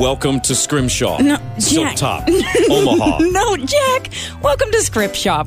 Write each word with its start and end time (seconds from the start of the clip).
Welcome 0.00 0.40
to 0.40 0.54
Scrimshaw. 0.54 1.18
No, 1.18 1.36
Silk 1.58 1.88
Jack. 1.88 1.96
Top. 1.96 2.26
Omaha. 2.70 3.18
No, 3.18 3.54
Jack! 3.58 4.08
Welcome 4.40 4.70
to 4.70 4.80
Script 4.80 5.14
Shop. 5.14 5.46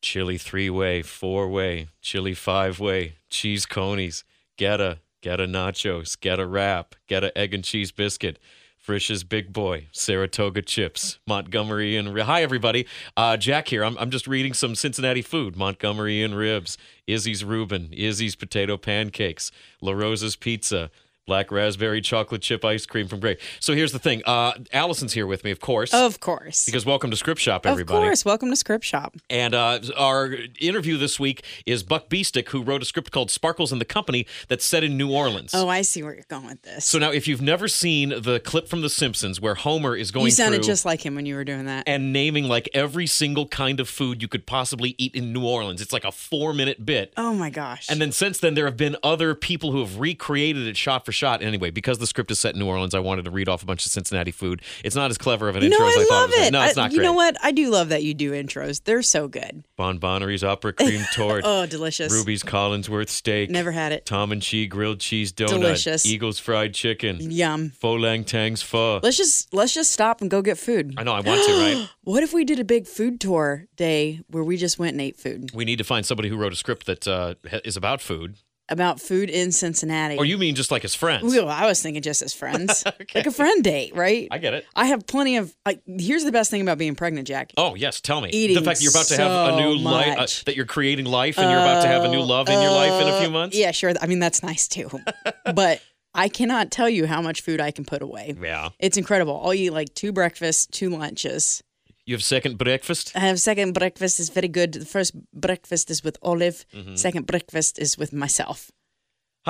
Chili 0.00 0.38
three 0.38 0.70
way, 0.70 1.02
four 1.02 1.50
way, 1.50 1.88
chili 2.00 2.32
five 2.32 2.80
way, 2.80 3.16
cheese 3.28 3.66
conies, 3.66 4.24
get 4.56 4.80
a, 4.80 5.00
get 5.20 5.38
a 5.38 5.44
nachos, 5.44 6.18
get 6.18 6.40
a 6.40 6.46
wrap, 6.46 6.94
get 7.06 7.24
a 7.24 7.36
egg 7.36 7.52
and 7.52 7.62
cheese 7.62 7.92
biscuit. 7.92 8.38
Frisch's 8.78 9.22
Big 9.22 9.52
Boy, 9.52 9.88
Saratoga 9.92 10.62
Chips, 10.62 11.18
Montgomery 11.26 11.94
Inn 11.98 12.14
Ri- 12.14 12.22
Hi 12.22 12.42
everybody, 12.42 12.86
uh, 13.18 13.36
Jack 13.36 13.68
here. 13.68 13.84
I'm, 13.84 13.98
I'm 13.98 14.10
just 14.10 14.26
reading 14.26 14.54
some 14.54 14.74
Cincinnati 14.74 15.20
food: 15.20 15.56
Montgomery 15.56 16.22
Inn 16.22 16.34
ribs, 16.34 16.78
Izzy's 17.06 17.44
Reuben, 17.44 17.92
Izzy's 17.92 18.34
potato 18.34 18.78
pancakes, 18.78 19.52
La 19.82 19.92
Rosa's 19.92 20.36
Pizza, 20.36 20.90
black 21.30 21.52
raspberry 21.52 22.00
chocolate 22.00 22.42
chip 22.42 22.64
ice 22.64 22.84
cream 22.86 23.06
from 23.06 23.20
Gray. 23.20 23.38
So 23.60 23.72
here's 23.72 23.92
the 23.92 24.00
thing: 24.00 24.20
uh, 24.26 24.52
Allison's 24.72 25.12
here 25.12 25.28
with 25.28 25.44
me, 25.44 25.52
of 25.52 25.60
course, 25.60 25.94
Of 25.94 26.18
course. 26.18 26.64
because 26.66 26.84
welcome 26.84 27.08
to 27.12 27.16
Script 27.16 27.40
Shop, 27.40 27.64
everybody. 27.64 27.98
of 27.98 28.02
course. 28.02 28.24
Welcome 28.24 28.50
to 28.50 28.56
Script 28.56 28.84
Shop. 28.84 29.14
And 29.30 29.54
uh, 29.54 29.78
our 29.96 30.34
interview 30.58 30.96
this 30.96 31.20
week 31.20 31.44
is 31.66 31.84
Buck 31.84 32.08
Biestek, 32.10 32.48
who 32.48 32.64
wrote 32.64 32.82
a 32.82 32.84
script 32.84 33.12
called 33.12 33.30
Sparkles 33.30 33.70
and 33.70 33.80
the 33.80 33.84
Company 33.84 34.26
that's 34.48 34.64
set 34.64 34.82
in 34.82 34.96
New 34.96 35.12
Orleans. 35.12 35.52
Oh, 35.54 35.68
I 35.68 35.82
see 35.82 36.02
where 36.02 36.14
you're 36.14 36.24
going 36.28 36.46
with 36.46 36.62
this. 36.62 36.84
So 36.84 36.98
now, 36.98 37.12
if 37.12 37.28
you've 37.28 37.40
never 37.40 37.68
seen 37.68 38.08
the 38.08 38.40
clip 38.40 38.66
from 38.66 38.80
The 38.80 38.90
Simpsons 38.90 39.40
where 39.40 39.54
Homer 39.54 39.94
is 39.94 40.10
going 40.10 40.24
you 40.26 40.32
sounded 40.32 40.64
just 40.64 40.84
like 40.84 41.06
him 41.06 41.14
when 41.14 41.26
you 41.26 41.36
were 41.36 41.44
doing 41.44 41.66
that. 41.66 41.84
and 41.86 42.12
naming 42.12 42.48
like 42.48 42.68
every 42.74 43.06
single 43.06 43.46
kind 43.46 43.78
of 43.78 43.88
food 43.88 44.20
you 44.20 44.26
could 44.26 44.46
possibly 44.46 44.96
eat 44.98 45.14
in 45.14 45.32
New 45.32 45.46
Orleans, 45.46 45.80
it's 45.80 45.92
like 45.92 46.04
a 46.04 46.10
four-minute 46.10 46.84
bit. 46.84 47.12
oh 47.16 47.34
my 47.34 47.50
gosh. 47.50 47.86
And 47.88 48.00
then 48.00 48.10
since 48.10 48.40
then, 48.40 48.54
there 48.54 48.64
have 48.64 48.76
been 48.76 48.96
other 49.04 49.36
people 49.36 49.70
who 49.70 49.78
have 49.78 50.00
recreated 50.00 50.66
it 50.66 50.76
shot 50.76 51.06
for 51.06 51.12
shot. 51.20 51.42
Anyway, 51.42 51.70
because 51.70 51.98
the 51.98 52.06
script 52.06 52.30
is 52.30 52.38
set 52.38 52.54
in 52.54 52.58
New 52.60 52.66
Orleans, 52.66 52.94
I 52.94 52.98
wanted 53.00 53.26
to 53.26 53.30
read 53.30 53.48
off 53.48 53.62
a 53.62 53.66
bunch 53.66 53.84
of 53.84 53.92
Cincinnati 53.92 54.30
food. 54.30 54.62
It's 54.82 54.96
not 54.96 55.10
as 55.10 55.18
clever 55.18 55.48
of 55.48 55.56
an 55.56 55.60
no, 55.60 55.66
intro 55.66 55.86
as 55.86 55.96
I 55.96 56.00
I 56.00 56.04
thought 56.04 56.14
love 56.14 56.30
it 56.30 56.38
was. 56.38 56.46
it. 56.48 56.52
No, 56.52 56.62
it's 56.62 56.78
I- 56.78 56.82
not 56.82 56.92
you 56.92 56.98
great. 56.98 57.04
know 57.04 57.12
what? 57.12 57.36
I 57.42 57.52
do 57.52 57.68
love 57.70 57.90
that 57.90 58.02
you 58.02 58.14
do 58.14 58.32
intros. 58.32 58.82
They're 58.84 59.02
so 59.02 59.28
good. 59.28 59.64
Bonbonneries 59.78 60.42
opera 60.42 60.72
cream 60.72 61.02
tort. 61.14 61.42
Oh, 61.44 61.66
delicious. 61.66 62.12
Ruby's 62.12 62.42
Collinsworth 62.42 63.08
steak. 63.10 63.50
Never 63.50 63.70
had 63.72 63.92
it. 63.92 64.06
Tom 64.06 64.32
and 64.32 64.40
Chee 64.40 64.66
grilled 64.66 65.00
cheese 65.00 65.32
donut. 65.32 65.48
Delicious. 65.48 66.06
Eagles 66.06 66.38
fried 66.38 66.72
chicken. 66.74 67.18
Yum. 67.30 67.70
Pho 67.78 67.92
Lang 67.94 68.24
Thang's 68.24 68.62
pho. 68.62 69.00
Let's 69.02 69.16
just 69.18 69.52
let's 69.52 69.74
just 69.74 69.90
stop 69.92 70.20
and 70.22 70.30
go 70.30 70.40
get 70.42 70.58
food. 70.58 70.94
I 70.96 71.02
know 71.02 71.12
I 71.12 71.20
want 71.20 71.44
to, 71.46 71.52
right? 71.52 71.88
What 72.02 72.22
if 72.24 72.32
we 72.32 72.44
did 72.44 72.58
a 72.58 72.64
big 72.64 72.86
food 72.88 73.20
tour 73.20 73.66
day 73.76 74.20
where 74.28 74.42
we 74.42 74.56
just 74.56 74.78
went 74.80 74.92
and 74.92 75.00
ate 75.00 75.16
food 75.16 75.50
We 75.54 75.64
need 75.64 75.76
to 75.76 75.84
find 75.84 76.04
somebody 76.04 76.28
who 76.28 76.36
wrote 76.36 76.52
a 76.52 76.56
script 76.56 76.86
that 76.86 77.06
uh, 77.06 77.34
is 77.64 77.76
about 77.76 78.00
food. 78.00 78.36
About 78.70 79.00
food 79.00 79.28
in 79.30 79.52
Cincinnati? 79.52 80.16
Or 80.16 80.24
you 80.24 80.38
mean 80.38 80.54
just 80.54 80.70
like 80.70 80.84
as 80.84 80.94
friends? 80.94 81.24
Well, 81.24 81.48
I 81.48 81.66
was 81.66 81.82
thinking 81.82 82.02
just 82.02 82.22
as 82.22 82.32
friends, 82.32 82.84
like 83.14 83.26
a 83.26 83.30
friend 83.30 83.62
date, 83.62 83.94
right? 83.94 84.28
I 84.30 84.38
get 84.38 84.54
it. 84.54 84.66
I 84.74 84.86
have 84.86 85.06
plenty 85.06 85.36
of. 85.36 85.54
I, 85.66 85.78
here's 85.86 86.24
the 86.24 86.32
best 86.32 86.50
thing 86.50 86.60
about 86.62 86.78
being 86.78 86.94
pregnant, 86.94 87.26
Jack. 87.28 87.52
Oh 87.56 87.74
yes, 87.74 88.00
tell 88.00 88.20
me 88.20 88.30
Eating 88.30 88.56
the 88.56 88.62
fact 88.62 88.78
that 88.78 88.84
you're 88.84 88.92
about 88.92 89.06
to 89.06 89.16
have 89.16 89.54
a 89.54 89.56
new 89.60 89.76
life, 89.76 90.18
uh, 90.18 90.26
that 90.46 90.56
you're 90.56 90.66
creating 90.66 91.06
life, 91.06 91.38
and 91.38 91.50
you're 91.50 91.60
about 91.60 91.82
to 91.82 91.88
have 91.88 92.04
a 92.04 92.08
new 92.08 92.22
love 92.22 92.48
in 92.48 92.60
your 92.60 92.70
life 92.72 93.02
in 93.02 93.08
a 93.08 93.20
few 93.20 93.30
months. 93.30 93.56
Uh, 93.56 93.60
Yeah, 93.60 93.70
sure. 93.72 93.92
I 94.00 94.06
mean, 94.06 94.18
that's 94.20 94.42
nice 94.42 94.68
too. 94.68 94.90
but 95.54 95.82
I 96.14 96.28
cannot 96.28 96.70
tell 96.70 96.88
you 96.88 97.06
how 97.06 97.20
much 97.22 97.42
food 97.42 97.60
I 97.60 97.70
can 97.70 97.84
put 97.84 98.02
away. 98.02 98.34
Yeah. 98.40 98.70
It's 98.78 98.96
incredible. 98.96 99.40
I'll 99.44 99.54
eat 99.54 99.70
like 99.70 99.94
two 99.94 100.12
breakfasts, 100.12 100.66
two 100.66 100.90
lunches. 100.90 101.62
You 102.10 102.16
have 102.16 102.24
second 102.24 102.58
breakfast. 102.58 103.12
I 103.14 103.20
have 103.20 103.38
second 103.38 103.72
breakfast 103.72 104.18
is 104.18 104.30
very 104.30 104.48
good. 104.48 104.72
The 104.72 104.84
first 104.84 105.14
breakfast 105.32 105.92
is 105.92 106.02
with 106.02 106.18
Olive. 106.22 106.66
Mm-hmm. 106.74 106.96
Second 106.96 107.26
breakfast 107.26 107.78
is 107.78 107.96
with 107.96 108.12
myself. 108.12 108.72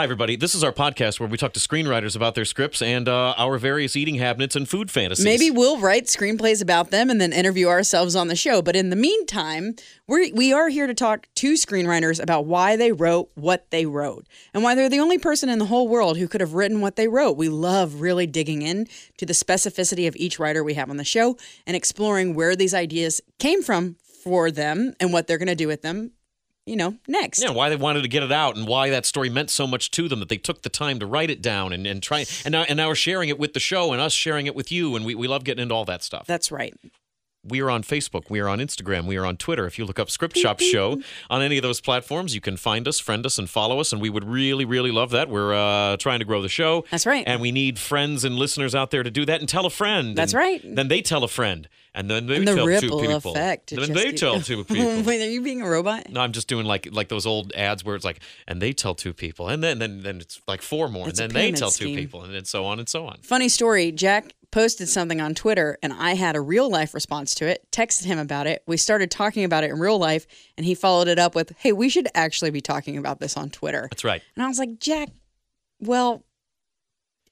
Hi 0.00 0.04
everybody. 0.04 0.34
This 0.34 0.54
is 0.54 0.64
our 0.64 0.72
podcast 0.72 1.20
where 1.20 1.28
we 1.28 1.36
talk 1.36 1.52
to 1.52 1.60
screenwriters 1.60 2.16
about 2.16 2.34
their 2.34 2.46
scripts 2.46 2.80
and 2.80 3.06
uh, 3.06 3.34
our 3.36 3.58
various 3.58 3.96
eating 3.96 4.14
habits 4.14 4.56
and 4.56 4.66
food 4.66 4.90
fantasies. 4.90 5.26
Maybe 5.26 5.50
we'll 5.50 5.78
write 5.78 6.06
screenplays 6.06 6.62
about 6.62 6.90
them 6.90 7.10
and 7.10 7.20
then 7.20 7.34
interview 7.34 7.68
ourselves 7.68 8.16
on 8.16 8.28
the 8.28 8.34
show. 8.34 8.62
But 8.62 8.76
in 8.76 8.88
the 8.88 8.96
meantime, 8.96 9.74
we 10.08 10.32
we 10.32 10.54
are 10.54 10.70
here 10.70 10.86
to 10.86 10.94
talk 10.94 11.28
to 11.34 11.52
screenwriters 11.52 12.18
about 12.18 12.46
why 12.46 12.76
they 12.76 12.92
wrote 12.92 13.30
what 13.34 13.70
they 13.70 13.84
wrote 13.84 14.26
and 14.54 14.62
why 14.62 14.74
they're 14.74 14.88
the 14.88 15.00
only 15.00 15.18
person 15.18 15.50
in 15.50 15.58
the 15.58 15.66
whole 15.66 15.86
world 15.86 16.16
who 16.16 16.28
could 16.28 16.40
have 16.40 16.54
written 16.54 16.80
what 16.80 16.96
they 16.96 17.06
wrote. 17.06 17.36
We 17.36 17.50
love 17.50 18.00
really 18.00 18.26
digging 18.26 18.62
in 18.62 18.86
to 19.18 19.26
the 19.26 19.34
specificity 19.34 20.08
of 20.08 20.16
each 20.16 20.38
writer 20.38 20.64
we 20.64 20.72
have 20.72 20.88
on 20.88 20.96
the 20.96 21.04
show 21.04 21.36
and 21.66 21.76
exploring 21.76 22.34
where 22.34 22.56
these 22.56 22.72
ideas 22.72 23.20
came 23.38 23.62
from 23.62 23.96
for 24.24 24.50
them 24.50 24.94
and 24.98 25.12
what 25.12 25.26
they're 25.26 25.36
going 25.36 25.48
to 25.48 25.54
do 25.54 25.68
with 25.68 25.82
them, 25.82 26.12
you 26.66 26.76
know, 26.76 26.96
next. 27.08 27.42
Yeah, 27.42 27.50
why 27.50 27.68
they 27.68 27.76
wanted 27.76 28.02
to 28.02 28.08
get 28.08 28.22
it 28.22 28.32
out 28.32 28.56
and 28.56 28.66
why 28.66 28.90
that 28.90 29.06
story 29.06 29.28
meant 29.28 29.50
so 29.50 29.66
much 29.66 29.90
to 29.92 30.08
them 30.08 30.20
that 30.20 30.28
they 30.28 30.36
took 30.36 30.62
the 30.62 30.68
time 30.68 30.98
to 31.00 31.06
write 31.06 31.30
it 31.30 31.42
down 31.42 31.72
and, 31.72 31.86
and 31.86 32.02
try 32.02 32.24
and 32.44 32.52
now 32.52 32.62
and 32.68 32.76
now 32.76 32.88
we're 32.88 32.94
sharing 32.94 33.28
it 33.28 33.38
with 33.38 33.54
the 33.54 33.60
show 33.60 33.92
and 33.92 34.00
us 34.00 34.12
sharing 34.12 34.46
it 34.46 34.54
with 34.54 34.70
you 34.70 34.96
and 34.96 35.04
we, 35.04 35.14
we 35.14 35.26
love 35.26 35.44
getting 35.44 35.62
into 35.62 35.74
all 35.74 35.84
that 35.86 36.02
stuff. 36.02 36.26
That's 36.26 36.52
right. 36.52 36.74
We 37.42 37.62
are 37.62 37.70
on 37.70 37.82
Facebook, 37.82 38.28
we 38.28 38.38
are 38.40 38.48
on 38.48 38.58
Instagram, 38.58 39.06
we 39.06 39.16
are 39.16 39.24
on 39.24 39.38
Twitter. 39.38 39.66
If 39.66 39.78
you 39.78 39.86
look 39.86 39.98
up 39.98 40.10
Script 40.10 40.36
Shop 40.36 40.60
Show 40.60 41.00
on 41.30 41.40
any 41.40 41.56
of 41.56 41.62
those 41.62 41.80
platforms, 41.80 42.34
you 42.34 42.40
can 42.42 42.58
find 42.58 42.86
us, 42.86 43.00
friend 43.00 43.24
us, 43.24 43.38
and 43.38 43.48
follow 43.48 43.80
us, 43.80 43.94
and 43.94 44.02
we 44.02 44.10
would 44.10 44.24
really, 44.28 44.66
really 44.66 44.90
love 44.90 45.10
that. 45.12 45.30
We're 45.30 45.54
uh, 45.54 45.96
trying 45.96 46.18
to 46.18 46.26
grow 46.26 46.42
the 46.42 46.50
show. 46.50 46.84
That's 46.90 47.06
right. 47.06 47.24
And 47.26 47.40
we 47.40 47.50
need 47.50 47.78
friends 47.78 48.24
and 48.24 48.36
listeners 48.36 48.74
out 48.74 48.90
there 48.90 49.02
to 49.02 49.10
do 49.10 49.24
that 49.24 49.40
and 49.40 49.48
tell 49.48 49.64
a 49.64 49.70
friend. 49.70 50.14
That's 50.16 50.34
And 50.34 50.38
right. 50.38 50.60
Then 50.76 50.88
they 50.88 51.00
tell 51.00 51.24
a 51.24 51.28
friend, 51.28 51.66
and 51.94 52.10
then 52.10 52.26
they 52.26 52.36
And 52.36 52.46
the 52.46 52.56
tell 52.56 52.66
ripple 52.66 53.00
two 53.00 53.06
people. 53.08 53.32
effect. 53.32 53.72
it 53.72 53.80
Then 53.80 53.94
they 53.94 54.12
tell 54.12 54.38
two 54.42 54.62
people. 54.64 55.02
Wait, 55.04 55.22
are 55.22 55.30
you 55.30 55.40
being 55.40 55.62
a 55.62 55.68
robot? 55.70 56.10
No, 56.10 56.20
I'm 56.20 56.32
just 56.32 56.46
doing 56.46 56.66
like 56.66 56.88
like 56.92 57.08
those 57.08 57.24
old 57.24 57.54
ads 57.54 57.82
where 57.82 57.96
it's 57.96 58.04
like, 58.04 58.20
and 58.48 58.60
they 58.60 58.74
tell 58.74 58.94
two 58.94 59.14
people, 59.14 59.48
and 59.48 59.64
then 59.64 59.78
then 59.78 60.02
then 60.02 60.20
it's 60.20 60.42
like 60.46 60.60
four 60.60 60.90
more, 60.90 61.08
It's 61.08 61.18
and 61.18 61.30
then 61.30 61.52
they 61.52 61.52
tell 61.52 61.70
scheme. 61.70 61.96
two 61.96 62.02
people, 62.02 62.22
and 62.22 62.34
then 62.34 62.44
so 62.44 62.66
on 62.66 62.78
and 62.78 62.86
so 62.88 63.06
on. 63.06 63.16
Funny 63.22 63.48
story, 63.48 63.92
Jack 63.92 64.34
posted 64.50 64.88
something 64.88 65.20
on 65.20 65.34
Twitter 65.34 65.78
and 65.82 65.92
I 65.92 66.14
had 66.14 66.36
a 66.36 66.40
real 66.40 66.68
life 66.68 66.94
response 66.94 67.34
to 67.36 67.46
it, 67.46 67.70
texted 67.70 68.04
him 68.04 68.18
about 68.18 68.46
it. 68.46 68.62
We 68.66 68.76
started 68.76 69.10
talking 69.10 69.44
about 69.44 69.64
it 69.64 69.70
in 69.70 69.78
real 69.78 69.98
life 69.98 70.26
and 70.56 70.66
he 70.66 70.74
followed 70.74 71.08
it 71.08 71.18
up 71.18 71.34
with, 71.34 71.52
"Hey, 71.58 71.72
we 71.72 71.88
should 71.88 72.08
actually 72.14 72.50
be 72.50 72.60
talking 72.60 72.96
about 72.96 73.20
this 73.20 73.36
on 73.36 73.50
Twitter." 73.50 73.88
That's 73.90 74.04
right. 74.04 74.22
And 74.34 74.44
I 74.44 74.48
was 74.48 74.58
like, 74.58 74.78
"Jack, 74.78 75.10
well, 75.80 76.24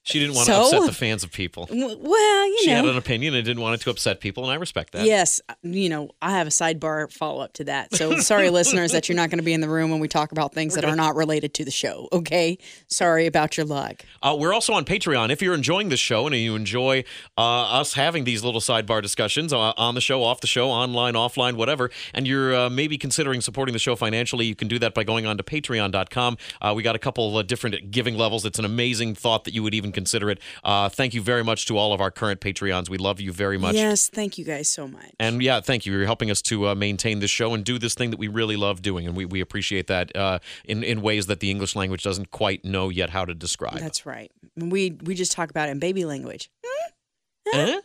She 0.08 0.18
didn't 0.18 0.36
want 0.36 0.46
to 0.46 0.56
upset 0.56 0.86
the 0.86 0.92
fans 0.92 1.22
of 1.22 1.32
people. 1.32 1.68
well, 1.70 2.46
you 2.48 2.58
She 2.62 2.70
had 2.70 2.86
an 2.86 2.96
opinion 2.96 3.34
and 3.34 3.44
didn't 3.44 3.62
want 3.62 3.74
it 3.74 3.84
to 3.84 3.90
upset 3.90 4.20
people, 4.20 4.42
and 4.44 4.50
I 4.50 4.56
respect 4.56 4.92
that. 4.92 5.04
Yes, 5.04 5.40
you 5.62 5.90
know, 5.90 6.10
I 6.22 6.30
have 6.30 6.46
a 6.46 6.50
sidebar 6.50 7.12
follow 7.12 7.42
up 7.42 7.52
to 7.54 7.64
that. 7.64 7.94
So 7.94 8.16
sorry, 8.20 8.48
listeners, 8.48 8.92
that 8.92 9.08
you're 9.08 9.16
not 9.16 9.28
going 9.28 9.38
to 9.38 9.44
be 9.44 9.52
in 9.52 9.60
the 9.60 9.68
room 9.68 9.90
when 9.90 10.00
we 10.00 10.08
talk 10.08 10.32
about 10.32 10.54
things 10.54 10.74
that 10.74 10.84
are 10.86 10.96
not 10.96 11.14
related 11.14 11.52
to 11.54 11.64
the 11.64 11.70
show. 11.70 12.08
Okay, 12.10 12.56
sorry 12.86 13.26
about 13.26 13.56
your 13.58 13.66
luck. 13.66 14.04
Uh, 14.22 14.34
we're 14.38 14.54
also 14.54 14.72
on 14.72 14.84
Patreon. 14.86 15.30
If 15.30 15.42
you're 15.42 15.54
enjoying 15.54 15.90
the 15.90 15.96
show 15.98 16.26
and 16.26 16.34
you 16.34 16.56
enjoy 16.56 17.04
uh, 17.36 17.40
us 17.80 17.92
having 17.92 18.24
these 18.24 18.42
little 18.42 18.60
sidebar 18.62 19.02
discussions 19.02 19.52
uh, 19.52 19.58
on 19.76 19.94
the 19.94 20.00
show, 20.00 20.22
off 20.22 20.40
the 20.40 20.46
show, 20.46 20.70
online, 20.70 21.14
offline, 21.14 21.56
whatever, 21.56 21.90
and 22.14 22.26
you're 22.26 22.54
uh, 22.54 22.70
maybe 22.70 22.96
considering 22.96 23.42
supporting 23.42 23.74
the 23.74 23.78
show 23.78 23.94
financially, 23.94 24.46
you 24.46 24.54
can 24.54 24.68
do 24.68 24.78
that 24.78 24.94
by 24.94 25.04
going 25.04 25.26
on 25.26 25.36
to 25.36 25.42
patreon.com. 25.42 26.38
Uh, 26.62 26.72
we 26.74 26.82
got 26.82 26.96
a 26.96 26.98
couple 26.98 27.38
of 27.38 27.46
different 27.46 27.90
giving 27.90 28.16
levels. 28.16 28.44
It's 28.44 28.58
an 28.58 28.64
amazing 28.64 29.14
thought 29.14 29.44
that 29.44 29.54
you 29.54 29.62
would 29.62 29.74
even 29.74 29.92
consider 29.98 30.30
it. 30.30 30.38
Uh, 30.64 30.88
thank 30.88 31.14
you 31.14 31.22
very 31.22 31.44
much 31.44 31.66
to 31.66 31.76
all 31.76 31.92
of 31.92 32.00
our 32.00 32.10
current 32.10 32.40
Patreons. 32.40 32.88
We 32.88 32.98
love 32.98 33.20
you 33.20 33.32
very 33.32 33.58
much. 33.58 33.74
Yes, 33.74 34.08
thank 34.08 34.38
you 34.38 34.44
guys 34.44 34.68
so 34.68 34.86
much. 34.86 35.10
And 35.18 35.42
yeah, 35.42 35.60
thank 35.60 35.84
you. 35.84 35.92
You're 35.92 36.06
helping 36.06 36.30
us 36.30 36.40
to 36.42 36.68
uh, 36.68 36.74
maintain 36.74 37.20
this 37.20 37.30
show 37.30 37.54
and 37.54 37.64
do 37.64 37.78
this 37.78 37.94
thing 37.94 38.10
that 38.10 38.18
we 38.18 38.28
really 38.28 38.56
love 38.56 38.82
doing, 38.82 39.06
and 39.06 39.16
we, 39.16 39.24
we 39.24 39.40
appreciate 39.40 39.86
that 39.88 40.14
uh, 40.16 40.38
in 40.64 40.82
in 40.82 41.02
ways 41.02 41.26
that 41.26 41.40
the 41.40 41.50
English 41.50 41.74
language 41.76 42.02
doesn't 42.02 42.30
quite 42.30 42.64
know 42.64 42.88
yet 42.88 43.10
how 43.10 43.24
to 43.24 43.34
describe. 43.34 43.80
That's 43.80 44.06
right. 44.06 44.30
We 44.56 44.96
we 45.02 45.14
just 45.14 45.32
talk 45.32 45.50
about 45.50 45.68
it 45.68 45.72
in 45.72 45.78
baby 45.78 46.04
language. 46.04 46.50
Eh? 47.54 47.80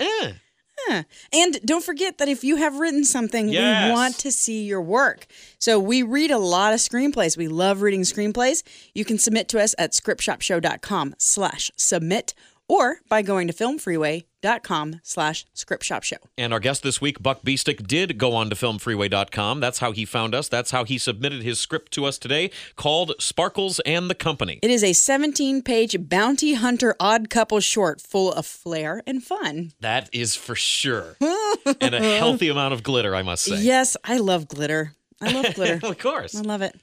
Eh. 0.00 0.32
Huh. 0.80 1.02
And 1.32 1.58
don't 1.64 1.82
forget 1.84 2.18
that 2.18 2.28
if 2.28 2.44
you 2.44 2.56
have 2.56 2.78
written 2.78 3.04
something, 3.04 3.48
Yes. 3.48 3.88
we 3.88 3.92
want 3.92 4.18
to 4.18 4.30
see 4.30 4.62
your 4.64 4.82
work. 4.82 5.26
So 5.58 5.80
we 5.80 6.02
read 6.02 6.30
a 6.30 6.38
lot 6.38 6.74
of 6.74 6.80
screenplays. 6.80 7.36
We 7.36 7.48
love 7.48 7.80
reading 7.82 8.02
screenplays. 8.02 8.62
You 8.94 9.04
can 9.04 9.18
submit 9.18 9.48
to 9.48 9.60
us 9.62 9.74
at 9.78 9.92
scriptshopshow.com 9.92 11.14
slash 11.18 11.70
submit 11.76 12.34
or 12.68 13.00
by 13.08 13.22
going 13.22 13.46
to 13.46 13.52
filmfreeway.com 13.52 15.00
slash 15.02 15.46
scriptshopshow. 15.54 16.18
And 16.36 16.52
our 16.52 16.60
guest 16.60 16.82
this 16.82 17.00
week, 17.00 17.22
Buck 17.22 17.42
Biestek, 17.42 17.86
did 17.86 18.18
go 18.18 18.34
on 18.34 18.50
to 18.50 18.56
filmfreeway.com. 18.56 19.60
That's 19.60 19.78
how 19.78 19.92
he 19.92 20.04
found 20.04 20.34
us. 20.34 20.48
That's 20.48 20.70
how 20.70 20.84
he 20.84 20.98
submitted 20.98 21.42
his 21.42 21.58
script 21.60 21.92
to 21.92 22.04
us 22.04 22.18
today 22.18 22.50
called 22.76 23.12
Sparkles 23.18 23.80
and 23.80 24.10
the 24.10 24.14
Company. 24.14 24.58
It 24.62 24.70
is 24.70 24.84
a 24.84 24.92
17 24.92 25.62
page 25.62 25.96
bounty 26.08 26.54
hunter 26.54 26.94
odd 27.00 27.30
couple 27.30 27.60
short 27.60 28.00
full 28.00 28.32
of 28.32 28.46
flair 28.46 29.02
and 29.06 29.22
fun. 29.22 29.72
That 29.80 30.08
is 30.12 30.34
for 30.34 30.54
sure. 30.54 31.16
and 31.80 31.94
a 31.94 32.18
healthy 32.18 32.48
amount 32.48 32.74
of 32.74 32.82
glitter, 32.82 33.14
I 33.14 33.22
must 33.22 33.44
say. 33.44 33.56
Yes, 33.56 33.96
I 34.04 34.18
love 34.18 34.48
glitter. 34.48 34.94
I 35.20 35.32
love 35.32 35.54
glitter. 35.54 35.80
of 35.86 35.98
course. 35.98 36.34
I 36.34 36.40
love 36.40 36.62
it. 36.62 36.78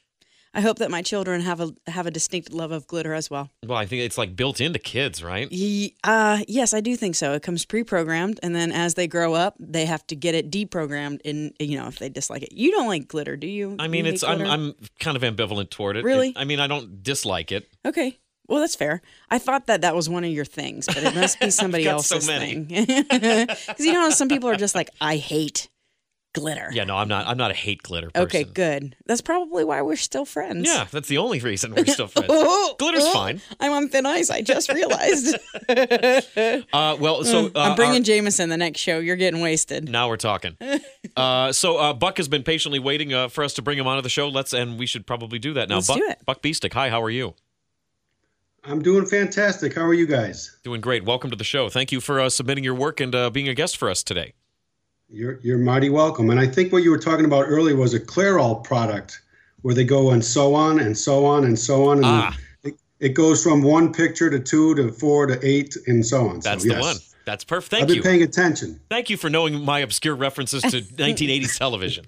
I 0.55 0.61
hope 0.61 0.77
that 0.79 0.91
my 0.91 1.01
children 1.01 1.41
have 1.41 1.59
a 1.59 1.73
have 1.88 2.05
a 2.05 2.11
distinct 2.11 2.53
love 2.53 2.71
of 2.71 2.85
glitter 2.88 3.13
as 3.13 3.29
well. 3.29 3.50
Well, 3.65 3.77
I 3.77 3.85
think 3.88 4.03
it's 4.03 4.17
like 4.17 4.35
built 4.35 4.61
into 4.61 4.77
kids, 4.79 5.23
right? 5.23 5.51
Ye- 5.51 5.95
uh, 6.03 6.44
yes, 6.47 6.73
I 6.73 6.79
do 6.81 6.95
think 6.95 7.15
so. 7.15 7.33
It 7.33 7.41
comes 7.41 7.65
pre-programmed, 7.65 8.39
and 8.44 8.55
then 8.55 8.71
as 8.71 8.94
they 8.94 9.07
grow 9.07 9.33
up, 9.33 9.55
they 9.59 9.85
have 9.85 10.05
to 10.07 10.15
get 10.15 10.35
it 10.35 10.51
deprogrammed. 10.51 11.21
And 11.25 11.53
you 11.59 11.77
know, 11.79 11.88
if 11.88 11.97
they 12.00 12.09
dislike 12.09 12.44
it, 12.44 12.51
you 12.51 12.69
don't 12.71 12.88
like 12.88 13.07
glitter, 13.07 13.35
do 13.35 13.47
you? 13.47 13.75
I 13.79 13.88
mean, 13.88 14.05
You 14.05 14.11
it's 14.13 14.23
I'm? 14.23 14.41
I'm 14.41 14.75
kind 15.00 15.17
of 15.17 15.23
ambivalent 15.23 15.69
toward 15.71 15.97
it. 15.97 16.03
Really? 16.03 16.29
It- 16.29 16.38
I 16.38 16.44
mean, 16.45 16.59
I 16.59 16.67
don't 16.67 17.01
dislike 17.03 17.51
it. 17.51 17.67
okay. 17.85 18.19
Well, 18.50 18.59
that's 18.59 18.75
fair. 18.75 19.01
I 19.31 19.39
thought 19.39 19.67
that 19.67 19.81
that 19.81 19.95
was 19.95 20.09
one 20.09 20.25
of 20.25 20.29
your 20.29 20.44
things, 20.44 20.85
but 20.85 20.97
it 20.97 21.15
must 21.15 21.39
be 21.39 21.50
somebody 21.61 21.85
so 21.85 21.91
else's 21.91 22.27
many. 22.27 22.65
thing. 22.65 23.05
Because 23.09 23.85
you 23.85 23.94
know, 23.94 24.09
some 24.09 24.27
people 24.27 24.50
are 24.50 24.57
just 24.57 24.75
like, 24.75 24.89
I 25.00 25.15
hate 25.15 25.69
glitter. 26.33 26.69
Yeah, 26.74 26.83
no, 26.83 26.97
I'm 26.97 27.07
not. 27.07 27.27
I'm 27.27 27.38
not 27.38 27.51
a 27.51 27.53
hate 27.53 27.83
glitter 27.83 28.09
person. 28.09 28.25
Okay, 28.25 28.44
good. 28.44 28.95
That's 29.06 29.21
probably 29.21 29.63
why 29.63 29.81
we're 29.81 29.95
still 29.95 30.25
friends. 30.25 30.68
Yeah, 30.68 30.85
that's 30.91 31.07
the 31.07 31.18
only 31.19 31.39
reason 31.39 31.74
we're 31.74 31.85
still 31.85 32.07
friends. 32.07 32.27
Oh, 32.30 32.75
Glitter's 32.80 33.03
oh, 33.06 33.13
fine. 33.13 33.41
I'm 33.59 33.71
on 33.71 33.89
thin 33.89 34.06
ice. 34.06 34.30
I 34.30 34.41
just 34.41 34.69
realized. 34.74 35.35
Uh, 35.69 36.97
well, 37.00 37.24
so 37.24 37.45
uh, 37.45 37.50
Mm, 37.50 37.51
I'm 37.56 37.75
bringing 37.75 37.97
our- 37.97 38.03
Jameson 38.03 38.50
the 38.50 38.57
next 38.57 38.80
show. 38.80 39.00
You're 39.00 39.15
getting 39.15 39.41
wasted. 39.41 39.89
now 39.89 40.07
we're 40.09 40.18
talking. 40.18 40.57
Uh, 41.15 41.51
so 41.51 41.77
uh, 41.77 41.94
Buck 41.94 42.18
has 42.18 42.27
been 42.27 42.41
patiently 42.41 42.79
waiting 42.79 43.13
uh, 43.13 43.27
for 43.27 43.44
us 43.44 43.53
to 43.53 43.62
bring 43.62 43.77
him 43.77 43.86
onto 43.86 44.01
the 44.01 44.09
show. 44.09 44.29
Let's 44.29 44.51
and 44.51 44.79
we 44.79 44.88
should 44.88 45.06
probably 45.06 45.38
do 45.38 45.53
that 45.53 45.69
now. 45.69 45.75
Let's 45.75 45.88
Buck, 45.88 45.97
do 45.97 46.06
it. 46.09 46.25
Buck 46.25 46.41
Biestek, 46.41 46.74
hi, 46.74 46.89
how 46.89 47.03
are 47.03 47.09
you? 47.12 47.36
I'm 48.63 48.81
doing 48.81 49.06
fantastic. 49.06 49.75
How 49.75 49.83
are 49.83 49.94
you 49.94 50.07
guys? 50.07 50.57
Doing 50.63 50.81
great. 50.81 51.03
Welcome 51.06 51.29
to 51.29 51.36
the 51.36 51.44
show. 51.44 51.69
Thank 51.69 51.91
you 51.91 52.01
for 52.01 52.19
uh, 52.19 52.29
submitting 52.29 52.63
your 52.63 52.74
work 52.74 53.00
and 53.00 53.13
uh, 53.13 53.29
being 53.29 53.47
a 53.47 53.53
guest 53.53 53.77
for 53.77 53.91
us 53.91 54.01
today. 54.01 54.33
You're 55.13 55.39
you're 55.44 55.60
mighty 55.60 55.89
welcome. 55.89 56.31
And 56.31 56.39
I 56.39 56.48
think 56.48 56.74
what 56.74 56.81
you 56.83 56.89
were 56.89 56.98
talking 56.98 57.25
about 57.25 57.45
earlier 57.48 57.75
was 57.75 57.94
a 57.94 58.00
Clairol 58.00 58.63
product 58.63 59.21
where 59.62 59.75
they 59.75 59.83
go 59.83 60.10
and 60.10 60.25
so 60.25 60.56
on 60.56 60.80
and 60.80 60.98
so 60.98 61.25
on 61.25 61.45
and 61.45 61.57
so 61.57 61.88
on. 61.88 61.98
And 61.98 62.06
Ah. 62.06 62.38
it, 62.63 62.74
it 63.00 63.10
goes 63.10 63.44
from 63.44 63.62
one 63.62 63.94
picture 63.94 64.30
to 64.31 64.39
two 64.39 64.74
to 64.75 64.92
four 64.92 65.27
to 65.27 65.39
eight 65.45 65.77
and 65.86 66.04
so 66.04 66.27
on. 66.27 66.39
That's 66.39 66.63
so, 66.63 66.69
the 66.69 66.75
yes. 66.75 66.81
one. 66.83 66.95
That's 67.25 67.44
perfect. 67.44 67.69
Thank 67.69 67.83
I've 67.83 67.88
Thank 67.89 68.04
been 68.04 68.12
you. 68.12 68.18
paying 68.19 68.24
attention. 68.24 68.80
Thank 68.89 69.10
you 69.12 69.15
for 69.18 69.30
knowing 69.30 69.63
my 69.63 69.80
obscure 69.80 70.15
references 70.15 70.63
to 70.63 70.81
1980s 70.81 71.57
television. 71.57 72.07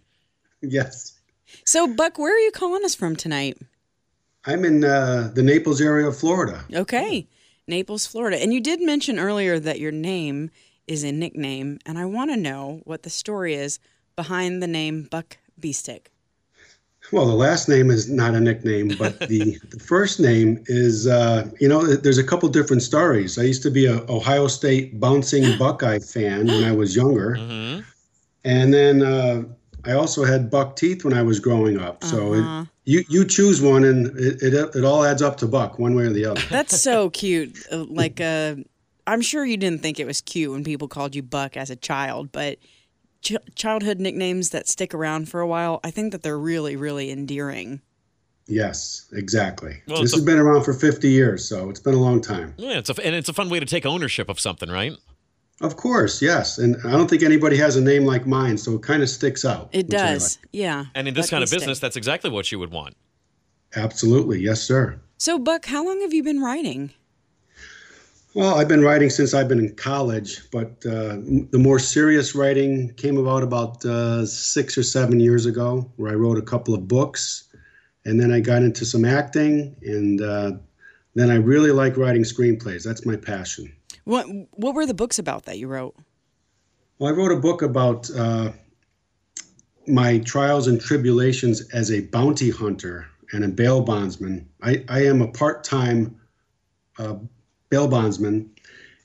Yes. 0.62 1.14
So, 1.64 1.88
Buck, 1.88 2.18
where 2.18 2.36
are 2.36 2.40
you 2.40 2.52
calling 2.52 2.84
us 2.84 2.96
from 2.96 3.16
tonight? 3.16 3.58
I'm 4.46 4.66
in 4.66 4.84
uh, 4.84 5.32
the 5.34 5.44
Naples 5.44 5.80
area 5.80 6.08
of 6.08 6.18
Florida. 6.18 6.66
Okay, 6.74 7.28
Naples, 7.68 8.06
Florida. 8.06 8.42
And 8.42 8.52
you 8.54 8.60
did 8.60 8.82
mention 8.82 9.18
earlier 9.20 9.60
that 9.60 9.80
your 9.80 9.92
name 9.92 10.50
is 10.88 11.04
a 11.04 11.12
nickname, 11.12 11.80
and 11.86 11.98
I 11.98 12.06
want 12.06 12.32
to 12.32 12.38
know 12.38 12.82
what 12.86 13.04
the 13.04 13.10
story 13.10 13.54
is 13.56 13.80
behind 14.16 14.62
the 14.62 14.68
name 14.68 15.04
Buck 15.04 15.38
Biestek. 15.60 16.08
Well, 17.12 17.28
the 17.28 17.36
last 17.36 17.70
name 17.70 17.92
is 17.92 18.10
not 18.10 18.34
a 18.34 18.40
nickname, 18.40 18.96
but 18.96 19.26
the, 19.28 19.58
the 19.70 19.80
first 19.80 20.20
name 20.20 20.64
is, 20.68 21.08
uh, 21.08 21.50
you 21.60 21.68
know, 21.68 21.86
there's 21.86 22.18
a 22.18 22.24
couple 22.24 22.50
different 22.50 22.82
stories. 22.82 23.38
I 23.38 23.44
used 23.44 23.62
to 23.64 23.72
be 23.72 23.86
a 23.86 24.02
Ohio 24.10 24.48
State 24.48 25.00
bouncing 25.00 25.56
Buckeye 25.58 26.00
fan 26.00 26.52
when 26.52 26.64
I 26.64 26.72
was 26.72 26.96
younger. 26.96 27.36
hmm 27.36 27.80
And 28.44 28.74
then 28.74 29.02
uh, 29.02 29.44
I 29.86 29.94
also 29.94 30.24
had 30.24 30.50
buck 30.50 30.76
teeth 30.76 31.04
when 31.04 31.14
I 31.14 31.24
was 31.24 31.40
growing 31.40 31.80
up. 31.80 32.04
So 32.04 32.34
Uh-huh. 32.34 32.62
it, 32.62 32.68
you 32.86 33.04
you 33.10 33.26
choose 33.26 33.62
one, 33.62 33.84
and 33.84 34.08
it, 34.20 34.42
it 34.44 34.54
it 34.76 34.84
all 34.86 35.04
adds 35.04 35.22
up 35.24 35.38
to 35.38 35.48
buck 35.48 35.80
one 35.80 35.96
way 35.96 36.04
or 36.06 36.12
the 36.14 36.26
other. 36.26 36.42
That's 36.50 36.74
so 36.74 37.10
cute. 37.10 37.56
Uh, 37.72 37.86
Like, 37.90 38.22
uh, 38.22 38.56
I'm 39.08 39.22
sure 39.22 39.46
you 39.46 39.58
didn't 39.58 39.82
think 39.82 40.00
it 40.00 40.06
was 40.08 40.22
cute 40.22 40.52
when 40.52 40.64
people 40.64 40.88
called 40.88 41.16
you 41.16 41.22
Buck 41.24 41.56
as 41.58 41.70
a 41.70 41.76
child, 41.76 42.32
but 42.32 42.58
ch- 43.22 43.38
childhood 43.56 44.00
nicknames 44.00 44.50
that 44.50 44.68
stick 44.68 44.94
around 44.94 45.30
for 45.30 45.42
a 45.42 45.48
while, 45.48 45.80
I 45.84 45.92
think 45.92 46.12
that 46.12 46.24
they're 46.24 46.40
really, 46.40 46.76
really 46.76 47.12
endearing. 47.12 47.82
yes, 48.48 49.08
exactly. 49.14 49.82
Well, 49.88 50.02
this 50.02 50.14
a- 50.14 50.18
has 50.18 50.26
been 50.26 50.38
around 50.40 50.64
for 50.64 50.74
50 50.74 51.10
years, 51.10 51.48
so 51.48 51.70
it's 51.70 51.80
been 51.80 51.94
a 51.96 52.00
long 52.00 52.22
time. 52.22 52.54
Yeah, 52.58 52.78
it's 52.78 52.90
a, 52.90 53.06
and 53.06 53.16
it's 53.16 53.30
a 53.30 53.34
fun 53.34 53.50
way 53.50 53.60
to 53.60 53.66
take 53.66 53.86
ownership 53.86 54.30
of 54.30 54.40
something, 54.40 54.70
right? 54.70 54.94
Of 55.62 55.78
course, 55.78 56.22
yes. 56.22 56.58
And 56.58 56.76
I 56.86 56.92
don't 56.92 57.10
think 57.10 57.24
anybody 57.24 57.56
has 57.58 57.76
a 57.78 57.82
name 57.82 58.06
like 58.06 58.28
mine, 58.28 58.58
so 58.58 58.74
it 58.76 58.84
kind 58.84 59.02
of 59.02 59.10
sticks 59.10 59.46
out. 59.46 59.70
It 59.72 59.88
which 59.88 59.96
I 59.96 60.14
does, 60.14 60.38
yeah. 60.52 60.86
And 60.94 61.08
in 61.08 61.14
this 61.14 61.30
kind 61.30 61.44
of 61.44 61.50
Biestek. 61.50 61.54
business, 61.54 61.80
that's 61.80 61.96
exactly 61.96 62.30
what 62.30 62.52
you 62.52 62.60
would 62.60 62.72
want. 62.72 62.96
Absolutely, 63.76 64.40
yes, 64.42 64.62
sir. 64.62 65.00
So, 65.18 65.40
Buck, 65.40 65.66
how 65.66 65.86
long 65.86 66.02
have 66.02 66.14
you 66.14 66.24
been 66.24 66.42
writing? 66.42 66.92
Well, 68.36 68.56
I've 68.56 68.68
been 68.68 68.84
writing 68.84 69.10
since 69.10 69.34
I've 69.34 69.48
been 69.48 69.60
in 69.60 69.74
college, 69.76 70.52
but 70.52 70.86
uh, 70.86 71.20
the 71.52 71.58
more 71.58 71.80
serious 71.80 72.36
writing 72.36 72.94
came 72.96 73.16
about 73.16 73.44
about 73.44 73.86
uh, 73.86 74.26
six 74.26 74.78
or 74.78 74.84
seven 74.84 75.22
years 75.22 75.46
ago, 75.46 75.90
where 75.96 76.12
I 76.12 76.16
wrote 76.16 76.38
a 76.38 76.42
couple 76.42 76.74
of 76.74 76.86
books, 76.86 77.46
and 78.04 78.20
then 78.20 78.34
I 78.34 78.42
got 78.42 78.62
into 78.62 78.84
some 78.84 79.06
acting, 79.06 79.74
and 79.84 80.22
uh, 80.22 80.52
then 81.14 81.32
I 81.32 81.36
really 81.36 81.72
like 81.72 81.96
writing 81.96 82.24
screenplays. 82.24 82.84
That's 82.84 83.06
my 83.06 83.16
passion. 83.16 83.74
What 84.04 84.26
What 84.52 84.76
were 84.76 84.86
the 84.86 84.94
books 84.94 85.18
about 85.18 85.46
that 85.46 85.58
you 85.58 85.70
wrote? 85.70 85.96
Well, 87.00 87.14
I 87.14 87.16
wrote 87.16 87.32
a 87.32 87.40
book 87.40 87.62
about 87.62 88.10
uh, 88.12 88.52
my 89.88 90.18
trials 90.20 90.68
and 90.68 90.82
tribulations 90.82 91.70
as 91.70 91.90
a 91.90 92.02
bounty 92.02 92.50
hunter 92.50 93.08
and 93.32 93.46
a 93.46 93.48
bail 93.48 93.80
bondsman. 93.80 94.46
I, 94.62 94.84
I 94.90 95.06
am 95.06 95.22
a 95.22 95.30
part 95.30 95.64
time 95.64 96.20
uh, 97.00 97.16
bail 97.76 97.88
bondsman, 97.90 98.50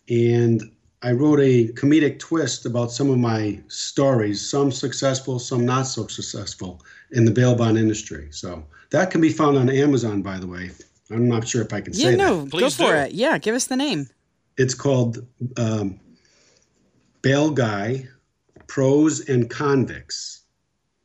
and 0.09 0.63
I 1.03 1.11
wrote 1.11 1.41
a 1.41 1.73
comedic 1.73 2.21
twist 2.21 2.67
about 2.67 2.93
some 2.93 3.11
of 3.11 3.19
my 3.19 3.59
stories, 3.67 4.49
some 4.49 4.71
successful, 4.71 5.41
some 5.41 5.65
not 5.67 5.89
so 5.89 6.07
successful 6.07 6.81
in 7.11 7.25
the 7.25 7.33
bail 7.33 7.57
bond 7.57 7.79
industry. 7.79 8.29
So 8.31 8.65
that 8.91 9.11
can 9.11 9.21
be 9.21 9.31
found 9.31 9.59
on 9.59 9.69
Amazon, 9.69 10.23
by 10.23 10.39
the 10.39 10.47
way. 10.47 10.71
I'm 11.11 11.29
not 11.29 11.49
sure 11.49 11.63
if 11.63 11.73
I 11.73 11.81
can 11.81 11.95
Yeah, 11.95 12.11
say 12.11 12.17
no, 12.17 12.45
that. 12.45 12.53
go 12.53 12.71
for 12.71 12.93
do. 12.93 12.99
it. 12.99 13.13
Yeah, 13.13 13.39
give 13.39 13.57
us 13.57 13.67
the 13.67 13.75
name. 13.75 14.09
It's 14.57 14.75
called 14.75 15.27
um, 15.57 15.99
Bail 17.23 17.51
Guy 17.51 18.07
Pros 18.69 19.29
and 19.29 19.51
Convicts. 19.51 20.40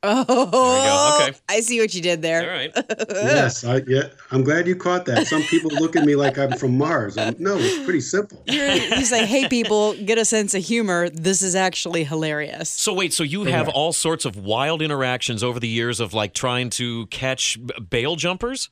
Oh, 0.08 1.22
Okay. 1.28 1.38
I 1.50 1.60
see 1.62 1.80
what 1.80 1.94
you 1.94 2.02
did 2.02 2.22
there. 2.22 2.42
All 2.44 2.48
right. 2.58 2.72
yes, 3.10 3.64
I, 3.64 3.82
yeah, 3.88 4.04
I'm 4.32 4.44
glad 4.44 4.68
you 4.68 4.76
caught 4.76 5.06
that. 5.06 5.28
Some 5.28 5.42
people 5.44 5.72
look 5.72 5.96
at 5.96 6.04
me 6.06 6.16
like 6.16 6.38
I'm 6.38 6.58
from 6.58 6.78
Mars. 6.78 7.18
I'm, 7.18 7.36
no, 7.40 7.58
it's 7.58 7.84
pretty 7.84 8.02
simple. 8.02 8.42
You're, 8.48 8.68
you 8.72 9.06
say, 9.06 9.26
"Hey, 9.26 9.48
people, 9.48 9.94
get 9.96 10.18
a 10.18 10.26
sense 10.26 10.54
of 10.54 10.64
humor. 10.64 11.10
This 11.10 11.42
is 11.42 11.56
actually 11.56 12.04
hilarious." 12.04 12.70
So 12.70 12.94
wait, 12.94 13.14
so 13.14 13.24
you 13.24 13.46
have 13.46 13.68
all 13.70 13.94
sorts 13.94 14.26
of 14.26 14.38
wild 14.38 14.82
interactions 14.82 15.44
over 15.44 15.60
the 15.60 15.68
years 15.68 16.00
of 16.00 16.14
like 16.14 16.34
trying 16.34 16.70
to 16.72 17.08
catch 17.08 17.58
b- 17.66 17.74
bail 17.90 18.16
jumpers, 18.16 18.70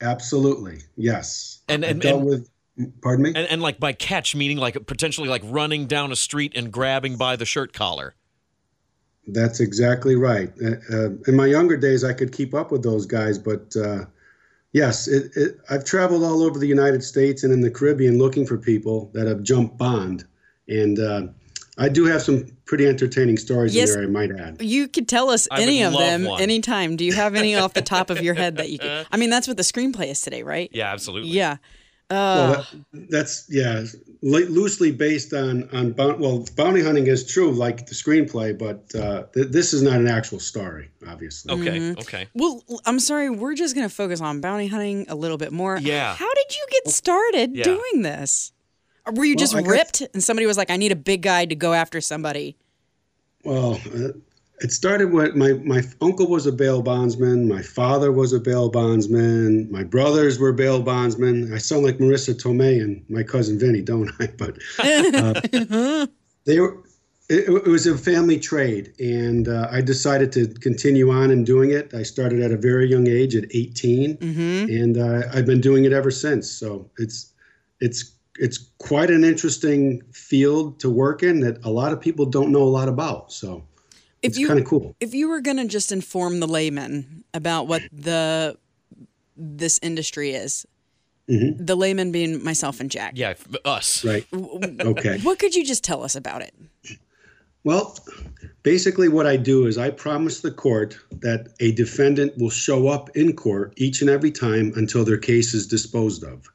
Absolutely, 0.00 0.78
yes. 0.96 1.62
And- 1.68 1.84
I 1.84 1.88
and- 1.88 2.00
dealt 2.00 2.20
and- 2.20 2.26
with. 2.28 2.50
Pardon 3.00 3.22
me. 3.22 3.28
and 3.34 3.48
and 3.48 3.62
like 3.62 3.80
by 3.80 3.94
catch 3.94 4.34
meaning 4.36 4.58
like 4.58 4.84
potentially 4.86 5.30
like 5.30 5.40
running 5.46 5.86
down 5.86 6.12
a 6.12 6.16
street 6.16 6.52
and 6.54 6.70
grabbing 6.70 7.16
by 7.16 7.34
the 7.36 7.46
shirt 7.46 7.72
collar. 7.72 8.14
That's 9.26 9.60
exactly 9.60 10.14
right. 10.16 10.52
Uh, 10.62 10.74
uh, 10.94 11.08
in 11.26 11.34
my 11.34 11.46
younger 11.46 11.76
days, 11.76 12.04
I 12.04 12.12
could 12.12 12.32
keep 12.32 12.54
up 12.54 12.70
with 12.70 12.82
those 12.82 13.06
guys, 13.06 13.38
but 13.38 13.74
uh, 13.76 14.04
yes, 14.72 15.08
it, 15.08 15.32
it, 15.36 15.58
I've 15.68 15.84
traveled 15.84 16.22
all 16.22 16.42
over 16.42 16.58
the 16.58 16.66
United 16.68 17.02
States 17.02 17.42
and 17.42 17.52
in 17.52 17.60
the 17.60 17.70
Caribbean 17.70 18.18
looking 18.18 18.46
for 18.46 18.56
people 18.56 19.10
that 19.14 19.26
have 19.26 19.42
jumped 19.42 19.76
bond, 19.78 20.24
and 20.68 20.98
uh, 21.00 21.22
I 21.78 21.88
do 21.88 22.04
have 22.06 22.22
some 22.22 22.46
pretty 22.66 22.86
entertaining 22.86 23.36
stories 23.36 23.74
Yes. 23.74 23.90
in 23.90 23.94
there. 23.96 24.04
I 24.04 24.10
might 24.28 24.40
add. 24.40 24.62
You 24.62 24.88
could 24.88 25.08
tell 25.08 25.30
us 25.30 25.46
I 25.50 25.60
any 25.60 25.82
of 25.82 25.92
them 25.92 26.24
one. 26.24 26.40
anytime. 26.40 26.96
Do 26.96 27.04
you 27.04 27.12
have 27.12 27.34
any 27.34 27.54
off 27.56 27.74
the 27.74 27.82
top 27.82 28.10
of 28.10 28.22
your 28.22 28.34
head 28.34 28.56
that 28.58 28.70
you 28.70 28.78
could? 28.78 29.06
I 29.12 29.16
mean, 29.16 29.30
that's 29.30 29.48
what 29.48 29.56
the 29.56 29.62
screenplay 29.62 30.06
is 30.10 30.20
today, 30.22 30.42
right? 30.42 30.70
Yeah, 30.72 30.92
absolutely. 30.92 31.30
Yeah. 31.30 31.56
Well, 32.10 32.18
Uh, 32.52 32.64
that, 32.92 33.10
that's 33.10 33.46
yeah, 33.50 33.84
lo- 34.22 34.46
loosely 34.48 34.92
based 34.92 35.32
on 35.34 35.68
on 35.72 35.92
boun- 35.92 36.20
well, 36.20 36.46
bounty 36.56 36.80
hunting 36.82 37.06
is 37.08 37.26
true, 37.26 37.50
like 37.50 37.86
the 37.86 37.94
screenplay, 37.94 38.56
but 38.56 38.94
uh, 38.94 39.24
th- 39.34 39.48
this 39.48 39.72
is 39.72 39.82
not 39.82 39.94
an 39.94 40.06
actual 40.06 40.38
story, 40.38 40.88
obviously. 41.08 41.52
Okay. 41.52 41.78
Mm-hmm. 41.78 42.00
Okay. 42.00 42.28
well, 42.34 42.62
I'm 42.84 43.00
sorry. 43.00 43.28
We're 43.30 43.54
just 43.54 43.74
going 43.74 43.88
to 43.88 43.94
focus 43.94 44.20
on 44.20 44.40
bounty 44.40 44.68
hunting 44.68 45.06
a 45.08 45.16
little 45.16 45.36
bit 45.38 45.52
more. 45.52 45.78
Yeah. 45.78 46.14
How 46.14 46.32
did 46.34 46.54
you 46.56 46.66
get 46.70 46.92
started 46.92 47.56
Yeah. 47.56 47.64
doing 47.64 48.02
this? 48.02 48.52
Or 49.04 49.12
were 49.12 49.24
you 49.24 49.34
just 49.36 49.54
I 49.54 49.62
got- 49.62 49.70
ripped 49.70 50.02
and 50.14 50.22
somebody 50.22 50.46
was 50.46 50.56
like, 50.56 50.70
"I 50.70 50.76
need 50.76 50.92
a 50.92 50.96
big 50.96 51.22
guy 51.22 51.44
to 51.46 51.54
go 51.56 51.72
after 51.72 52.00
somebody"? 52.00 52.56
Well, 53.44 53.80
uh, 53.94 54.08
It 54.60 54.72
started 54.72 55.12
with 55.12 55.34
my 55.34 55.52
my 55.52 55.82
uncle 56.00 56.28
was 56.28 56.46
a 56.46 56.52
bail 56.52 56.80
bondsman, 56.82 57.46
my 57.46 57.62
father 57.62 58.10
was 58.10 58.32
a 58.32 58.40
bail 58.40 58.70
bondsman, 58.70 59.70
my 59.70 59.84
brothers 59.84 60.38
were 60.38 60.52
bail 60.52 60.80
bondsmen. 60.82 61.52
I 61.52 61.58
sound 61.58 61.84
like 61.84 61.98
Marisa 61.98 62.34
Tomei 62.34 62.80
and 62.82 63.04
my 63.08 63.22
cousin 63.22 63.58
Vinny, 63.58 63.82
don't 63.82 64.10
I? 64.18 64.26
But 64.38 64.58
uh, 64.78 66.06
they 66.44 66.60
were. 66.60 66.82
It, 67.28 67.48
it, 67.48 67.66
was 67.66 67.88
a 67.88 67.98
family 67.98 68.38
trade, 68.38 68.94
and 69.00 69.48
uh, 69.48 69.66
I 69.68 69.80
decided 69.80 70.30
to 70.30 70.46
continue 70.46 71.10
on 71.10 71.32
in 71.32 71.42
doing 71.42 71.72
it. 71.72 71.92
I 71.92 72.04
started 72.04 72.40
at 72.40 72.52
a 72.52 72.56
very 72.56 72.88
young 72.88 73.08
age, 73.08 73.34
at 73.34 73.46
18, 73.52 74.16
Mm-hmm. 74.18 74.70
and 74.70 74.96
uh, 74.96 75.22
I've 75.34 75.44
been 75.44 75.60
doing 75.60 75.84
it 75.86 75.92
ever 75.92 76.12
since. 76.12 76.48
So 76.48 76.88
it's 76.98 77.32
it's 77.80 78.12
it's 78.38 78.58
quite 78.78 79.10
an 79.10 79.24
interesting 79.24 80.02
field 80.12 80.78
to 80.80 80.88
work 80.88 81.24
in 81.24 81.40
that 81.40 81.64
a 81.64 81.70
lot 81.70 81.92
of 81.92 82.00
people 82.00 82.26
don't 82.26 82.52
know 82.52 82.62
a 82.62 82.72
lot 82.78 82.88
about. 82.88 83.32
So 83.32 83.64
If 84.22 84.30
it's 84.30 84.38
you 84.38 84.48
kind 84.48 84.58
of 84.60 84.66
cool. 84.66 84.96
if 85.00 85.14
you 85.14 85.28
were 85.28 85.40
going 85.40 85.58
to 85.58 85.66
just 85.66 85.92
inform 85.92 86.40
the 86.40 86.46
layman 86.48 87.24
about 87.34 87.66
what 87.68 87.82
the 87.92 88.56
this 89.36 89.78
industry 89.82 90.30
is, 90.32 90.66
Mm-hmm. 91.28 91.64
the 91.64 91.74
layman 91.74 92.12
being 92.12 92.44
myself 92.44 92.78
and 92.78 92.88
Jack, 92.88 93.14
Yeah, 93.16 93.34
us. 93.64 94.04
Right. 94.04 94.24
Okay. 94.32 95.18
what 95.24 95.40
could 95.40 95.56
you 95.56 95.64
just 95.64 95.82
tell 95.82 96.04
us 96.04 96.14
about 96.14 96.40
it? 96.40 96.54
Well, 97.64 97.98
basically, 98.62 99.08
what 99.08 99.26
I 99.26 99.36
do 99.36 99.66
is 99.66 99.76
I 99.76 99.90
promise 99.90 100.40
the 100.40 100.52
court 100.52 100.96
that 101.22 101.48
a 101.58 101.72
defendant 101.72 102.38
will 102.38 102.50
show 102.50 102.86
up 102.86 103.10
in 103.16 103.34
court 103.34 103.74
each 103.76 104.02
and 104.02 104.08
every 104.08 104.30
time 104.30 104.72
until 104.76 105.04
their 105.04 105.18
case 105.18 105.52
is 105.52 105.66
disposed 105.66 106.22
of. 106.22 106.46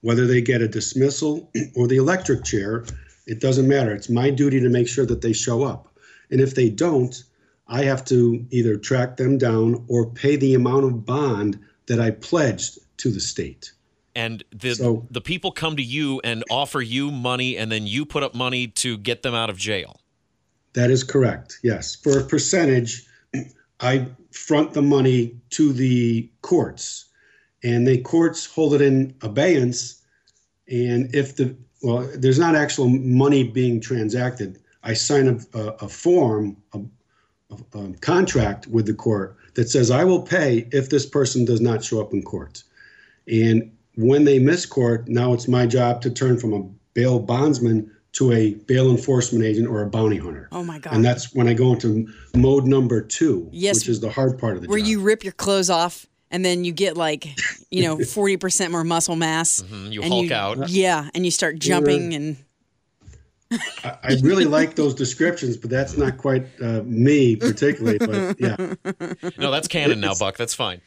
Whether 0.00 0.26
they 0.26 0.40
get 0.40 0.60
a 0.60 0.66
dismissal 0.66 1.48
or 1.76 1.86
the 1.86 1.96
electric 1.98 2.42
chair, 2.44 2.84
it 3.28 3.40
doesn't 3.40 3.68
matter. 3.68 3.92
It's 3.94 4.08
my 4.10 4.30
duty 4.30 4.58
to 4.58 4.68
make 4.68 4.88
sure 4.88 5.06
that 5.06 5.20
they 5.22 5.32
show 5.32 5.62
up. 5.62 5.95
And 6.30 6.40
if 6.40 6.54
they 6.54 6.68
don't, 6.68 7.22
I 7.68 7.82
have 7.84 8.04
to 8.06 8.44
either 8.50 8.76
track 8.76 9.16
them 9.16 9.38
down 9.38 9.84
or 9.88 10.08
pay 10.10 10.36
the 10.36 10.54
amount 10.54 10.84
of 10.84 11.04
bond 11.04 11.58
that 11.86 12.00
I 12.00 12.10
pledged 12.10 12.78
to 12.98 13.10
the 13.10 13.20
state. 13.20 13.72
And 14.14 14.42
the 14.50 14.74
So- 14.74 15.06
the 15.10 15.20
people 15.20 15.52
come 15.52 15.76
to 15.76 15.82
you 15.82 16.20
and 16.24 16.42
offer 16.50 16.80
you 16.80 17.10
money, 17.10 17.56
and 17.56 17.70
then 17.70 17.86
you 17.86 18.06
put 18.06 18.22
up 18.22 18.34
money 18.34 18.66
to 18.68 18.96
get 18.96 19.22
them 19.22 19.34
out 19.34 19.50
of 19.50 19.58
jail. 19.58 20.00
That 20.72 20.90
is 20.90 21.04
correct. 21.04 21.58
Yes. 21.62 21.96
For 21.96 22.18
a 22.18 22.24
percentage, 22.24 23.06
I 23.80 24.06
front 24.30 24.72
the 24.72 24.82
money 24.82 25.36
to 25.50 25.72
the 25.72 26.30
courts, 26.42 27.06
and 27.62 27.86
the 27.86 27.98
courts 27.98 28.46
hold 28.46 28.74
it 28.74 28.80
in 28.80 29.14
abeyance. 29.20 30.00
And 30.68 31.14
if 31.14 31.36
the 31.36 31.54
well, 31.82 32.08
there's 32.16 32.38
not 32.38 32.56
actual 32.56 32.88
money 32.88 33.44
being 33.44 33.80
transacted. 33.80 34.58
I 34.86 34.94
sign 34.94 35.26
a, 35.28 35.58
a, 35.58 35.66
a 35.82 35.88
form, 35.88 36.56
a, 36.72 36.80
a, 37.50 37.78
a 37.78 37.92
contract 38.00 38.66
with 38.68 38.86
the 38.86 38.94
court 38.94 39.36
that 39.54 39.68
says 39.68 39.90
I 39.90 40.04
will 40.04 40.22
pay 40.22 40.68
if 40.72 40.90
this 40.90 41.04
person 41.06 41.44
does 41.44 41.60
not 41.60 41.82
show 41.84 42.00
up 42.00 42.12
in 42.12 42.22
court. 42.22 42.62
And 43.28 43.72
when 43.96 44.24
they 44.24 44.38
miss 44.38 44.64
court, 44.66 45.08
now 45.08 45.32
it's 45.32 45.48
my 45.48 45.66
job 45.66 46.02
to 46.02 46.10
turn 46.10 46.38
from 46.38 46.52
a 46.52 46.62
bail 46.94 47.18
bondsman 47.18 47.90
to 48.12 48.32
a 48.32 48.54
bail 48.66 48.90
enforcement 48.90 49.44
agent 49.44 49.66
or 49.68 49.82
a 49.82 49.86
bounty 49.90 50.16
hunter. 50.18 50.48
Oh 50.52 50.62
my 50.62 50.78
god! 50.78 50.94
And 50.94 51.04
that's 51.04 51.34
when 51.34 51.48
I 51.48 51.52
go 51.54 51.72
into 51.74 52.08
mode 52.34 52.64
number 52.64 53.02
two, 53.02 53.48
Yes. 53.52 53.74
which 53.74 53.88
is 53.88 54.00
the 54.00 54.10
hard 54.10 54.38
part 54.38 54.56
of 54.56 54.62
the 54.62 54.68
where 54.68 54.78
job. 54.78 54.88
you 54.88 55.00
rip 55.00 55.22
your 55.24 55.34
clothes 55.34 55.68
off 55.68 56.06
and 56.30 56.42
then 56.44 56.64
you 56.64 56.72
get 56.72 56.96
like 56.96 57.26
you 57.70 57.82
know 57.82 57.96
40% 57.98 58.70
more 58.70 58.84
muscle 58.84 59.16
mass 59.16 59.62
Mhm, 59.62 59.92
you 59.92 60.02
and 60.02 60.12
hulk 60.12 60.30
out. 60.30 60.68
yeah 60.70 61.10
and 61.14 61.24
you 61.26 61.30
start 61.30 61.58
jumping 61.58 62.14
and 62.14 62.36
I, 63.50 63.96
I 64.02 64.16
really 64.22 64.44
like 64.44 64.74
those 64.74 64.94
descriptions, 64.94 65.56
but 65.56 65.70
that's 65.70 65.96
not 65.96 66.18
quite 66.18 66.46
uh, 66.60 66.82
me 66.84 67.36
particularly. 67.36 67.98
But 67.98 68.40
yeah, 68.40 68.56
No, 69.38 69.50
that's 69.50 69.68
canon 69.68 70.00
now, 70.00 70.14
Buck. 70.14 70.36
That's 70.36 70.54
fine. 70.54 70.80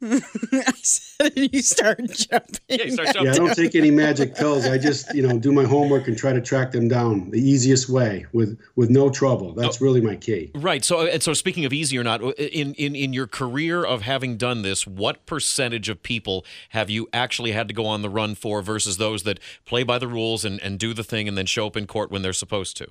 I 0.02 0.72
said 0.82 1.32
you 1.34 1.60
start 1.60 1.98
jumping 2.12 2.60
Yeah, 2.68 2.84
you 2.84 2.90
start 2.92 3.08
yeah, 3.08 3.12
jumping. 3.14 3.30
I 3.30 3.34
don't 3.34 3.54
take 3.56 3.74
any 3.74 3.90
magic 3.90 4.36
pills. 4.36 4.64
I 4.64 4.78
just 4.78 5.12
you 5.12 5.26
know 5.26 5.36
do 5.38 5.50
my 5.50 5.64
homework 5.64 6.06
and 6.06 6.16
try 6.16 6.32
to 6.32 6.40
track 6.40 6.70
them 6.70 6.86
down 6.86 7.30
the 7.30 7.40
easiest 7.40 7.88
way 7.88 8.24
with 8.32 8.56
with 8.76 8.90
no 8.90 9.10
trouble. 9.10 9.54
That's 9.54 9.80
really 9.80 10.00
my 10.00 10.14
key. 10.14 10.52
Right. 10.54 10.84
So, 10.84 11.06
and 11.06 11.20
so 11.20 11.32
speaking 11.32 11.64
of 11.64 11.72
easy 11.72 11.98
or 11.98 12.04
not, 12.04 12.22
uh, 12.22 12.30
in, 12.34 12.74
in 12.74 12.94
in 12.94 13.12
your 13.12 13.26
career 13.26 13.84
of 13.84 14.02
having 14.02 14.36
done 14.36 14.62
this, 14.62 14.86
what 14.86 15.26
percentage 15.26 15.88
of 15.88 16.00
people 16.04 16.44
have 16.68 16.88
you 16.88 17.08
actually 17.12 17.50
had 17.50 17.66
to 17.66 17.74
go 17.74 17.84
on 17.84 18.02
the 18.02 18.10
run 18.10 18.36
for 18.36 18.62
versus 18.62 18.98
those 18.98 19.24
that 19.24 19.40
play 19.64 19.82
by 19.82 19.98
the 19.98 20.08
rules 20.08 20.44
and, 20.44 20.60
and 20.62 20.78
do 20.78 20.94
the 20.94 21.04
thing 21.04 21.26
and 21.26 21.36
then 21.36 21.46
show 21.46 21.66
up 21.66 21.76
in 21.76 21.88
court 21.88 22.12
when 22.12 22.22
they're 22.22 22.32
supposed 22.32 22.76
to? 22.76 22.86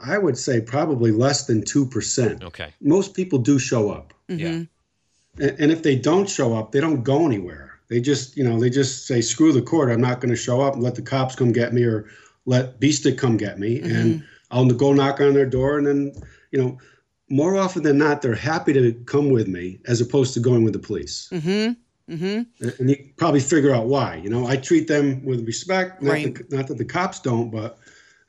I 0.00 0.18
would 0.18 0.36
say 0.36 0.60
probably 0.60 1.12
less 1.12 1.46
than 1.46 1.64
two 1.64 1.86
percent. 1.86 2.42
Okay. 2.42 2.74
Most 2.80 3.14
people 3.14 3.38
do 3.38 3.60
show 3.60 3.92
up. 3.92 4.12
Mm-hmm. 4.28 4.38
Yeah. 4.40 4.64
And, 5.38 5.58
and 5.58 5.72
if 5.72 5.82
they 5.82 5.96
don't 5.96 6.28
show 6.28 6.54
up, 6.56 6.72
they 6.72 6.80
don't 6.80 7.02
go 7.02 7.26
anywhere. 7.26 7.78
They 7.88 8.00
just, 8.00 8.36
you 8.36 8.44
know, 8.44 8.58
they 8.60 8.70
just 8.70 9.06
say, 9.06 9.20
"Screw 9.20 9.52
the 9.52 9.62
court! 9.62 9.90
I'm 9.90 10.00
not 10.00 10.20
going 10.20 10.30
to 10.30 10.36
show 10.36 10.60
up 10.60 10.74
and 10.74 10.82
let 10.82 10.94
the 10.94 11.02
cops 11.02 11.34
come 11.34 11.52
get 11.52 11.72
me, 11.72 11.82
or 11.82 12.06
let 12.46 12.80
Biestek 12.80 13.18
come 13.18 13.36
get 13.36 13.58
me." 13.58 13.80
And 13.80 14.24
I'll 14.50 14.66
go 14.66 14.92
knock 14.92 15.20
on 15.20 15.34
their 15.34 15.46
door, 15.46 15.76
and 15.78 15.86
then, 15.86 16.12
you 16.52 16.60
know, 16.62 16.78
more 17.28 17.56
often 17.56 17.82
than 17.82 17.98
not, 17.98 18.22
they're 18.22 18.34
happy 18.34 18.72
to 18.72 18.92
come 19.06 19.30
with 19.30 19.48
me 19.48 19.80
as 19.86 20.00
opposed 20.00 20.34
to 20.34 20.40
going 20.40 20.64
with 20.64 20.72
the 20.72 20.78
police. 20.78 21.28
mm-hmm 21.32 21.72
mm-hmm 22.12 22.42
And- 22.78 22.90
you 22.90 22.96
probably 23.16 23.40
figure 23.40 23.72
out 23.74 23.86
why. 23.86 24.16
You 24.16 24.30
know, 24.30 24.46
I 24.46 24.56
treat 24.56 24.88
them 24.88 25.24
with 25.24 25.46
respect. 25.46 26.02
Not, 26.02 26.12
Right. 26.12 26.34
that, 26.34 26.52
not 26.52 26.66
that 26.68 26.78
the 26.78 26.84
cops 26.84 27.20
don't, 27.20 27.50
but 27.50 27.78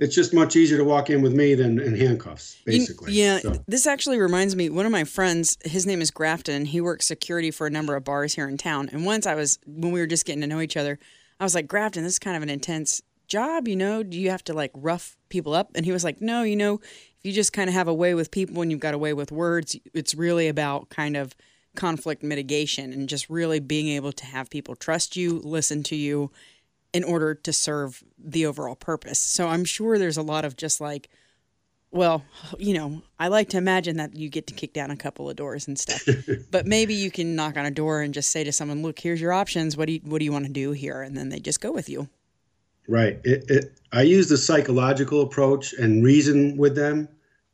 it's 0.01 0.13
just 0.15 0.33
much 0.33 0.55
easier 0.57 0.77
to 0.77 0.83
walk 0.83 1.09
in 1.09 1.21
with 1.21 1.31
me 1.33 1.53
than 1.55 1.79
in 1.79 1.95
handcuffs, 1.95 2.57
You- 2.65 2.79
basically. 2.79 3.13
yeah, 3.13 3.39
So- 3.39 3.63
this 3.67 3.87
actually 3.87 4.17
reminds 4.19 4.55
me. 4.55 4.69
One 4.69 4.85
of 4.85 4.91
my 4.91 5.03
friends, 5.05 5.57
his 5.63 5.85
name 5.85 6.01
is 6.01 6.11
Grafton. 6.11 6.65
He 6.65 6.81
works 6.81 7.05
security 7.07 7.51
for 7.51 7.67
a 7.67 7.69
number 7.69 7.95
of 7.95 8.03
bars 8.03 8.35
here 8.35 8.47
in 8.49 8.57
town. 8.57 8.89
And 8.91 9.05
once 9.05 9.25
I 9.25 9.35
was, 9.35 9.59
when 9.65 9.91
we 9.93 9.99
were 10.01 10.07
just 10.07 10.25
getting 10.25 10.41
to 10.41 10.47
know 10.47 10.59
each 10.59 10.75
other, 10.75 10.99
I 11.39 11.43
was 11.45 11.55
like, 11.55 11.67
Grafton, 11.67 12.03
this 12.03 12.13
is 12.13 12.19
kind 12.19 12.35
of 12.35 12.43
an 12.43 12.49
intense 12.49 13.01
job. 13.27 13.67
You 13.67 13.75
know, 13.77 14.03
do 14.03 14.19
you 14.19 14.29
have 14.29 14.43
to 14.45 14.53
like 14.53 14.71
rough 14.73 15.15
people 15.29 15.53
up? 15.53 15.69
And 15.75 15.85
he 15.85 15.91
was 15.93 16.03
like, 16.03 16.19
No, 16.19 16.43
you 16.43 16.55
know, 16.57 16.75
if 16.83 17.19
you 17.23 17.31
just 17.31 17.53
kind 17.53 17.69
of 17.69 17.73
have 17.75 17.87
a 17.87 17.93
way 17.93 18.13
with 18.13 18.31
people 18.31 18.61
and 18.61 18.69
you've 18.71 18.79
got 18.81 18.93
a 18.93 18.97
way 18.97 19.13
with 19.13 19.31
words, 19.31 19.75
it's 19.93 20.13
really 20.15 20.47
about 20.47 20.89
kind 20.89 21.15
of 21.15 21.33
conflict 21.75 22.21
mitigation 22.23 22.91
and 22.91 23.07
just 23.07 23.29
really 23.29 23.59
being 23.59 23.87
able 23.87 24.11
to 24.11 24.25
have 24.25 24.49
people 24.49 24.75
trust 24.75 25.15
you, 25.15 25.39
listen 25.43 25.83
to 25.83 25.95
you, 25.95 26.31
in 26.93 27.03
order 27.03 27.33
to 27.33 27.53
serve 27.53 28.03
the 28.17 28.45
overall 28.45 28.75
purpose. 28.75 29.19
So 29.19 29.47
I'm 29.47 29.65
sure 29.65 29.97
there's 29.97 30.17
a 30.17 30.21
lot 30.21 30.45
of 30.45 30.57
just 30.57 30.81
like, 30.81 31.09
well, 31.91 32.23
you 32.57 32.73
know, 32.73 33.01
I 33.19 33.27
like 33.27 33.49
to 33.49 33.57
imagine 33.57 33.97
that 33.97 34.15
you 34.15 34.29
get 34.29 34.47
to 34.47 34.53
kick 34.53 34.73
down 34.73 34.91
a 34.91 34.97
couple 34.97 35.29
of 35.29 35.35
doors 35.35 35.67
and 35.67 35.77
stuff. 35.77 36.07
but 36.51 36.65
maybe 36.65 36.93
you 36.93 37.11
can 37.11 37.35
knock 37.35 37.57
on 37.57 37.65
a 37.65 37.71
door 37.71 38.01
and 38.01 38.13
just 38.13 38.29
say 38.29 38.45
to 38.45 38.51
someone, 38.51 38.81
"Look, 38.81 38.99
here's 38.99 39.19
your 39.19 39.33
options. 39.33 39.75
What 39.75 39.87
do 39.87 39.93
you 39.93 40.01
what 40.05 40.19
do 40.19 40.25
you 40.25 40.31
want 40.31 40.45
to 40.45 40.51
do 40.51 40.71
here?" 40.71 41.01
And 41.01 41.17
then 41.17 41.27
they 41.27 41.39
just 41.39 41.59
go 41.59 41.71
with 41.71 41.89
you. 41.89 42.07
Right. 42.87 43.19
It, 43.23 43.49
it, 43.49 43.79
I 43.91 44.01
use 44.01 44.29
the 44.29 44.37
psychological 44.37 45.21
approach 45.21 45.73
and 45.73 46.03
reason 46.03 46.57
with 46.57 46.75
them. 46.75 47.07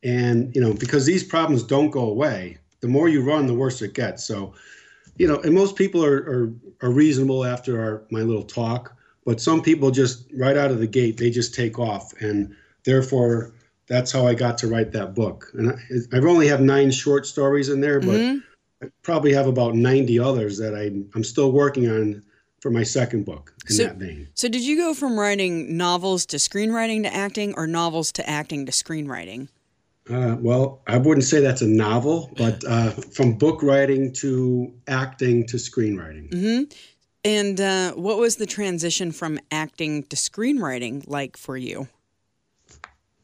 And, 0.03 0.53
you 0.55 0.61
know, 0.61 0.73
because 0.73 1.05
these 1.05 1.23
problems 1.23 1.63
don't 1.63 1.91
go 1.91 2.09
away, 2.09 2.57
the 2.79 2.87
more 2.87 3.09
you 3.09 3.23
run, 3.23 3.47
the 3.47 3.53
worse 3.53 3.81
it 3.81 3.93
gets. 3.93 4.23
So, 4.23 4.53
you 5.17 5.27
know, 5.27 5.39
and 5.41 5.53
most 5.53 5.75
people 5.75 6.03
are, 6.03 6.17
are, 6.17 6.53
are 6.81 6.91
reasonable 6.91 7.45
after 7.45 7.79
our, 7.79 8.03
my 8.09 8.21
little 8.21 8.43
talk, 8.43 8.95
but 9.27 9.41
some 9.41 9.61
people 9.61 9.91
just 9.91 10.23
right 10.33 10.55
out 10.55 10.71
of 10.71 10.79
the 10.79 10.87
gate, 10.87 11.17
they 11.17 11.29
just 11.29 11.53
take 11.53 11.77
off. 11.77 12.13
And 12.21 12.55
therefore, 12.85 13.51
that's 13.87 14.09
how 14.09 14.25
I 14.25 14.33
got 14.33 14.57
to 14.59 14.67
write 14.67 14.93
that 14.93 15.13
book. 15.13 15.51
And 15.53 15.71
I, 15.71 15.75
I've 16.15 16.23
only 16.25 16.47
have 16.47 16.61
nine 16.61 16.91
short 16.91 17.25
stories 17.27 17.67
in 17.67 17.81
there, 17.81 17.99
but 17.99 18.21
Mhm. 18.21 18.41
I 18.81 18.85
probably 19.03 19.33
have 19.33 19.47
about 19.47 19.75
90 19.75 20.17
others 20.17 20.57
that 20.59 20.73
I, 20.73 20.83
I'm 21.13 21.25
still 21.25 21.51
working 21.51 21.89
on 21.89 22.23
for 22.61 22.71
my 22.71 22.83
second 22.83 23.25
book 23.25 23.53
in 23.69 23.75
So- 23.75 23.83
that 23.83 23.97
vein. 23.97 24.29
So, 24.33 24.47
did 24.47 24.61
you 24.65 24.77
go 24.77 24.93
from 24.93 25.19
writing 25.19 25.75
novels 25.75 26.25
to 26.27 26.37
screenwriting 26.37 27.03
to 27.03 27.13
acting, 27.13 27.53
or 27.57 27.67
novels 27.67 28.13
to 28.13 28.29
acting 28.29 28.65
to 28.65 28.71
screenwriting? 28.71 29.49
Uh, 30.09 30.37
well, 30.39 30.79
I 30.87 30.97
wouldn't 30.97 31.25
say 31.25 31.41
that's 31.41 31.61
a 31.61 31.67
novel, 31.67 32.31
but 32.37 32.63
uh, 32.65 32.91
from 32.91 33.33
book 33.37 33.61
writing 33.61 34.13
to 34.13 34.71
acting 34.87 35.45
to 35.47 35.57
screenwriting. 35.57 36.33
hmm 36.33 36.63
And 37.23 37.59
uh, 37.59 37.93
what 37.93 38.17
was 38.17 38.37
the 38.37 38.45
transition 38.45 39.11
from 39.11 39.39
acting 39.51 40.03
to 40.03 40.15
screenwriting 40.15 41.03
like 41.07 41.37
for 41.37 41.57
you? 41.57 41.87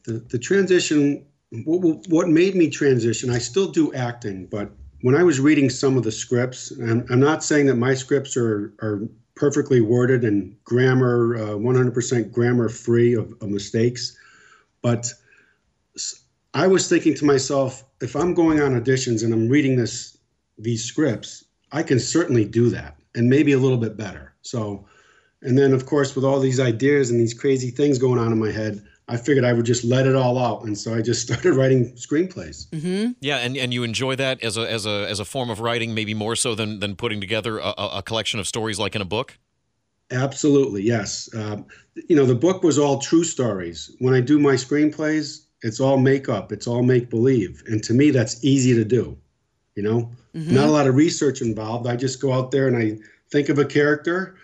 The, 0.04 0.14
the 0.14 0.40
transition, 0.40 1.26
what, 1.64 2.08
what 2.10 2.28
made 2.28 2.56
me 2.56 2.70
transition, 2.70 3.30
I 3.30 3.38
still 3.38 3.72
do 3.72 3.94
acting, 3.94 4.48
but 4.48 4.72
when 5.02 5.16
I 5.16 5.24
was 5.24 5.40
reading 5.40 5.70
some 5.70 5.98
of 5.98 6.04
the 6.04 6.12
scripts, 6.12 6.72
and 6.72 6.90
I'm, 6.90 7.06
I'm 7.10 7.20
not 7.20 7.44
saying 7.44 7.68
that 7.68 7.76
my 7.76 7.94
scripts 7.94 8.36
are, 8.36 8.74
are 8.82 9.02
perfectly 9.36 9.82
worded 9.82 10.24
and 10.24 10.56
grammar, 10.64 11.36
uh, 11.36 11.50
100% 11.52 12.32
grammar 12.32 12.70
free 12.70 13.14
of, 13.14 13.34
of 13.42 13.50
mistakes, 13.50 14.18
but 14.82 15.08
I 16.54 16.68
was 16.68 16.88
thinking 16.88 17.16
to 17.16 17.26
myself, 17.26 17.84
if 18.02 18.16
I'm 18.16 18.34
going 18.34 18.62
on 18.62 18.80
auditions 18.80 19.24
and 19.24 19.34
I'm 19.34 19.50
reading 19.50 19.76
this 19.76 20.18
these 20.60 20.84
scripts, 20.84 21.46
I 21.72 21.82
can 21.82 22.00
certainly 22.00 22.46
do 22.46 22.70
that 22.70 22.96
and 23.16 23.30
maybe 23.30 23.52
a 23.52 23.58
little 23.58 23.78
bit 23.78 23.98
better. 23.98 24.34
So, 24.42 24.86
and 25.42 25.58
then 25.58 25.74
of 25.74 25.86
course 25.86 26.16
with 26.16 26.26
all 26.26 26.40
these 26.40 26.60
ideas 26.60 27.10
and 27.10 27.20
these 27.20 27.34
crazy 27.34 27.70
things 27.70 27.98
going 27.98 28.20
on 28.20 28.32
in 28.32 28.40
my 28.40 28.52
head, 28.52 28.84
I 29.08 29.18
figured 29.18 29.44
I 29.44 29.52
would 29.52 29.66
just 29.66 29.84
let 29.84 30.08
it 30.08 30.16
all 30.16 30.38
out, 30.38 30.64
and 30.64 30.78
so 30.78 30.94
I 30.94 31.02
just 31.02 31.22
started 31.28 31.54
writing 31.54 31.92
screenplays. 31.94 32.70
Mm-hmm. 32.70 33.12
Yeah, 33.20 33.38
and, 33.38 33.58
and 33.58 33.74
you 33.74 33.84
enjoy 33.84 34.16
that 34.16 34.42
as 34.44 34.58
a 34.58 34.70
as 34.70 34.86
a 34.86 35.08
as 35.10 35.20
a 35.20 35.26
form 35.26 35.50
of 35.50 35.60
writing, 35.60 35.94
maybe 35.94 36.14
more 36.14 36.36
so 36.36 36.56
than 36.56 36.80
than 36.80 36.96
putting 36.96 37.20
together 37.20 37.60
a, 37.60 37.74
a 37.78 38.04
collection 38.04 38.40
of 38.40 38.48
stories 38.48 38.80
like 38.80 38.96
in 38.96 39.02
a 39.02 39.06
book. 39.06 39.38
Absolutely, 40.12 40.84
yes. 40.84 41.30
Um, 41.36 41.66
you 42.08 42.16
know, 42.16 42.26
the 42.26 42.36
book 42.36 42.64
was 42.64 42.78
all 42.78 43.00
true 43.00 43.24
stories. 43.24 43.92
When 44.00 44.14
I 44.14 44.22
do 44.22 44.38
my 44.38 44.54
screenplays, 44.54 45.46
it's 45.64 45.80
all 45.80 45.98
make 45.98 46.30
up, 46.30 46.52
it's 46.52 46.68
all 46.68 46.84
make 46.84 47.10
believe, 47.10 47.64
and 47.68 47.84
to 47.84 47.94
me, 47.94 48.12
that's 48.12 48.44
easy 48.44 48.74
to 48.74 48.86
do. 48.86 49.18
You 49.76 49.84
know, 49.84 50.12
mm-hmm. 50.36 50.54
not 50.54 50.68
a 50.68 50.72
lot 50.72 50.88
of 50.88 50.96
research 50.96 51.42
involved. 51.42 51.88
I 51.88 51.96
just 51.96 52.22
go 52.22 52.32
out 52.34 52.52
there 52.52 52.68
and 52.68 52.78
I 52.78 53.00
think 53.30 53.50
of 53.50 53.60
a 53.60 53.66
character, 53.66 54.36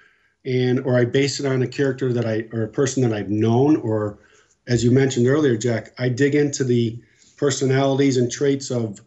and 0.46 0.80
or 0.82 0.98
I 0.98 1.06
base 1.06 1.40
it 1.40 1.46
on 1.46 1.62
a 1.62 1.68
character 1.68 2.14
that 2.14 2.26
I 2.26 2.48
or 2.54 2.64
a 2.64 2.68
person 2.68 3.04
that 3.04 3.14
I've 3.14 3.30
known, 3.30 3.78
or 3.78 4.20
as 4.68 4.84
you 4.84 4.92
mentioned 4.92 5.28
earlier, 5.28 5.58
Jack, 5.58 5.94
I 5.98 6.10
dig 6.10 6.36
into 6.36 6.64
the 6.64 7.00
personalities 7.38 8.18
and 8.18 8.32
traits 8.32 8.70
of 8.70 9.02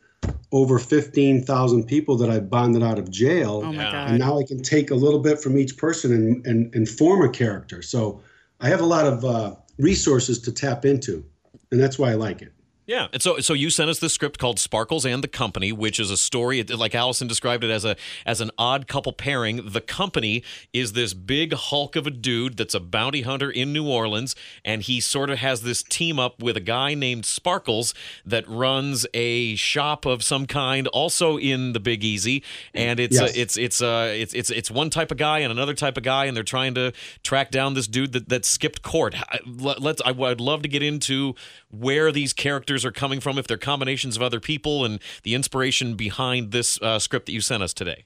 over 0.52 0.78
15,000 0.78 1.84
people 1.84 2.16
that 2.16 2.30
I've 2.30 2.50
bonded 2.50 2.82
out 2.82 2.98
of 2.98 3.10
jail. 3.10 3.62
Oh 3.64 3.72
my 3.72 3.84
God. 3.84 4.10
And 4.10 4.18
now 4.18 4.38
I 4.38 4.44
can 4.44 4.62
take 4.62 4.90
a 4.90 4.94
little 4.94 5.18
bit 5.18 5.40
from 5.40 5.56
each 5.56 5.76
person 5.76 6.12
and, 6.12 6.46
and, 6.46 6.74
and 6.74 6.88
form 6.88 7.22
a 7.22 7.28
character. 7.28 7.82
So 7.82 8.20
I 8.60 8.68
have 8.68 8.80
a 8.80 8.86
lot 8.86 9.06
of 9.06 9.24
uh, 9.24 9.54
resources 9.78 10.38
to 10.42 10.52
tap 10.52 10.84
into, 10.84 11.24
and 11.70 11.80
that's 11.80 11.98
why 11.98 12.10
I 12.10 12.14
like 12.14 12.42
it. 12.42 12.52
Yeah, 12.84 13.06
and 13.12 13.22
so 13.22 13.38
so 13.38 13.52
you 13.54 13.70
sent 13.70 13.90
us 13.90 14.00
this 14.00 14.12
script 14.12 14.40
called 14.40 14.58
Sparkles 14.58 15.06
and 15.06 15.22
the 15.22 15.28
Company, 15.28 15.70
which 15.70 16.00
is 16.00 16.10
a 16.10 16.16
story 16.16 16.62
like 16.64 16.96
Allison 16.96 17.28
described 17.28 17.62
it 17.62 17.70
as 17.70 17.84
a 17.84 17.94
as 18.26 18.40
an 18.40 18.50
odd 18.58 18.88
couple 18.88 19.12
pairing. 19.12 19.70
The 19.70 19.80
Company 19.80 20.42
is 20.72 20.92
this 20.94 21.14
big 21.14 21.52
hulk 21.52 21.94
of 21.94 22.08
a 22.08 22.10
dude 22.10 22.56
that's 22.56 22.74
a 22.74 22.80
bounty 22.80 23.22
hunter 23.22 23.48
in 23.48 23.72
New 23.72 23.88
Orleans, 23.88 24.34
and 24.64 24.82
he 24.82 25.00
sort 25.00 25.30
of 25.30 25.38
has 25.38 25.62
this 25.62 25.84
team 25.84 26.18
up 26.18 26.42
with 26.42 26.56
a 26.56 26.60
guy 26.60 26.94
named 26.94 27.24
Sparkles 27.24 27.94
that 28.26 28.48
runs 28.48 29.06
a 29.14 29.54
shop 29.54 30.04
of 30.04 30.24
some 30.24 30.46
kind, 30.46 30.88
also 30.88 31.38
in 31.38 31.74
the 31.74 31.80
Big 31.80 32.02
Easy, 32.02 32.42
and 32.74 32.98
it's 32.98 33.20
yes. 33.20 33.36
it's 33.36 33.56
it's 33.56 33.80
uh 33.80 34.12
it's 34.12 34.34
it's 34.34 34.50
it's 34.50 34.72
one 34.72 34.90
type 34.90 35.12
of 35.12 35.18
guy 35.18 35.38
and 35.38 35.52
another 35.52 35.74
type 35.74 35.96
of 35.96 36.02
guy, 36.02 36.24
and 36.24 36.36
they're 36.36 36.42
trying 36.42 36.74
to 36.74 36.92
track 37.22 37.52
down 37.52 37.74
this 37.74 37.86
dude 37.86 38.12
that 38.12 38.28
that 38.28 38.44
skipped 38.44 38.82
court. 38.82 39.14
Let's 39.46 40.02
I 40.04 40.10
would 40.10 40.40
love 40.40 40.62
to 40.62 40.68
get 40.68 40.82
into 40.82 41.36
where 41.70 42.10
these 42.10 42.32
characters 42.32 42.71
characters 42.72 42.84
are 42.86 42.92
coming 42.92 43.20
from, 43.20 43.38
if 43.38 43.46
they're 43.46 43.58
combinations 43.58 44.16
of 44.16 44.22
other 44.22 44.40
people, 44.40 44.84
and 44.84 45.00
the 45.22 45.34
inspiration 45.34 45.94
behind 45.94 46.52
this 46.52 46.80
uh, 46.80 46.98
script 46.98 47.26
that 47.26 47.32
you 47.32 47.40
sent 47.40 47.62
us 47.62 47.74
today. 47.74 48.04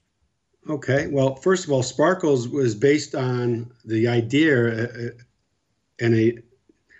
Okay. 0.69 1.07
Well, 1.07 1.35
first 1.35 1.65
of 1.65 1.71
all, 1.71 1.83
Sparkles 1.83 2.49
was 2.49 2.75
based 2.75 3.15
on 3.15 3.71
the 3.85 4.07
idea 4.07 4.67
uh, 4.67 4.83
uh, 4.83 5.09
and 5.99 6.15
a 6.15 6.37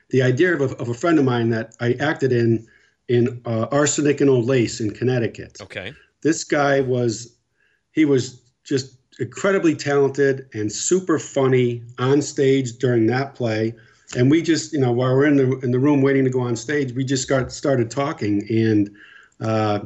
the 0.09 0.23
idea 0.23 0.53
of 0.53 0.61
a, 0.61 0.75
of 0.77 0.87
a 0.87 0.93
friend 0.93 1.19
of 1.19 1.25
mine 1.25 1.49
that 1.49 1.75
I 1.81 1.93
acted 1.99 2.31
in 2.31 2.65
in 3.09 3.41
uh, 3.45 3.67
Arsenic 3.71 4.21
and 4.21 4.29
Old 4.29 4.45
Lace 4.45 4.79
in 4.79 4.91
Connecticut. 4.91 5.57
Okay. 5.61 5.93
This 6.21 6.45
guy 6.45 6.79
was 6.79 7.35
he 7.91 8.05
was 8.05 8.41
just 8.63 8.95
incredibly 9.19 9.75
talented 9.75 10.47
and 10.53 10.71
super 10.71 11.19
funny 11.19 11.83
on 11.99 12.21
stage 12.21 12.77
during 12.77 13.07
that 13.07 13.35
play 13.35 13.73
and 14.15 14.31
we 14.31 14.41
just 14.41 14.73
you 14.73 14.79
know 14.79 14.91
while 14.91 15.13
we're 15.13 15.25
in 15.25 15.35
the 15.35 15.59
in 15.59 15.71
the 15.71 15.79
room 15.79 16.01
waiting 16.01 16.23
to 16.23 16.29
go 16.29 16.39
on 16.39 16.55
stage 16.55 16.93
we 16.93 17.03
just 17.03 17.27
got 17.27 17.51
started 17.51 17.91
talking 17.91 18.45
and 18.49 18.89
uh, 19.41 19.79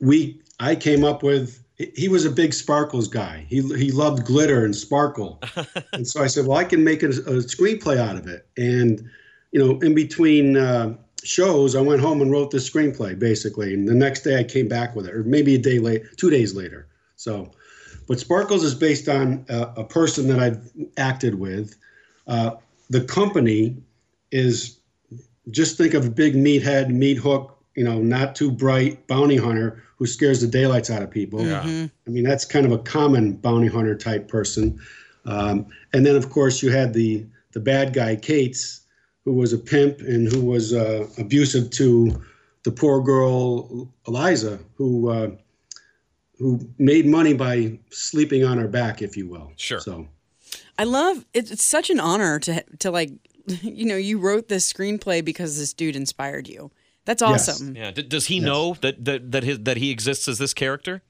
we 0.00 0.40
i 0.60 0.74
came 0.74 1.04
up 1.04 1.22
with 1.22 1.62
he 1.78 2.08
was 2.08 2.24
a 2.24 2.30
big 2.30 2.54
sparkles 2.54 3.06
guy. 3.06 3.44
He, 3.48 3.60
he 3.76 3.92
loved 3.92 4.24
glitter 4.24 4.64
and 4.64 4.74
sparkle. 4.74 5.42
And 5.92 6.06
so 6.06 6.22
i 6.22 6.26
said 6.26 6.46
well 6.46 6.58
i 6.58 6.64
can 6.64 6.84
make 6.84 7.02
a, 7.02 7.08
a 7.08 7.42
screenplay 7.42 7.96
out 7.96 8.16
of 8.16 8.26
it. 8.26 8.46
And 8.56 9.08
you 9.52 9.60
know 9.64 9.78
in 9.80 9.94
between 9.94 10.56
uh, 10.56 10.96
shows 11.22 11.74
i 11.74 11.80
went 11.80 12.00
home 12.00 12.20
and 12.20 12.30
wrote 12.30 12.50
this 12.50 12.68
screenplay 12.68 13.18
basically. 13.18 13.72
And 13.74 13.88
the 13.88 13.94
next 13.94 14.20
day 14.20 14.38
i 14.38 14.44
came 14.44 14.68
back 14.68 14.94
with 14.94 15.06
it 15.06 15.14
or 15.14 15.22
maybe 15.24 15.54
a 15.54 15.58
day 15.58 15.78
late 15.78 16.02
two 16.16 16.30
days 16.30 16.54
later. 16.54 16.86
So 17.16 17.50
but 18.08 18.20
sparkles 18.20 18.62
is 18.62 18.74
based 18.74 19.08
on 19.08 19.44
a, 19.48 19.62
a 19.78 19.84
person 19.84 20.28
that 20.28 20.38
i've 20.38 20.70
acted 20.96 21.36
with. 21.38 21.76
Uh, 22.26 22.56
the 22.88 23.02
company 23.02 23.76
is 24.30 24.78
just 25.50 25.76
think 25.76 25.94
of 25.94 26.06
a 26.06 26.10
big 26.10 26.34
meathead, 26.34 26.90
meat 26.90 27.18
hook, 27.18 27.56
you 27.74 27.84
know, 27.84 28.00
not 28.00 28.34
too 28.34 28.50
bright 28.50 29.06
bounty 29.06 29.36
hunter 29.36 29.82
who 29.96 30.06
scares 30.06 30.40
the 30.40 30.46
daylights 30.46 30.90
out 30.90 31.02
of 31.02 31.10
people. 31.10 31.44
Yeah. 31.44 31.62
Mm-hmm. 31.62 31.86
I 32.06 32.10
mean, 32.10 32.24
that's 32.24 32.44
kind 32.44 32.66
of 32.66 32.72
a 32.72 32.78
common 32.78 33.34
bounty 33.34 33.68
hunter 33.68 33.96
type 33.96 34.28
person. 34.28 34.80
Um, 35.24 35.66
and 35.92 36.04
then, 36.04 36.16
of 36.16 36.30
course, 36.30 36.62
you 36.62 36.70
had 36.70 36.92
the 36.92 37.26
the 37.52 37.60
bad 37.60 37.94
guy, 37.94 38.16
Cates, 38.16 38.82
who 39.24 39.32
was 39.32 39.52
a 39.52 39.58
pimp 39.58 40.00
and 40.00 40.30
who 40.30 40.44
was 40.44 40.74
uh, 40.74 41.06
abusive 41.18 41.70
to 41.70 42.22
the 42.64 42.70
poor 42.70 43.00
girl, 43.02 43.88
Eliza, 44.06 44.58
who 44.74 45.08
uh, 45.08 45.30
who 46.38 46.60
made 46.78 47.06
money 47.06 47.32
by 47.32 47.78
sleeping 47.90 48.44
on 48.44 48.58
her 48.58 48.68
back, 48.68 49.00
if 49.00 49.16
you 49.16 49.26
will. 49.26 49.52
Sure. 49.56 49.80
So 49.80 50.06
I 50.78 50.84
love 50.84 51.24
it's 51.32 51.62
such 51.62 51.90
an 51.90 52.00
honor 52.00 52.38
to 52.40 52.64
to 52.80 52.90
like 52.90 53.10
you 53.62 53.86
know 53.86 53.96
you 53.96 54.18
wrote 54.18 54.48
this 54.48 54.70
screenplay 54.70 55.24
because 55.24 55.58
this 55.58 55.72
dude 55.72 55.96
inspired 55.96 56.48
you. 56.48 56.70
That's 57.04 57.22
awesome. 57.22 57.76
Yes. 57.76 57.84
Yeah. 57.84 57.90
D- 57.92 58.02
does 58.02 58.26
he 58.26 58.36
yes. 58.36 58.44
know 58.44 58.74
that 58.80 59.04
that 59.04 59.32
that 59.32 59.44
his, 59.44 59.60
that 59.60 59.76
he 59.76 59.90
exists 59.90 60.28
as 60.28 60.38
this 60.38 60.52
character? 60.52 61.02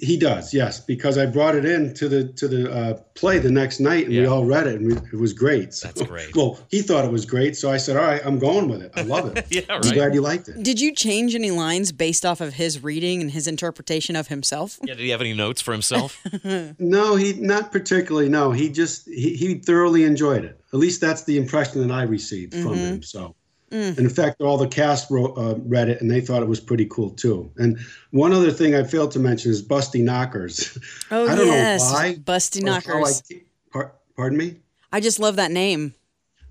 He 0.00 0.16
does, 0.16 0.54
yes, 0.54 0.80
because 0.80 1.18
I 1.18 1.26
brought 1.26 1.54
it 1.54 1.64
in 1.64 1.92
to 1.94 2.08
the 2.08 2.24
to 2.32 2.48
the 2.48 2.72
uh, 2.72 2.94
play 3.14 3.38
the 3.38 3.50
next 3.50 3.80
night, 3.80 4.06
and 4.06 4.14
yeah. 4.14 4.22
we 4.22 4.26
all 4.26 4.44
read 4.44 4.66
it, 4.66 4.80
and 4.80 4.86
we, 4.86 4.94
it 4.94 5.20
was 5.20 5.32
great. 5.32 5.74
So, 5.74 5.88
That's 5.88 6.02
great. 6.02 6.34
Well, 6.34 6.58
he 6.68 6.80
thought 6.80 7.04
it 7.04 7.12
was 7.12 7.26
great, 7.26 7.56
so 7.56 7.70
I 7.70 7.76
said, 7.76 7.96
"All 7.96 8.04
right, 8.04 8.20
I'm 8.24 8.38
going 8.38 8.68
with 8.68 8.82
it. 8.82 8.92
I 8.96 9.02
love 9.02 9.36
it. 9.36 9.46
yeah, 9.50 9.60
right. 9.68 9.84
I'm 9.84 9.92
glad 9.92 10.14
you 10.14 10.22
liked 10.22 10.48
it." 10.48 10.62
Did 10.62 10.80
you 10.80 10.94
change 10.94 11.34
any 11.34 11.50
lines 11.50 11.92
based 11.92 12.24
off 12.24 12.40
of 12.40 12.54
his 12.54 12.82
reading 12.82 13.20
and 13.20 13.30
his 13.30 13.46
interpretation 13.46 14.16
of 14.16 14.28
himself? 14.28 14.78
Yeah, 14.82 14.94
did 14.94 15.02
he 15.02 15.10
have 15.10 15.20
any 15.20 15.34
notes 15.34 15.60
for 15.60 15.72
himself? 15.72 16.18
no, 16.78 17.16
he 17.16 17.34
not 17.34 17.70
particularly. 17.70 18.30
No, 18.30 18.52
he 18.52 18.70
just 18.70 19.06
he, 19.06 19.36
he 19.36 19.54
thoroughly 19.56 20.04
enjoyed 20.04 20.44
it. 20.44 20.58
At 20.72 20.78
least 20.78 21.00
that's 21.00 21.24
the 21.24 21.36
impression 21.36 21.86
that 21.86 21.94
I 21.94 22.02
received 22.04 22.54
mm-hmm. 22.54 22.68
from 22.68 22.74
him. 22.74 23.02
So 23.02 23.34
Mm. 23.70 23.96
And 23.96 23.98
in 23.98 24.10
fact, 24.10 24.40
all 24.40 24.58
the 24.58 24.66
cast 24.66 25.10
wrote, 25.10 25.36
uh, 25.36 25.54
read 25.64 25.88
it 25.88 26.00
and 26.00 26.10
they 26.10 26.20
thought 26.20 26.42
it 26.42 26.48
was 26.48 26.60
pretty 26.60 26.86
cool 26.86 27.10
too. 27.10 27.50
And 27.56 27.78
one 28.10 28.32
other 28.32 28.50
thing 28.50 28.74
I 28.74 28.82
failed 28.82 29.12
to 29.12 29.20
mention 29.20 29.50
is 29.50 29.62
Busty 29.62 30.02
Knockers. 30.02 30.76
Oh, 31.10 31.28
I 31.28 31.34
don't 31.36 31.46
yes. 31.46 31.80
know 31.80 31.94
why. 31.94 32.14
Busty 32.16 32.62
Knockers. 32.62 33.22
I, 33.30 33.42
par, 33.72 33.92
pardon 34.16 34.38
me? 34.38 34.56
I 34.92 35.00
just 35.00 35.20
love 35.20 35.36
that 35.36 35.52
name. 35.52 35.94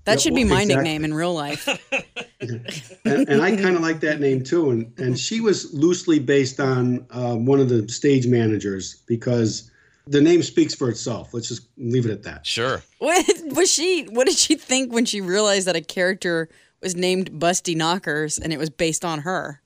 That 0.04 0.12
yeah, 0.12 0.18
should 0.18 0.34
be 0.34 0.44
my 0.44 0.62
exactly. 0.62 0.76
nickname 0.76 1.04
in 1.04 1.12
real 1.12 1.34
life. 1.34 1.68
and, 2.40 3.28
and, 3.28 3.42
I 3.42 3.54
kind 3.54 3.76
of 3.76 3.82
like 3.82 4.00
that 4.00 4.18
name 4.18 4.42
too. 4.42 4.70
And, 4.70 4.98
and 4.98 5.18
she 5.18 5.42
was 5.42 5.74
loosely 5.74 6.18
based 6.18 6.58
on 6.58 7.06
uh, 7.10 7.34
one 7.34 7.60
of 7.60 7.68
the 7.68 7.86
stage 7.88 8.26
managers 8.26 9.02
because 9.06 9.70
the 10.06 10.22
name 10.22 10.42
speaks 10.42 10.74
for 10.74 10.88
itself. 10.88 11.34
Let's 11.34 11.48
just 11.48 11.68
leave 11.76 12.06
it 12.06 12.12
at 12.12 12.22
that. 12.22 12.46
Sure. 12.46 12.82
What 12.98 13.26
was 13.54 13.72
she? 13.72 14.04
What 14.10 14.26
did 14.26 14.36
she 14.36 14.54
think 14.54 14.92
when 14.92 15.06
she 15.06 15.20
realized 15.20 15.66
that 15.66 15.76
a 15.76 15.80
character 15.80 16.50
was 16.82 16.96
named 16.96 17.32
Busty 17.32 17.76
Knockers, 17.76 18.38
and 18.38 18.52
it 18.52 18.58
was 18.58 18.70
based 18.70 19.04
on 19.04 19.20
her. 19.20 19.60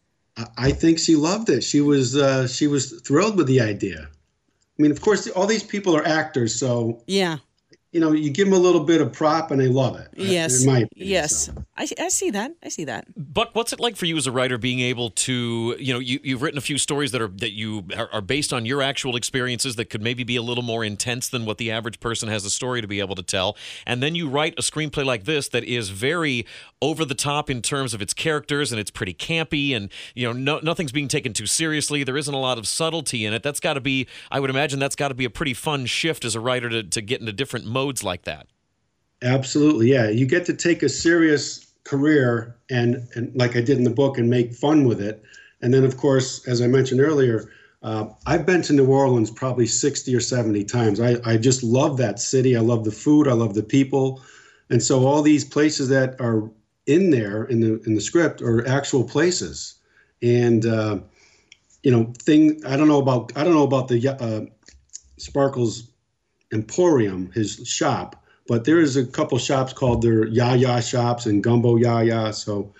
I 0.58 0.72
think 0.72 0.98
she 0.98 1.14
loved 1.14 1.48
it. 1.48 1.62
She 1.62 1.80
was 1.80 2.16
uh, 2.16 2.48
she 2.48 2.66
was 2.66 3.00
thrilled 3.02 3.36
with 3.36 3.46
the 3.46 3.60
idea. 3.60 4.08
I 4.08 4.82
mean, 4.82 4.90
of 4.90 5.00
course, 5.00 5.28
all 5.28 5.46
these 5.46 5.62
people 5.62 5.96
are 5.96 6.04
actors, 6.04 6.58
so 6.58 7.02
yeah, 7.06 7.38
you 7.94 8.00
know, 8.00 8.10
you 8.10 8.28
give 8.28 8.48
them 8.48 8.54
a 8.54 8.58
little 8.58 8.82
bit 8.82 9.00
of 9.00 9.12
prop 9.12 9.52
and 9.52 9.60
they 9.60 9.68
love 9.68 9.94
it. 9.94 10.08
Yes. 10.16 10.64
Opinion, 10.64 10.88
yes. 10.96 11.46
So. 11.46 11.64
I, 11.76 11.86
I 12.00 12.08
see 12.08 12.30
that. 12.32 12.50
I 12.60 12.68
see 12.68 12.84
that. 12.86 13.06
Buck, 13.16 13.50
what's 13.52 13.72
it 13.72 13.78
like 13.78 13.94
for 13.94 14.06
you 14.06 14.16
as 14.16 14.26
a 14.26 14.32
writer 14.32 14.58
being 14.58 14.80
able 14.80 15.10
to, 15.10 15.76
you 15.78 15.92
know, 15.92 16.00
you, 16.00 16.18
you've 16.24 16.42
written 16.42 16.58
a 16.58 16.60
few 16.60 16.76
stories 16.76 17.12
that 17.12 17.22
are 17.22 17.28
that 17.28 17.52
you 17.52 17.84
are, 17.96 18.08
are 18.12 18.20
based 18.20 18.52
on 18.52 18.66
your 18.66 18.82
actual 18.82 19.14
experiences 19.14 19.76
that 19.76 19.90
could 19.90 20.02
maybe 20.02 20.24
be 20.24 20.34
a 20.34 20.42
little 20.42 20.64
more 20.64 20.82
intense 20.82 21.28
than 21.28 21.44
what 21.44 21.58
the 21.58 21.70
average 21.70 22.00
person 22.00 22.28
has 22.28 22.44
a 22.44 22.50
story 22.50 22.80
to 22.80 22.88
be 22.88 22.98
able 22.98 23.14
to 23.14 23.22
tell. 23.22 23.56
And 23.86 24.02
then 24.02 24.16
you 24.16 24.28
write 24.28 24.54
a 24.58 24.62
screenplay 24.62 25.04
like 25.04 25.22
this 25.22 25.46
that 25.50 25.62
is 25.62 25.90
very 25.90 26.46
over 26.82 27.04
the 27.04 27.14
top 27.14 27.48
in 27.48 27.62
terms 27.62 27.94
of 27.94 28.02
its 28.02 28.12
characters 28.12 28.72
and 28.72 28.80
it's 28.80 28.90
pretty 28.90 29.14
campy 29.14 29.74
and, 29.74 29.88
you 30.16 30.26
know, 30.26 30.32
no, 30.32 30.58
nothing's 30.64 30.90
being 30.90 31.06
taken 31.06 31.32
too 31.32 31.46
seriously. 31.46 32.02
There 32.02 32.16
isn't 32.16 32.34
a 32.34 32.38
lot 32.38 32.58
of 32.58 32.66
subtlety 32.66 33.24
in 33.24 33.32
it. 33.32 33.44
That's 33.44 33.60
got 33.60 33.74
to 33.74 33.80
be, 33.80 34.08
I 34.32 34.40
would 34.40 34.50
imagine 34.50 34.80
that's 34.80 34.96
got 34.96 35.08
to 35.08 35.14
be 35.14 35.24
a 35.24 35.30
pretty 35.30 35.54
fun 35.54 35.86
shift 35.86 36.24
as 36.24 36.34
a 36.34 36.40
writer 36.40 36.68
to, 36.68 36.82
to 36.82 37.00
get 37.00 37.20
into 37.20 37.32
different 37.32 37.66
modes 37.66 37.83
modes 37.84 38.02
like 38.02 38.24
that. 38.24 38.46
Absolutely, 39.22 39.90
yeah. 39.92 40.08
You 40.08 40.26
get 40.26 40.46
to 40.46 40.54
take 40.54 40.82
a 40.82 40.88
serious 40.88 41.66
career 41.84 42.56
and, 42.70 43.06
and 43.14 43.34
like 43.36 43.56
I 43.56 43.60
did 43.60 43.76
in 43.78 43.84
the 43.84 43.90
book 43.90 44.18
and 44.18 44.28
make 44.28 44.54
fun 44.54 44.86
with 44.86 45.00
it. 45.00 45.22
And 45.60 45.72
then, 45.72 45.84
of 45.84 45.96
course, 45.96 46.46
as 46.48 46.60
I 46.60 46.66
mentioned 46.66 47.00
earlier, 47.00 47.50
uh, 47.82 48.06
I've 48.26 48.46
been 48.46 48.62
to 48.62 48.72
New 48.72 48.86
Orleans 48.86 49.30
probably 49.30 49.66
60 49.66 50.14
or 50.14 50.20
70 50.20 50.64
times. 50.64 51.00
I, 51.00 51.16
I 51.24 51.36
just 51.36 51.62
love 51.62 51.98
that 51.98 52.18
city. 52.18 52.56
I 52.56 52.60
love 52.60 52.84
the 52.84 52.90
food. 52.90 53.28
I 53.28 53.32
love 53.32 53.54
the 53.54 53.62
people. 53.62 54.22
And 54.70 54.82
so 54.82 55.06
all 55.06 55.22
these 55.22 55.44
places 55.44 55.88
that 55.90 56.18
are 56.20 56.50
in 56.86 57.10
there 57.10 57.44
in 57.44 57.60
the 57.60 57.80
in 57.86 57.94
the 57.94 58.00
script 58.00 58.42
are 58.42 58.66
actual 58.66 59.04
places. 59.04 59.74
And 60.22 60.64
uh, 60.66 61.00
you 61.82 61.90
know, 61.90 62.12
thing 62.18 62.62
I 62.66 62.76
don't 62.76 62.88
know 62.88 63.00
about 63.00 63.32
I 63.36 63.44
don't 63.44 63.54
know 63.54 63.64
about 63.64 63.88
the 63.88 64.08
uh, 64.08 64.46
Sparkles 65.18 65.93
Emporium, 66.54 67.30
his 67.32 67.60
shop. 67.66 68.16
but 68.46 68.64
there 68.64 68.78
is 68.78 68.96
a 68.96 69.06
couple 69.06 69.38
shops 69.38 69.72
called 69.72 70.02
their 70.02 70.26
Yaya 70.26 70.82
shops 70.82 71.26
and 71.26 71.42
Gumbo 71.42 71.76
Yaya. 71.76 72.32
So, 72.32 72.72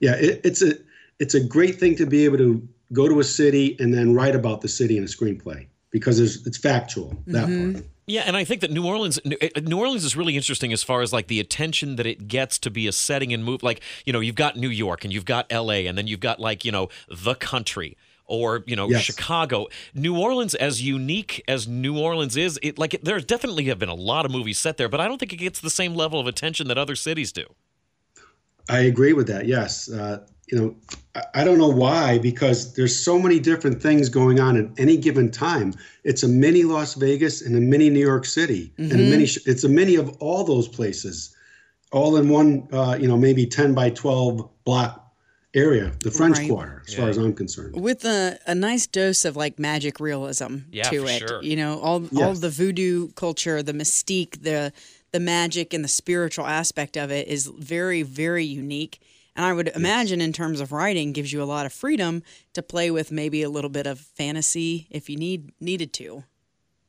yeah, 0.00 0.16
it, 0.16 0.40
it's 0.44 0.62
a 0.62 0.74
it's 1.20 1.34
a 1.34 1.40
great 1.40 1.78
thing 1.78 1.96
to 1.96 2.06
be 2.06 2.24
able 2.24 2.38
to 2.38 2.68
go 2.92 3.08
to 3.08 3.20
a 3.20 3.24
city 3.24 3.76
and 3.78 3.94
then 3.94 4.14
write 4.14 4.34
about 4.34 4.60
the 4.60 4.68
city 4.68 4.96
in 4.96 5.04
a 5.04 5.06
screenplay 5.06 5.66
because 5.90 6.18
it's, 6.18 6.44
it's 6.46 6.58
factual 6.58 7.16
that 7.26 7.46
part. 7.46 7.84
Yeah, 8.06 8.24
and 8.26 8.36
I 8.36 8.44
think 8.44 8.60
that 8.60 8.70
New 8.70 8.86
Orleans, 8.86 9.18
New 9.24 9.38
uh, 9.40 9.60
New 9.60 9.78
Orleans 9.78 10.04
is 10.04 10.14
really 10.14 10.36
interesting 10.36 10.72
as 10.72 10.82
far 10.82 11.00
as 11.00 11.12
like 11.12 11.28
the 11.28 11.40
attention 11.40 11.96
that 11.96 12.06
it 12.06 12.28
gets 12.28 12.58
to 12.58 12.70
be 12.70 12.86
a 12.86 12.92
setting 12.92 13.32
and 13.32 13.44
move. 13.44 13.62
Like 13.62 13.80
you 14.04 14.12
know, 14.12 14.20
you've 14.20 14.34
got 14.34 14.56
New 14.56 14.68
York 14.68 15.04
and 15.04 15.12
you've 15.12 15.24
got 15.24 15.46
L.A. 15.48 15.86
and 15.86 15.96
then 15.96 16.06
you've 16.06 16.20
got 16.20 16.38
like 16.38 16.64
you 16.64 16.72
know 16.72 16.90
the 17.08 17.34
country 17.34 17.96
or 18.26 18.64
you 18.66 18.76
know 18.76 18.88
Yes. 18.88 19.02
Chicago. 19.02 19.66
New 19.94 20.18
Orleans, 20.18 20.54
as 20.54 20.82
unique 20.82 21.42
as 21.48 21.68
New 21.68 21.98
Orleans 21.98 22.36
is, 22.36 22.58
it 22.62 22.78
like 22.78 23.00
there 23.02 23.18
definitely 23.20 23.64
have 23.64 23.78
been 23.78 23.88
a 23.88 23.94
lot 23.94 24.24
of 24.24 24.30
movies 24.30 24.58
set 24.58 24.76
there, 24.76 24.88
but 24.88 25.00
I 25.00 25.08
don't 25.08 25.18
think 25.18 25.32
it 25.32 25.36
gets 25.36 25.60
the 25.60 25.70
same 25.70 25.94
level 25.94 26.18
of 26.20 26.26
attention 26.26 26.68
that 26.68 26.78
other 26.78 26.96
cities 26.96 27.32
do. 27.32 27.44
I 28.68 28.80
agree 28.80 29.12
with 29.12 29.26
that. 29.28 29.46
Yes, 29.46 29.90
uh, 29.90 30.24
you 30.50 30.58
know, 30.58 30.74
I, 31.14 31.42
I 31.42 31.44
don't 31.44 31.58
know 31.58 31.68
why 31.68 32.18
because 32.18 32.74
there's 32.74 32.96
so 32.98 33.18
many 33.18 33.38
different 33.38 33.82
things 33.82 34.08
going 34.08 34.40
on 34.40 34.56
at 34.56 34.66
any 34.78 34.96
given 34.96 35.30
time. 35.30 35.74
It's 36.04 36.22
a 36.22 36.28
mini 36.28 36.62
Las 36.62 36.94
Vegas 36.94 37.42
and 37.42 37.54
a 37.56 37.60
mini 37.60 37.90
New 37.90 38.00
York 38.00 38.24
City 38.24 38.72
and 38.78 38.92
a 38.92 38.96
mini. 38.96 39.24
It's 39.24 39.64
a 39.64 39.68
mini 39.68 39.96
of 39.96 40.16
all 40.20 40.44
those 40.44 40.66
places, 40.66 41.34
all 41.92 42.16
in 42.16 42.28
one. 42.30 42.66
Uh, 42.72 42.96
you 42.98 43.06
know, 43.06 43.18
maybe 43.18 43.46
ten 43.46 43.74
by 43.74 43.90
twelve 43.90 44.48
block 44.64 45.03
area, 45.54 45.92
the 46.02 46.10
French 46.10 46.38
Right. 46.38 46.48
Quarter, 46.50 46.82
as 46.88 46.94
far 46.94 47.08
as 47.08 47.16
I'm 47.16 47.32
concerned. 47.34 47.80
with 47.80 48.04
a, 48.04 48.38
a 48.46 48.54
nice 48.54 48.86
dose 48.86 49.24
of 49.24 49.36
like 49.36 49.58
magic 49.58 50.00
realism 50.00 50.58
Yeah, 50.72 50.90
to 50.90 51.00
for 51.04 51.10
it. 51.10 51.28
sure. 51.28 51.42
You 51.42 51.56
know, 51.56 51.78
all 51.80 52.06
all 52.20 52.34
the 52.34 52.50
voodoo 52.50 53.08
culture, 53.12 53.62
the 53.62 53.72
mystique, 53.72 54.42
the 54.42 54.72
the 55.12 55.20
magic 55.20 55.72
and 55.72 55.84
the 55.84 55.88
spiritual 55.88 56.46
aspect 56.46 56.96
of 56.96 57.10
it 57.12 57.28
is 57.28 57.46
very, 57.46 58.02
very 58.02 58.44
unique. 58.44 59.00
And 59.36 59.44
I 59.44 59.52
would 59.52 59.68
imagine 59.74 60.20
in 60.20 60.32
terms 60.32 60.60
of 60.60 60.70
writing 60.72 61.12
gives 61.12 61.32
you 61.32 61.42
a 61.42 61.44
lot 61.44 61.66
of 61.66 61.72
freedom 61.72 62.22
to 62.52 62.62
play 62.62 62.90
with 62.90 63.10
maybe 63.12 63.42
a 63.42 63.48
little 63.48 63.70
bit 63.70 63.86
of 63.86 63.98
fantasy 64.00 64.86
if 64.90 65.08
you 65.10 65.16
need 65.16 65.50
needed 65.60 65.92
to. 65.94 66.24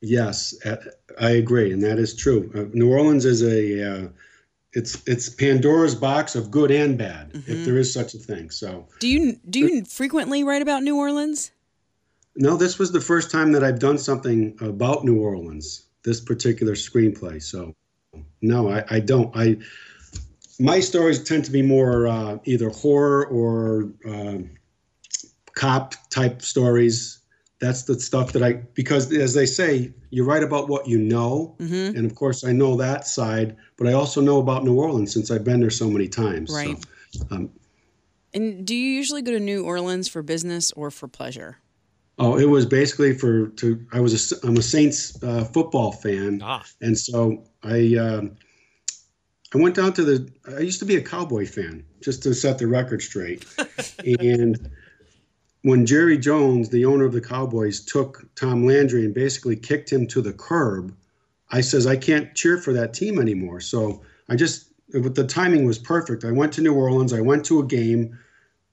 Yes, 0.00 0.54
uh, 0.64 0.76
I 1.20 1.30
agree, 1.30 1.72
and 1.72 1.82
that 1.82 1.98
is 1.98 2.14
true. 2.14 2.50
Uh, 2.54 2.64
New 2.72 2.90
Orleans 2.92 3.24
is 3.24 3.42
a. 3.42 3.90
Uh, 3.90 4.08
it's 4.76 5.02
it's 5.06 5.30
Pandora's 5.30 5.94
box 5.94 6.34
of 6.34 6.50
good 6.50 6.70
and 6.70 6.98
bad, 6.98 7.30
if 7.46 7.64
there 7.64 7.78
is 7.78 7.92
such 7.92 8.12
a 8.12 8.18
thing. 8.18 8.50
So. 8.50 8.86
Do 9.00 9.08
you 9.08 9.40
do 9.48 9.58
you 9.60 9.84
frequently 9.86 10.44
write 10.44 10.60
about 10.60 10.82
New 10.82 10.98
Orleans? 10.98 11.50
No, 12.36 12.58
this 12.58 12.78
was 12.78 12.92
the 12.92 13.00
first 13.00 13.30
time 13.30 13.52
that 13.52 13.64
I've 13.64 13.78
done 13.78 13.96
something 13.96 14.54
about 14.60 15.02
New 15.06 15.18
Orleans, 15.18 15.86
this 16.04 16.20
particular 16.20 16.74
screenplay. 16.74 17.42
So, 17.42 17.74
no, 18.42 18.68
I, 18.68 18.84
I 18.90 19.00
don't. 19.00 19.34
I 19.34 19.56
my 20.60 20.80
stories 20.80 21.24
tend 21.24 21.46
to 21.46 21.50
be 21.50 21.62
more 21.62 22.06
uh, 22.06 22.36
either 22.44 22.68
horror 22.68 23.24
or 23.28 23.90
uh, 24.06 24.38
cop 25.54 25.94
type 26.10 26.42
stories. 26.42 27.20
That's 27.58 27.84
the 27.84 27.98
stuff 27.98 28.32
that 28.32 28.42
I 28.42 28.52
because 28.74 29.10
as 29.12 29.32
they 29.32 29.46
say, 29.46 29.92
you 30.10 30.24
write 30.24 30.42
about 30.42 30.68
what 30.68 30.86
you 30.86 30.98
know, 30.98 31.56
Mm-hmm. 31.58 31.96
and 31.96 32.04
of 32.04 32.14
course 32.14 32.44
I 32.44 32.52
know 32.52 32.76
that 32.76 33.06
side, 33.06 33.56
but 33.78 33.86
I 33.86 33.92
also 33.94 34.20
know 34.20 34.38
about 34.40 34.64
New 34.64 34.74
Orleans 34.78 35.12
since 35.12 35.30
I've 35.30 35.44
been 35.44 35.60
there 35.60 35.70
so 35.70 35.88
many 35.88 36.08
times. 36.08 36.50
So, 36.50 36.56
Right. 37.30 37.48
And 38.34 38.66
do 38.66 38.74
you 38.74 38.90
usually 38.90 39.22
go 39.22 39.32
to 39.32 39.40
New 39.40 39.64
Orleans 39.64 40.08
for 40.08 40.22
business 40.22 40.70
or 40.72 40.90
for 40.90 41.08
pleasure? 41.08 41.56
Oh, 42.18 42.36
it 42.38 42.44
was 42.48 42.66
basically 42.66 43.14
for 43.14 43.48
to. 43.48 43.80
I 43.92 44.00
was 44.00 44.32
a, 44.32 44.46
I'm 44.46 44.56
a 44.58 44.62
Saints 44.62 45.22
uh, 45.22 45.44
football 45.44 45.92
fan, 45.92 46.40
Ah. 46.42 46.64
and 46.82 46.96
so 46.98 47.44
I 47.62 47.94
um, 47.96 48.36
I 49.54 49.58
went 49.58 49.74
down 49.76 49.92
to 49.94 50.04
the. 50.04 50.28
I 50.56 50.60
used 50.60 50.78
to 50.80 50.84
be 50.86 50.96
a 50.96 51.02
Cowboy 51.02 51.46
fan, 51.46 51.84
just 52.02 52.22
to 52.24 52.34
set 52.34 52.58
the 52.58 52.66
record 52.66 53.00
straight. 53.02 53.44
and 54.20 54.70
when 55.66 55.84
Jerry 55.84 56.16
Jones, 56.16 56.68
the 56.68 56.84
owner 56.84 57.04
of 57.04 57.12
the 57.12 57.20
Cowboys, 57.20 57.80
took 57.80 58.24
Tom 58.36 58.64
Landry 58.64 59.04
and 59.04 59.12
basically 59.12 59.56
kicked 59.56 59.92
him 59.92 60.06
to 60.06 60.22
the 60.22 60.32
curb, 60.32 60.94
I 61.50 61.60
says 61.60 61.88
I 61.88 61.96
can't 61.96 62.32
cheer 62.36 62.56
for 62.58 62.72
that 62.72 62.94
team 62.94 63.18
anymore. 63.18 63.58
So 63.58 64.00
I 64.28 64.36
just, 64.36 64.68
but 64.92 65.16
the 65.16 65.26
timing 65.26 65.66
was 65.66 65.76
perfect. 65.76 66.24
I 66.24 66.30
went 66.30 66.52
to 66.52 66.60
New 66.60 66.72
Orleans. 66.72 67.12
I 67.12 67.20
went 67.20 67.44
to 67.46 67.58
a 67.58 67.66
game. 67.66 68.16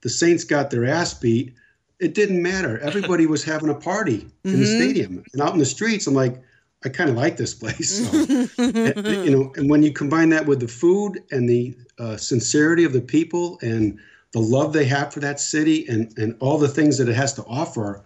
The 0.02 0.08
Saints 0.08 0.44
got 0.44 0.70
their 0.70 0.84
ass 0.84 1.14
beat. 1.14 1.54
It 1.98 2.14
didn't 2.14 2.40
matter. 2.40 2.78
Everybody 2.82 3.26
was 3.26 3.42
having 3.42 3.70
a 3.70 3.74
party 3.74 4.28
in 4.44 4.60
the 4.60 4.66
stadium 4.66 5.24
and 5.32 5.42
out 5.42 5.52
in 5.52 5.58
the 5.58 5.66
streets. 5.66 6.06
I'm 6.06 6.14
like, 6.14 6.40
I 6.84 6.90
kind 6.90 7.10
of 7.10 7.16
like 7.16 7.36
this 7.36 7.54
place. 7.54 8.08
So, 8.08 8.62
and- 8.62 9.04
you 9.26 9.30
know, 9.36 9.52
and 9.56 9.68
when 9.68 9.82
you 9.82 9.92
combine 9.92 10.28
that 10.28 10.46
with 10.46 10.60
the 10.60 10.68
food 10.68 11.18
and 11.32 11.48
the 11.48 11.76
uh, 11.98 12.16
sincerity 12.18 12.84
of 12.84 12.92
the 12.92 13.00
people 13.00 13.58
and 13.62 13.98
the 14.34 14.40
love 14.40 14.72
they 14.72 14.84
have 14.84 15.14
for 15.14 15.20
that 15.20 15.38
city 15.38 15.86
and, 15.88 16.12
and 16.18 16.36
all 16.40 16.58
the 16.58 16.68
things 16.68 16.98
that 16.98 17.08
it 17.08 17.14
has 17.14 17.32
to 17.34 17.44
offer, 17.44 18.04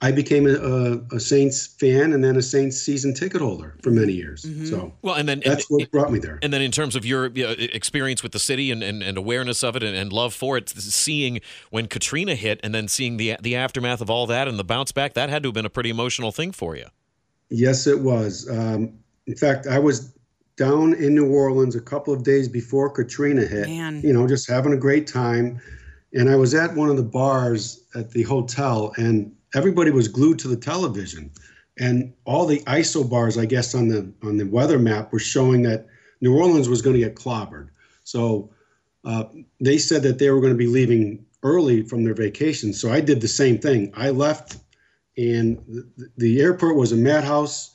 I 0.00 0.12
became 0.12 0.46
a, 0.46 0.54
a, 0.54 1.16
a 1.16 1.18
Saints 1.18 1.66
fan 1.66 2.12
and 2.12 2.22
then 2.22 2.36
a 2.36 2.42
Saints 2.42 2.80
season 2.80 3.12
ticket 3.12 3.40
holder 3.40 3.76
for 3.82 3.90
many 3.90 4.12
years. 4.12 4.46
So 4.70 4.94
Well, 5.02 5.16
and 5.16 5.28
then 5.28 5.42
that's 5.44 5.68
what 5.68 5.90
brought 5.90 6.12
me 6.12 6.20
there. 6.20 6.38
And 6.42 6.52
then, 6.52 6.62
in 6.62 6.70
terms 6.70 6.94
of 6.94 7.04
your 7.04 7.26
uh, 7.26 7.56
experience 7.58 8.22
with 8.22 8.30
the 8.30 8.38
city 8.38 8.70
and, 8.70 8.84
and, 8.84 9.02
and 9.02 9.18
awareness 9.18 9.64
of 9.64 9.74
it 9.74 9.82
and, 9.82 9.96
and 9.96 10.12
love 10.12 10.32
for 10.32 10.56
it, 10.56 10.68
seeing 10.68 11.40
when 11.70 11.88
Katrina 11.88 12.36
hit 12.36 12.60
and 12.62 12.72
then 12.72 12.86
seeing 12.86 13.16
the 13.16 13.36
the 13.42 13.56
aftermath 13.56 14.00
of 14.00 14.08
all 14.08 14.28
that 14.28 14.46
and 14.46 14.60
the 14.60 14.64
bounce 14.64 14.92
back, 14.92 15.14
that 15.14 15.28
had 15.28 15.42
to 15.42 15.48
have 15.48 15.54
been 15.54 15.66
a 15.66 15.70
pretty 15.70 15.90
emotional 15.90 16.30
thing 16.30 16.52
for 16.52 16.76
you. 16.76 16.86
Yes, 17.50 17.88
it 17.88 17.98
was. 17.98 18.48
Um, 18.48 18.92
in 19.26 19.34
fact, 19.34 19.66
I 19.66 19.80
was 19.80 20.16
down 20.58 20.92
in 20.94 21.14
New 21.14 21.32
Orleans 21.32 21.74
a 21.74 21.80
couple 21.80 22.12
of 22.12 22.22
days 22.22 22.48
before 22.48 22.90
Katrina 22.90 23.46
hit. 23.46 23.68
Man. 23.68 24.02
You 24.02 24.12
know, 24.12 24.26
just 24.26 24.48
having 24.48 24.72
a 24.72 24.76
great 24.76 25.06
time. 25.06 25.60
And 26.12 26.28
I 26.28 26.36
was 26.36 26.54
at 26.54 26.74
one 26.74 26.90
of 26.90 26.96
the 26.96 27.02
bars 27.02 27.84
at 27.94 28.10
the 28.10 28.22
hotel, 28.22 28.92
and 28.96 29.34
everybody 29.54 29.90
was 29.90 30.08
glued 30.08 30.38
to 30.40 30.48
the 30.48 30.56
television. 30.56 31.30
And 31.78 32.12
all 32.24 32.44
the 32.44 32.60
isobars, 32.60 33.40
I 33.40 33.46
guess, 33.46 33.74
on 33.74 33.88
the 33.88 34.12
on 34.22 34.36
the 34.36 34.44
weather 34.44 34.78
map 34.78 35.12
were 35.12 35.18
showing 35.18 35.62
that 35.62 35.86
New 36.20 36.36
Orleans 36.36 36.68
was 36.68 36.82
going 36.82 36.94
to 36.94 37.02
get 37.02 37.14
clobbered. 37.14 37.68
So 38.04 38.50
uh, 39.04 39.24
they 39.60 39.78
said 39.78 40.02
that 40.02 40.18
they 40.18 40.30
were 40.30 40.40
going 40.40 40.52
to 40.52 40.58
be 40.58 40.66
leaving 40.66 41.24
early 41.42 41.82
from 41.82 42.04
their 42.04 42.14
vacation. 42.14 42.72
So 42.72 42.90
I 42.90 43.00
did 43.00 43.20
the 43.20 43.28
same 43.28 43.58
thing. 43.58 43.92
I 43.96 44.10
left 44.10 44.58
and 45.18 45.58
the, 45.66 46.10
the 46.16 46.40
airport 46.40 46.76
was 46.76 46.92
a 46.92 46.96
madhouse 46.96 47.74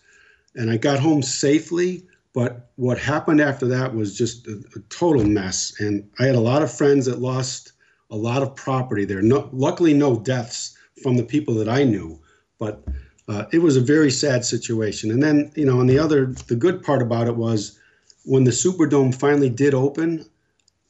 and 0.55 0.71
i 0.71 0.77
got 0.77 0.97
home 0.97 1.21
safely 1.21 2.07
but 2.33 2.71
what 2.75 2.97
happened 2.97 3.39
after 3.39 3.67
that 3.67 3.93
was 3.93 4.17
just 4.17 4.47
a, 4.47 4.61
a 4.75 4.79
total 4.89 5.23
mess 5.23 5.73
and 5.79 6.07
i 6.19 6.25
had 6.25 6.35
a 6.35 6.39
lot 6.39 6.61
of 6.61 6.71
friends 6.71 7.05
that 7.05 7.19
lost 7.19 7.73
a 8.11 8.15
lot 8.15 8.41
of 8.41 8.55
property 8.55 9.05
there 9.05 9.21
no, 9.21 9.49
luckily 9.51 9.93
no 9.93 10.19
deaths 10.19 10.77
from 11.01 11.17
the 11.17 11.23
people 11.23 11.53
that 11.53 11.69
i 11.69 11.83
knew 11.83 12.19
but 12.59 12.83
uh, 13.29 13.45
it 13.53 13.59
was 13.59 13.77
a 13.77 13.81
very 13.81 14.11
sad 14.11 14.43
situation 14.43 15.11
and 15.11 15.23
then 15.23 15.51
you 15.55 15.65
know 15.65 15.79
on 15.79 15.87
the 15.87 15.99
other 15.99 16.27
the 16.47 16.55
good 16.55 16.83
part 16.83 17.01
about 17.01 17.27
it 17.27 17.35
was 17.35 17.79
when 18.25 18.43
the 18.43 18.51
superdome 18.51 19.13
finally 19.13 19.49
did 19.49 19.73
open 19.73 20.25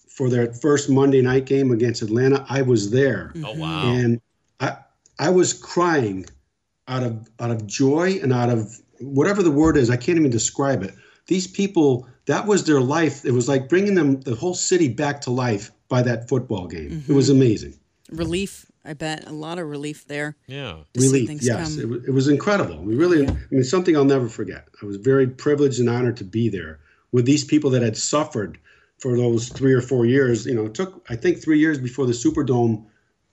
for 0.07 0.29
their 0.29 0.51
first 0.53 0.89
monday 0.89 1.21
night 1.21 1.45
game 1.45 1.71
against 1.71 2.01
atlanta 2.01 2.45
i 2.49 2.61
was 2.61 2.91
there 2.91 3.33
Oh 3.43 3.53
wow! 3.55 3.83
and 3.85 4.21
I 4.59 4.77
I 5.19 5.29
was 5.29 5.53
crying 5.53 6.25
out 6.87 7.03
of 7.03 7.29
out 7.39 7.51
of 7.51 7.65
joy 7.67 8.19
and 8.21 8.33
out 8.33 8.49
of 8.49 8.75
whatever 8.99 9.43
the 9.43 9.51
word 9.51 9.77
is. 9.77 9.89
I 9.89 9.97
can't 9.97 10.17
even 10.17 10.31
describe 10.31 10.83
it. 10.83 10.93
These 11.27 11.47
people, 11.47 12.07
that 12.25 12.45
was 12.47 12.65
their 12.65 12.81
life. 12.81 13.25
It 13.25 13.31
was 13.31 13.47
like 13.47 13.69
bringing 13.69 13.95
them 13.95 14.21
the 14.21 14.35
whole 14.35 14.53
city 14.53 14.89
back 14.89 15.21
to 15.21 15.31
life 15.31 15.71
by 15.87 16.01
that 16.01 16.27
football 16.27 16.67
game. 16.67 17.03
It 17.07 17.13
was 17.13 17.29
mm-hmm. 17.29 17.41
amazing. 17.41 17.79
Relief, 18.11 18.71
I 18.85 18.93
bet. 18.93 19.27
A 19.27 19.31
lot 19.31 19.59
of 19.59 19.69
relief 19.69 20.07
there. 20.07 20.35
yeah. 20.47 20.77
Relief, 20.95 21.29
yes, 21.41 21.77
it, 21.77 21.89
wa- 21.89 21.99
it 22.05 22.11
was 22.11 22.27
incredible. 22.27 22.77
We 22.77 22.95
really, 22.95 23.27
I 23.27 23.37
mean, 23.49 23.63
something 23.63 23.95
I'll 23.95 24.05
never 24.05 24.27
forget. 24.27 24.67
I 24.81 24.85
was 24.85 24.97
very 24.97 25.27
privileged 25.27 25.79
and 25.79 25.89
honored 25.89 26.17
to 26.17 26.23
be 26.23 26.49
there 26.49 26.79
with 27.11 27.25
these 27.25 27.45
people 27.45 27.69
that 27.71 27.81
had 27.81 27.95
suffered 27.95 28.57
for 28.97 29.17
those 29.17 29.49
three 29.49 29.73
or 29.73 29.81
four 29.81 30.05
years. 30.05 30.45
You 30.45 30.55
know, 30.55 30.65
it 30.65 30.73
took 30.73 31.05
I 31.09 31.15
think 31.15 31.41
three 31.41 31.59
years 31.59 31.79
before 31.79 32.05
the 32.05 32.13
Superdome 32.13 32.85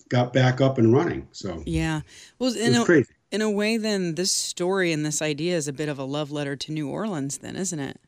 got 0.09 0.33
back 0.33 0.61
up 0.61 0.79
and 0.79 0.93
running. 0.93 1.27
So 1.33 1.63
Yeah. 1.67 2.03
Well, 2.39 2.55
it 2.55 2.69
was 2.69 2.79
a, 2.79 2.85
crazy. 2.85 3.13
In 3.31 3.43
a 3.43 3.51
way, 3.51 3.77
then 3.77 4.15
this 4.15 4.33
story 4.33 4.93
and 4.93 5.05
this 5.05 5.23
idea 5.23 5.57
is 5.57 5.69
a 5.69 5.73
bit 5.73 5.89
of 5.89 5.99
a 5.99 6.05
love 6.05 6.31
letter 6.31 6.57
to 6.57 6.73
New 6.73 6.89
Orleans, 6.89 7.39
then, 7.39 7.57
isn't 7.57 7.81
it? 7.81 8.01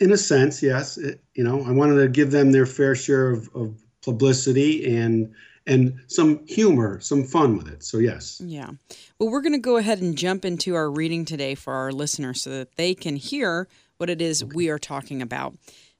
in 0.00 0.12
a 0.12 0.16
sense, 0.16 0.62
yes. 0.62 0.96
It, 0.98 1.20
you 1.34 1.44
know, 1.44 1.62
I 1.62 1.70
wanted 1.70 2.00
to 2.02 2.08
give 2.08 2.30
them 2.30 2.52
their 2.52 2.66
fair 2.66 2.94
share 2.94 3.30
of, 3.30 3.48
of 3.54 3.74
publicity 4.02 4.96
and 4.96 5.34
and 5.68 5.98
some 6.06 6.46
humor, 6.46 7.00
some 7.00 7.24
fun 7.24 7.56
with 7.56 7.66
it. 7.66 7.82
So 7.82 7.98
yes, 7.98 8.40
Yeah. 8.44 8.70
Well, 9.18 9.30
we're 9.30 9.40
going 9.40 9.52
to 9.52 9.58
go 9.58 9.78
ahead 9.78 10.00
and 10.00 10.16
jump 10.16 10.44
into 10.44 10.76
our 10.76 10.88
reading 10.88 11.24
today 11.24 11.56
for 11.56 11.72
our 11.72 11.90
listeners 11.90 12.40
so 12.40 12.50
that 12.50 12.76
they 12.76 12.94
can 12.94 13.16
hear 13.16 13.66
what 13.96 14.08
it 14.08 14.22
is 14.22 14.44
we 14.44 14.68
are 14.68 14.78
talking 14.78 15.20
about. 15.20 15.56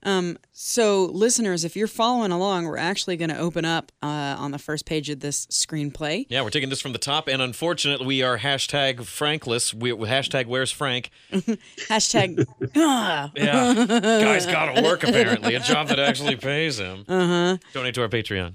Um, 0.07 0.39
so, 0.53 1.07
listeners, 1.07 1.65
if 1.65 1.75
you're 1.77 1.89
following 1.89 2.31
along, 2.31 2.65
we're 2.65 2.79
actually 2.79 3.17
going 3.17 3.29
to 3.31 3.39
open 3.39 3.65
up 3.65 3.91
uh, 4.03 4.07
on 4.39 4.53
the 4.53 4.59
first 4.59 4.87
page 4.87 5.11
of 5.11 5.19
this 5.19 5.47
screenplay. 5.49 6.27
Yeah, 6.29 6.43
we're 6.43 6.51
taking 6.51 6.71
this 6.71 6.81
from 6.81 6.93
the 6.93 6.99
top, 6.99 7.27
and 7.27 7.43
unfortunately, 7.43 8.07
we 8.07 8.23
are 8.23 8.39
hashtag 8.39 9.05
Frankless. 9.05 9.75
We 9.75 9.91
hashtag 9.91 10.47
Where's 10.47 10.71
Frank? 10.71 11.11
Hashtag. 11.33 12.47
ah. 12.77 13.33
Yeah, 13.37 13.75
guy's 13.87 14.47
got 14.47 14.75
to 14.75 14.83
work 14.83 15.03
apparently, 15.03 15.57
a 15.57 15.61
job 15.61 15.89
that 15.89 15.99
actually 15.99 16.37
pays 16.37 16.79
him. 16.79 17.05
Uh 17.09 17.27
huh. 17.27 17.57
Donate 17.73 17.95
to 17.97 18.03
our 18.03 18.09
Patreon. 18.09 18.55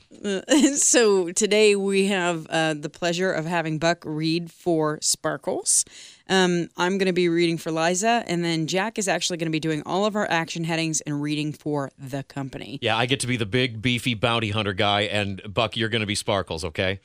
so 0.78 1.32
today 1.34 1.76
we 1.76 2.08
have 2.08 2.48
uh, 2.50 2.74
the 2.74 2.90
pleasure 2.90 3.32
of 3.32 3.46
having 3.46 3.78
Buck 3.78 4.04
read 4.06 4.52
for 4.52 5.00
Sparkles. 5.02 5.84
Um, 6.32 6.70
I'm 6.78 6.98
going 6.98 7.08
to 7.08 7.14
be 7.14 7.28
reading 7.28 7.58
for 7.58 7.72
Liza, 7.74 8.24
and 8.26 8.44
then 8.44 8.66
Jack 8.66 8.98
is 8.98 9.10
actually 9.10 9.36
going 9.36 9.48
to 9.48 9.52
be 9.52 9.60
doing 9.60 9.84
all 9.86 10.06
of 10.06 10.16
our 10.16 10.26
action 10.32 10.64
headings 10.64 11.02
and 11.02 11.22
reading 11.22 11.52
for 11.52 11.92
the 12.00 12.24
company. 12.24 12.80
Yeah, 12.82 12.96
I 12.96 13.06
get 13.06 13.20
to 13.20 13.28
be 13.28 13.36
the 13.36 13.46
big 13.46 13.82
beefy 13.82 14.14
bounty 14.14 14.50
hunter 14.50 14.72
guy, 14.72 15.02
and 15.02 15.42
Buck, 15.54 15.76
you're 15.76 15.90
going 15.90 16.00
to 16.00 16.08
be 16.08 16.16
Sparkles. 16.16 16.64
Okay. 16.64 17.02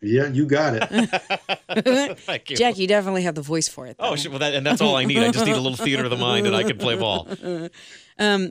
Yeah, 0.00 0.28
you 0.28 0.46
got 0.46 0.74
it. 0.76 2.18
Thank 2.20 2.50
you. 2.50 2.56
Jack, 2.56 2.78
you 2.78 2.86
definitely 2.86 3.24
have 3.24 3.34
the 3.34 3.42
voice 3.42 3.66
for 3.66 3.88
it. 3.88 3.96
Oh, 3.98 4.16
well, 4.30 4.38
that, 4.38 4.54
and 4.54 4.64
that's 4.64 4.80
all 4.80 4.94
I 4.94 5.04
need. 5.04 5.18
I 5.18 5.32
just 5.32 5.44
need 5.44 5.56
a 5.56 5.60
little 5.60 5.76
theater 5.76 6.04
of 6.04 6.10
the 6.10 6.16
mind, 6.16 6.46
and 6.46 6.54
I 6.54 6.62
can 6.62 6.78
play 6.78 6.96
ball. 6.96 7.26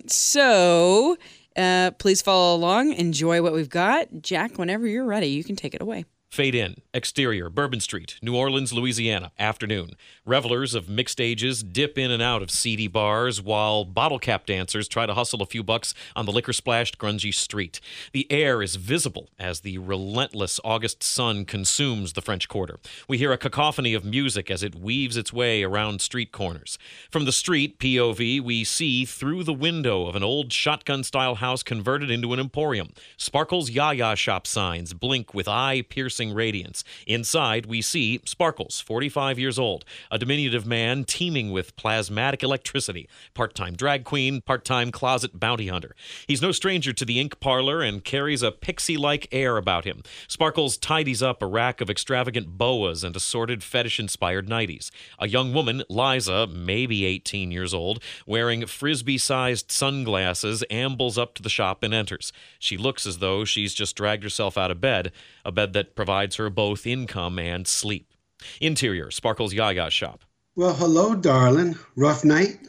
So 0.08 1.18
uh, 1.56 1.92
please 2.00 2.22
follow 2.22 2.56
along, 2.56 2.94
enjoy 2.94 3.42
what 3.42 3.54
we've 3.54 3.70
got. 3.70 4.08
Jack, 4.22 4.58
whenever 4.58 4.88
you're 4.88 5.06
ready, 5.06 5.28
you 5.28 5.44
can 5.44 5.56
take 5.56 5.74
it 5.74 5.82
away. 5.82 6.06
Fade 6.30 6.56
in. 6.56 6.76
Exterior, 6.94 7.50
Bourbon 7.50 7.80
Street, 7.80 8.20
New 8.22 8.36
Orleans, 8.36 8.74
Louisiana. 8.74 9.32
Afternoon. 9.40 9.92
Revelers 10.26 10.76
of 10.76 10.90
mixed 10.90 11.22
ages 11.22 11.64
dip 11.64 11.98
in 11.98 12.12
and 12.12 12.22
out 12.22 12.42
of 12.42 12.52
seedy 12.52 12.88
bars 12.88 13.42
while 13.42 13.86
bottle 13.86 14.20
cap 14.20 14.46
dancers 14.46 14.88
try 14.88 15.06
to 15.06 15.14
hustle 15.14 15.42
a 15.42 15.46
few 15.46 15.64
bucks 15.64 15.94
on 16.16 16.26
the 16.26 16.32
liquor 16.32 16.54
splashed, 16.54 16.98
grungy 16.98 17.34
street. 17.34 17.80
The 18.12 18.30
air 18.30 18.62
is 18.62 18.76
visible 18.76 19.30
as 19.40 19.62
the 19.62 19.78
relentless 19.78 20.60
August 20.64 21.02
sun 21.02 21.46
consumes 21.46 22.14
the 22.14 22.22
French 22.22 22.50
Quarter. 22.50 22.80
We 23.08 23.18
hear 23.18 23.32
a 23.32 23.38
cacophony 23.38 23.94
of 23.94 24.04
music 24.04 24.52
as 24.52 24.64
it 24.64 24.76
weaves 24.76 25.18
its 25.18 25.32
way 25.32 25.64
around 25.64 26.02
street 26.02 26.32
corners. 26.34 26.78
From 27.10 27.26
the 27.26 27.32
street, 27.32 27.80
POV, 27.80 28.42
we 28.42 28.64
see 28.66 29.06
through 29.06 29.44
the 29.44 29.54
window 29.54 30.06
of 30.06 30.16
an 30.16 30.24
old 30.24 30.52
shotgun 30.52 31.04
style 31.04 31.36
house 31.36 31.64
converted 31.64 32.12
into 32.12 32.34
an 32.34 32.40
emporium. 32.40 32.90
Sparkles 33.16 33.70
Yaya 33.70 34.16
shop 34.16 34.46
signs 34.46 34.94
blink 34.94 35.34
with 35.34 35.48
eye 35.48 35.82
piercing 35.88 36.17
radiance. 36.20 36.84
Inside, 37.06 37.66
we 37.66 37.82
see 37.82 38.20
Sparkles, 38.26 38.80
45 38.80 39.38
years 39.38 39.60
old, 39.60 39.86
a 40.12 40.18
diminutive 40.18 40.66
man 40.66 41.04
teeming 41.04 41.52
with 41.52 41.76
plasmatic 41.76 42.44
electricity, 42.44 43.08
part 43.34 43.54
time 43.54 43.76
drag 43.76 44.04
queen, 44.04 44.42
part 44.42 44.66
time 44.66 44.92
closet 44.92 45.40
bounty 45.40 45.68
hunter. 45.68 45.96
He's 46.28 46.42
no 46.42 46.52
stranger 46.52 46.94
to 46.94 47.06
the 47.06 47.20
ink 47.20 47.40
parlor 47.40 47.82
and 47.82 48.04
carries 48.04 48.42
a 48.42 48.52
pixie 48.52 48.98
like 48.98 49.28
air 49.32 49.58
about 49.58 49.86
him. 49.86 50.02
Sparkles 50.28 50.78
tidies 50.78 51.22
up 51.22 51.42
a 51.42 51.46
rack 51.46 51.82
of 51.82 51.90
extravagant 51.90 52.58
boas 52.58 53.04
and 53.04 53.16
assorted 53.16 53.64
fetish 53.64 54.00
inspired 54.00 54.48
nighties. 54.48 54.90
A 55.20 55.28
young 55.28 55.54
woman, 55.54 55.84
Liza, 55.90 56.48
maybe 56.48 57.06
18 57.06 57.52
years 57.52 57.74
old, 57.74 58.02
wearing 58.26 58.66
frisbee 58.66 59.18
sized 59.18 59.72
sunglasses, 59.72 60.64
ambles 60.70 61.18
up 61.18 61.34
to 61.36 61.44
the 61.44 61.50
shop 61.50 61.84
and 61.84 61.94
enters. 61.94 62.32
She 62.60 62.78
looks 62.78 63.06
as 63.06 63.20
though 63.20 63.46
she's 63.46 63.74
just 63.74 63.96
dragged 63.96 64.24
herself 64.24 64.58
out 64.58 64.72
of 64.72 64.82
bed, 64.82 65.12
a 65.46 65.52
bed 65.52 65.74
that 65.74 65.96
provides 65.96 66.07
her 66.08 66.50
both 66.50 66.88
income 66.88 67.38
and 67.40 67.68
sleep. 67.68 68.14
Interior, 68.62 69.12
Sparkle's 69.12 69.54
Yaya 69.54 69.90
shop. 69.90 70.24
well, 70.56 70.74
hello, 70.74 71.16
darling. 71.16 71.76
Rough 71.96 72.24
night? 72.24 72.60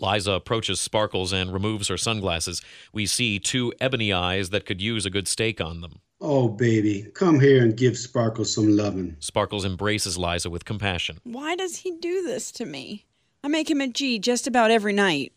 Liza 0.00 0.32
approaches 0.32 0.80
Sparkles 0.80 1.32
and 1.32 1.52
removes 1.52 1.88
her 1.88 1.96
sunglasses. 1.96 2.62
We 2.92 3.06
see 3.06 3.38
two 3.38 3.72
ebony 3.80 4.12
eyes 4.12 4.50
that 4.50 4.64
could 4.66 4.80
use 4.80 5.04
a 5.06 5.10
good 5.10 5.28
steak 5.28 5.60
on 5.60 5.80
them. 5.80 6.00
Oh, 6.20 6.48
baby, 6.48 7.08
come 7.14 7.40
here 7.40 7.62
and 7.62 7.76
give 7.76 7.98
Sparkles 7.98 8.54
some 8.54 8.76
lovin'. 8.76 9.16
Sparkles 9.18 9.64
embraces 9.64 10.16
Liza 10.16 10.48
with 10.50 10.64
compassion. 10.64 11.18
Why 11.24 11.56
does 11.56 11.76
he 11.76 11.92
do 12.00 12.22
this 12.22 12.52
to 12.52 12.64
me? 12.64 13.06
I 13.42 13.48
make 13.48 13.68
him 13.68 13.80
a 13.80 13.88
G 13.88 14.18
just 14.20 14.46
about 14.46 14.70
every 14.70 14.92
night. 14.92 15.32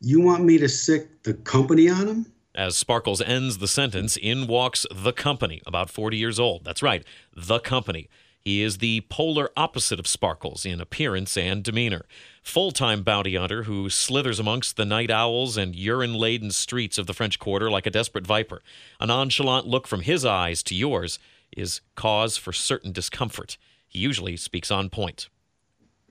You 0.00 0.20
want 0.22 0.44
me 0.44 0.56
to 0.58 0.68
sick 0.68 1.22
the 1.24 1.34
company 1.34 1.90
on 1.90 2.08
him? 2.08 2.26
As 2.60 2.76
Sparkles 2.76 3.22
ends 3.22 3.56
the 3.56 3.66
sentence, 3.66 4.18
in 4.18 4.46
walks 4.46 4.84
the 4.94 5.14
company, 5.14 5.62
about 5.64 5.88
40 5.88 6.18
years 6.18 6.38
old. 6.38 6.62
That's 6.62 6.82
right, 6.82 7.02
the 7.34 7.58
company. 7.58 8.10
He 8.38 8.60
is 8.60 8.78
the 8.78 9.00
polar 9.08 9.48
opposite 9.56 9.98
of 9.98 10.06
Sparkles 10.06 10.66
in 10.66 10.78
appearance 10.78 11.38
and 11.38 11.64
demeanor. 11.64 12.04
Full 12.42 12.70
time 12.70 13.02
bounty 13.02 13.34
hunter 13.34 13.62
who 13.62 13.88
slithers 13.88 14.38
amongst 14.38 14.76
the 14.76 14.84
night 14.84 15.10
owls 15.10 15.56
and 15.56 15.74
urine 15.74 16.12
laden 16.12 16.50
streets 16.50 16.98
of 16.98 17.06
the 17.06 17.14
French 17.14 17.38
Quarter 17.38 17.70
like 17.70 17.86
a 17.86 17.90
desperate 17.90 18.26
viper. 18.26 18.60
A 19.00 19.06
nonchalant 19.06 19.66
look 19.66 19.86
from 19.86 20.02
his 20.02 20.26
eyes 20.26 20.62
to 20.64 20.74
yours 20.74 21.18
is 21.56 21.80
cause 21.94 22.36
for 22.36 22.52
certain 22.52 22.92
discomfort. 22.92 23.56
He 23.88 24.00
usually 24.00 24.36
speaks 24.36 24.70
on 24.70 24.90
point. 24.90 25.30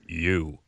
You. 0.04 0.58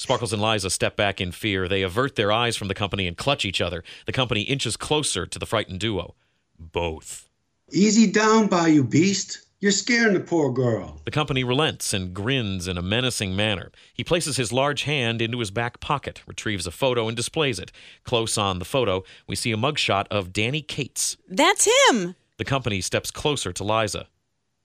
Sparkles 0.00 0.32
and 0.32 0.40
Liza 0.40 0.70
step 0.70 0.96
back 0.96 1.20
in 1.20 1.30
fear. 1.30 1.68
They 1.68 1.82
avert 1.82 2.16
their 2.16 2.32
eyes 2.32 2.56
from 2.56 2.68
the 2.68 2.74
company 2.74 3.06
and 3.06 3.18
clutch 3.18 3.44
each 3.44 3.60
other. 3.60 3.84
The 4.06 4.12
company 4.12 4.40
inches 4.40 4.74
closer 4.78 5.26
to 5.26 5.38
the 5.38 5.44
frightened 5.44 5.78
duo. 5.78 6.14
Both. 6.58 7.28
Easy 7.70 8.10
down 8.10 8.46
by 8.46 8.68
you, 8.68 8.82
beast. 8.82 9.40
You're 9.60 9.72
scaring 9.72 10.14
the 10.14 10.20
poor 10.20 10.50
girl. 10.54 11.02
The 11.04 11.10
company 11.10 11.44
relents 11.44 11.92
and 11.92 12.14
grins 12.14 12.66
in 12.66 12.78
a 12.78 12.82
menacing 12.82 13.36
manner. 13.36 13.72
He 13.92 14.02
places 14.02 14.38
his 14.38 14.54
large 14.54 14.84
hand 14.84 15.20
into 15.20 15.38
his 15.38 15.50
back 15.50 15.80
pocket, 15.80 16.22
retrieves 16.26 16.66
a 16.66 16.70
photo, 16.70 17.06
and 17.06 17.14
displays 17.14 17.58
it. 17.58 17.70
Close 18.02 18.38
on 18.38 18.58
the 18.58 18.64
photo, 18.64 19.04
we 19.26 19.36
see 19.36 19.52
a 19.52 19.58
mugshot 19.58 20.06
of 20.10 20.32
Danny 20.32 20.62
Cates. 20.62 21.18
That's 21.28 21.68
him. 21.90 22.14
The 22.38 22.46
company 22.46 22.80
steps 22.80 23.10
closer 23.10 23.52
to 23.52 23.64
Liza. 23.64 24.06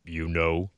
You 0.06 0.30
know? 0.30 0.69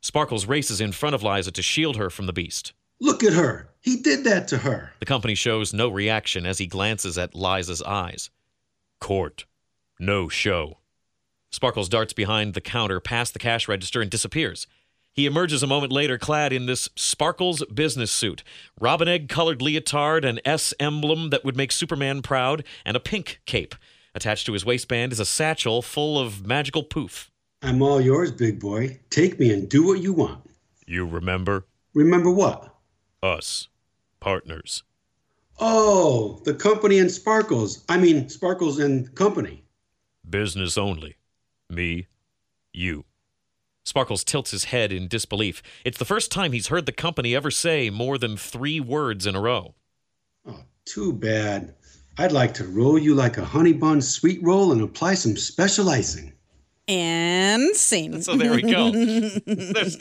Sparkles 0.00 0.46
races 0.46 0.80
in 0.80 0.92
front 0.92 1.14
of 1.14 1.22
Liza 1.22 1.50
to 1.52 1.62
shield 1.62 1.96
her 1.96 2.08
from 2.08 2.24
the 2.24 2.32
beast. 2.32 2.72
Look 3.02 3.24
at 3.24 3.32
her. 3.32 3.68
He 3.80 3.96
did 3.96 4.22
that 4.22 4.46
to 4.48 4.58
her. 4.58 4.92
The 5.00 5.06
company 5.06 5.34
shows 5.34 5.74
no 5.74 5.88
reaction 5.88 6.46
as 6.46 6.58
he 6.58 6.68
glances 6.68 7.18
at 7.18 7.34
Liza's 7.34 7.82
eyes. 7.82 8.30
Court. 9.00 9.44
No 9.98 10.28
show. 10.28 10.78
Sparkles 11.50 11.88
darts 11.88 12.12
behind 12.12 12.54
the 12.54 12.60
counter, 12.60 13.00
past 13.00 13.32
the 13.32 13.40
cash 13.40 13.66
register, 13.66 14.00
and 14.00 14.08
disappears. 14.08 14.68
He 15.12 15.26
emerges 15.26 15.64
a 15.64 15.66
moment 15.66 15.92
later 15.92 16.16
clad 16.16 16.52
in 16.52 16.66
this 16.66 16.88
Sparkles 16.94 17.64
business 17.74 18.12
suit, 18.12 18.44
robin 18.80 19.08
egg 19.08 19.28
colored 19.28 19.60
leotard, 19.60 20.24
an 20.24 20.38
S 20.44 20.72
emblem 20.78 21.30
that 21.30 21.44
would 21.44 21.56
make 21.56 21.72
Superman 21.72 22.22
proud, 22.22 22.62
and 22.84 22.96
a 22.96 23.00
pink 23.00 23.40
cape. 23.46 23.74
Attached 24.14 24.46
to 24.46 24.52
his 24.52 24.64
waistband 24.64 25.10
is 25.10 25.18
a 25.18 25.26
satchel 25.26 25.82
full 25.82 26.20
of 26.20 26.46
magical 26.46 26.84
poof. 26.84 27.32
I'm 27.62 27.82
all 27.82 28.00
yours, 28.00 28.30
big 28.30 28.60
boy. 28.60 29.00
Take 29.10 29.40
me 29.40 29.52
and 29.52 29.68
do 29.68 29.84
what 29.84 30.00
you 30.00 30.12
want. 30.12 30.48
You 30.86 31.04
remember? 31.04 31.66
Remember 31.94 32.30
what? 32.30 32.71
Us. 33.22 33.68
Partners. 34.20 34.82
Oh, 35.60 36.40
the 36.44 36.54
company 36.54 36.98
and 36.98 37.10
Sparkles. 37.10 37.84
I 37.88 37.98
mean, 37.98 38.28
Sparkles 38.28 38.78
and 38.78 39.14
company. 39.14 39.64
Business 40.28 40.76
only. 40.76 41.16
Me. 41.70 42.08
You. 42.72 43.04
Sparkles 43.84 44.24
tilts 44.24 44.52
his 44.52 44.64
head 44.64 44.92
in 44.92 45.08
disbelief. 45.08 45.62
It's 45.84 45.98
the 45.98 46.04
first 46.04 46.30
time 46.30 46.52
he's 46.52 46.68
heard 46.68 46.86
the 46.86 46.92
company 46.92 47.34
ever 47.34 47.50
say 47.50 47.90
more 47.90 48.18
than 48.18 48.36
three 48.36 48.80
words 48.80 49.26
in 49.26 49.34
a 49.34 49.40
row. 49.40 49.74
Oh, 50.46 50.60
too 50.84 51.12
bad. 51.12 51.74
I'd 52.18 52.32
like 52.32 52.54
to 52.54 52.66
roll 52.66 52.98
you 52.98 53.14
like 53.14 53.38
a 53.38 53.44
honey 53.44 53.72
bun 53.72 54.00
sweet 54.02 54.42
roll 54.42 54.72
and 54.72 54.82
apply 54.82 55.14
some 55.14 55.36
special 55.36 55.88
icing. 55.90 56.32
And 56.94 57.74
scene. 57.74 58.20
So 58.22 58.36
there 58.36 58.52
we 58.52 58.62
go. 58.62 58.90
There's, 59.46 59.96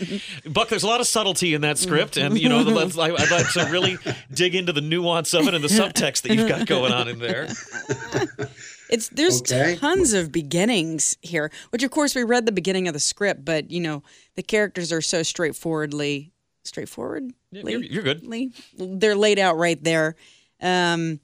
Buck, 0.45 0.67
there's 0.67 0.83
a 0.83 0.87
lot 0.87 0.99
of 0.99 1.07
subtlety 1.07 1.53
in 1.53 1.61
that 1.61 1.77
script, 1.77 2.17
and 2.17 2.37
you 2.37 2.49
know, 2.49 2.61
let's, 2.61 2.97
I, 2.97 3.05
I'd 3.05 3.31
like 3.31 3.49
to 3.53 3.67
really 3.71 3.97
dig 4.33 4.55
into 4.55 4.73
the 4.73 4.81
nuance 4.81 5.33
of 5.33 5.47
it 5.47 5.53
and 5.53 5.63
the 5.63 5.69
subtext 5.69 6.23
that 6.23 6.35
you've 6.35 6.49
got 6.49 6.65
going 6.67 6.91
on 6.91 7.07
in 7.07 7.19
there. 7.19 7.47
It's 8.89 9.07
there's 9.07 9.39
Okay. 9.41 9.77
tons 9.77 10.11
of 10.11 10.33
beginnings 10.33 11.15
here, 11.21 11.49
which 11.69 11.81
of 11.81 11.91
course 11.91 12.13
we 12.13 12.23
read 12.25 12.45
the 12.45 12.51
beginning 12.51 12.89
of 12.89 12.93
the 12.93 12.99
script, 12.99 13.45
but 13.45 13.71
you 13.71 13.79
know 13.79 14.03
the 14.35 14.43
characters 14.43 14.91
are 14.91 14.99
so 14.99 15.23
straightforwardly 15.23 16.33
straightforward. 16.65 17.31
Yeah, 17.53 17.63
You're, 17.67 17.83
you're 17.83 18.03
good. 18.03 18.29
They're 18.77 19.15
laid 19.15 19.39
out 19.39 19.55
right 19.57 19.81
there, 19.81 20.17
um, 20.61 21.21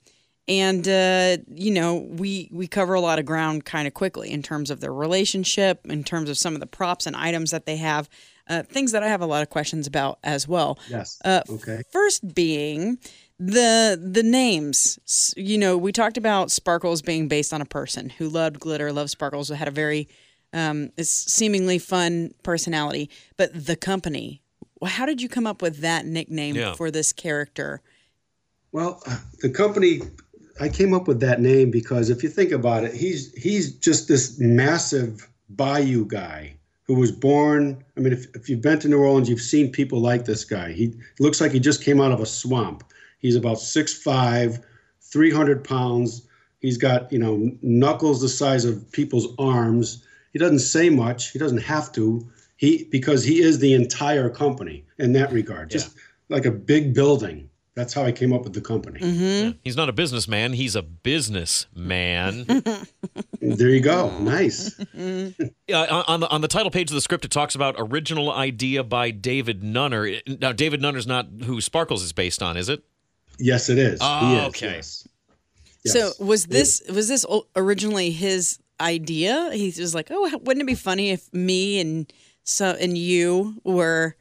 and 0.48 0.88
uh, 0.88 1.38
you 1.54 1.72
know 1.72 1.96
we 1.96 2.50
we 2.52 2.68
cover 2.68 2.94
a 2.94 3.02
lot 3.02 3.20
of 3.20 3.26
ground 3.26 3.66
kind 3.66 3.88
of 3.88 3.94
quickly 3.94 4.32
in 4.32 4.42
terms 4.42 4.70
of 4.72 4.80
their 4.80 4.94
relationship, 4.94 5.86
in 5.86 6.04
terms 6.04 6.30
of 6.30 6.38
some 6.38 6.54
of 6.54 6.60
the 6.60 6.68
props 6.68 7.06
and 7.06 7.16
items 7.16 7.52
that 7.52 7.66
they 7.66 7.78
have, 7.78 8.10
uh, 8.50 8.64
things 8.64 8.92
that 8.94 9.04
I 9.04 9.08
have 9.08 9.22
a 9.22 9.26
lot 9.26 9.42
of 9.42 9.50
questions 9.50 9.88
about 9.88 10.20
as 10.24 10.48
well. 10.48 10.80
Yes. 10.90 11.20
Uh, 11.24 11.42
okay. 11.50 11.82
First 11.92 12.34
being 12.34 12.98
the 13.40 14.00
the 14.02 14.24
names. 14.24 14.98
You 15.36 15.58
know, 15.58 15.78
we 15.78 15.92
talked 15.92 16.18
about 16.18 16.50
Sparkles 16.52 17.02
being 17.02 17.28
based 17.28 17.54
on 17.54 17.62
a 17.62 17.66
person 17.66 18.10
who 18.10 18.30
loved 18.30 18.60
glitter, 18.60 18.92
loved 18.92 19.10
sparkles, 19.12 19.50
had 19.50 19.68
a 19.68 19.72
very 19.72 20.08
um, 20.54 20.92
it's 20.98 21.10
seemingly 21.12 21.78
fun 21.78 22.34
personality. 22.42 23.10
But 23.36 23.66
the 23.66 23.76
company, 23.76 24.42
well, 24.80 24.90
how 24.92 25.06
did 25.06 25.22
you 25.22 25.28
come 25.28 25.46
up 25.46 25.62
with 25.62 25.80
that 25.82 26.06
nickname 26.06 26.56
Yeah. 26.56 26.74
for 26.74 26.90
this 26.90 27.12
character? 27.12 27.82
Well, 28.72 29.02
uh, 29.06 29.18
the 29.42 29.50
company, 29.50 30.02
I 30.60 30.70
came 30.70 30.94
up 30.94 31.08
with 31.08 31.20
that 31.22 31.42
name 31.42 31.72
because 31.72 32.10
if 32.10 32.24
you 32.24 32.30
think 32.30 32.52
about 32.52 32.84
it, 32.84 32.94
he's 32.94 33.34
he's 33.34 33.74
just 33.76 34.08
this 34.08 34.40
massive 34.40 35.28
bayou 35.50 36.06
guy 36.06 36.58
who 36.84 36.96
was 36.96 37.12
born. 37.12 37.84
I 37.96 38.00
mean, 38.00 38.14
if, 38.14 38.26
if 38.36 38.50
you've 38.50 38.62
been 38.62 38.80
to 38.80 38.88
New 38.88 39.00
Orleans, 39.00 39.30
you've 39.30 39.42
seen 39.42 39.72
people 39.72 40.00
like 40.00 40.26
this 40.26 40.46
guy. 40.46 40.72
He 40.72 40.94
looks 41.20 41.42
like 41.42 41.52
he 41.52 41.60
just 41.60 41.84
came 41.84 42.00
out 42.00 42.12
of 42.12 42.22
a 42.22 42.26
swamp. 42.26 42.84
He's 43.20 43.36
about 43.36 43.58
6'5, 43.58 44.64
300 45.02 45.64
pounds. 45.64 46.28
He's 46.60 46.78
got, 46.78 47.12
you 47.12 47.20
know, 47.20 47.52
knuckles 47.62 48.22
the 48.22 48.30
size 48.30 48.64
of 48.64 48.92
people's 48.92 49.28
arms. 49.38 50.04
He 50.34 50.40
doesn't 50.40 50.60
say 50.60 50.90
much. 50.90 51.32
He 51.32 51.40
doesn't 51.40 51.60
have 51.60 51.92
to. 51.94 52.28
He 52.56 52.86
because 52.86 53.24
he 53.24 53.42
is 53.42 53.60
the 53.60 53.74
entire 53.74 54.30
company 54.30 54.86
in 54.98 55.14
that 55.14 55.32
regard. 55.32 55.70
Just 55.70 55.96
like 56.30 56.46
a 56.46 56.52
big 56.52 56.94
building. 56.94 57.50
That's 57.78 57.94
how 57.94 58.04
I 58.04 58.12
came 58.12 58.34
up 58.34 58.44
with 58.44 58.54
the 58.54 58.62
company. 58.62 59.00
Mm-hmm. 59.00 59.60
He's 59.64 59.78
not 59.78 59.88
a 59.88 59.92
businessman. 59.92 60.54
He's 60.54 60.76
a 60.76 60.82
businessman. 60.82 62.64
There 63.40 63.70
you 63.70 63.80
go. 63.80 64.10
Nice. 64.20 64.78
uh, 64.98 66.04
on 66.08 66.20
the 66.20 66.28
on 66.28 66.42
the 66.42 66.48
title 66.50 66.70
page 66.70 66.90
of 66.90 66.96
the 66.96 67.02
script, 67.02 67.24
it 67.24 67.32
talks 67.32 67.56
about 67.56 67.76
original 67.78 68.30
idea 68.30 68.84
by 68.84 69.12
David 69.12 69.64
Nunner. 69.64 70.10
Now, 70.28 70.52
David 70.52 70.82
Nunner's 70.82 71.08
not 71.08 71.28
who 71.46 71.62
Sparkles 71.62 72.04
is 72.04 72.12
based 72.12 72.44
on, 72.44 72.58
is 72.58 72.68
it? 72.68 72.84
Yes, 73.40 73.70
it 73.70 73.78
is. 73.78 74.00
Oh, 74.02 74.28
he 74.28 74.36
is, 74.36 74.44
okay. 74.48 74.76
Yes. 74.76 75.06
So 75.86 76.12
was 76.20 76.48
this 76.48 76.82
was 76.90 77.08
this 77.08 77.26
originally 77.56 78.10
his 78.10 78.60
idea? 78.82 79.52
He 79.54 79.68
was 79.80 79.96
like, 79.96 80.08
"Oh, 80.12 80.24
wouldn't 80.42 80.64
it 80.64 80.68
be 80.68 80.76
funny 80.76 81.12
if 81.12 81.32
me 81.34 81.80
and 81.80 82.12
so 82.44 82.72
and 82.72 82.98
you 82.98 83.62
were 83.64 84.18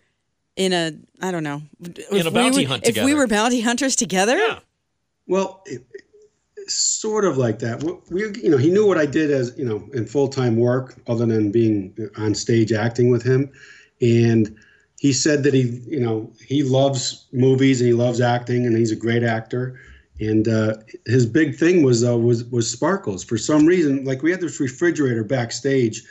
in 0.57 0.73
a 0.73 0.93
I 1.21 1.31
don't 1.31 1.45
know 1.45 1.63
if 1.81 1.99
a 2.11 2.25
we 2.25 2.31
bounty 2.31 2.65
were- 2.65 2.69
hunt 2.69 2.87
If 2.89 3.03
we 3.05 3.15
were 3.15 3.27
bounty 3.27 3.61
hunters 3.61 3.95
together, 3.97 4.37
Yeah. 4.37 4.59
Well, 5.29 5.63
it, 5.67 5.83
sort 6.69 7.25
of 7.25 7.37
like 7.37 7.59
that. 7.61 7.83
We, 7.83 7.93
we- 8.11 8.41
you 8.43 8.51
know, 8.51 8.57
he 8.57 8.71
knew 8.71 8.87
what 8.87 8.99
I 8.99 9.07
did 9.07 9.31
as 9.31 9.55
you 9.57 9.65
know 9.65 9.89
in 9.93 10.07
full 10.07 10.29
time 10.29 10.57
work, 10.57 10.97
other 11.07 11.27
than 11.27 11.53
being 11.53 11.95
on 12.17 12.35
stage 12.35 12.73
acting 12.73 13.11
with 13.11 13.23
him, 13.23 13.51
and 14.01 14.55
he 14.99 15.13
said 15.13 15.43
that 15.45 15.53
he, 15.53 15.83
you 15.87 16.01
know, 16.01 16.33
he 16.45 16.63
loves 16.63 17.27
movies 17.31 17.81
and 17.83 17.87
he 17.89 17.93
loves 17.95 18.21
acting 18.21 18.65
and 18.65 18.75
he's 18.77 18.91
a 18.91 18.97
great 18.97 19.23
actor. 19.23 19.79
And 20.21 20.49
uh, 20.49 20.77
his 21.05 21.27
big 21.27 21.55
thing 21.57 21.83
was 21.83 22.03
uh, 22.03 22.17
was 22.17 22.45
was 22.45 22.71
sparkles. 22.71 23.23
For 23.23 23.37
some 23.37 23.67
reason, 23.67 24.05
like 24.07 24.23
we 24.23 24.31
had 24.31 24.41
this 24.41 24.59
refrigerator 24.59 25.23
backstage, 25.23 26.03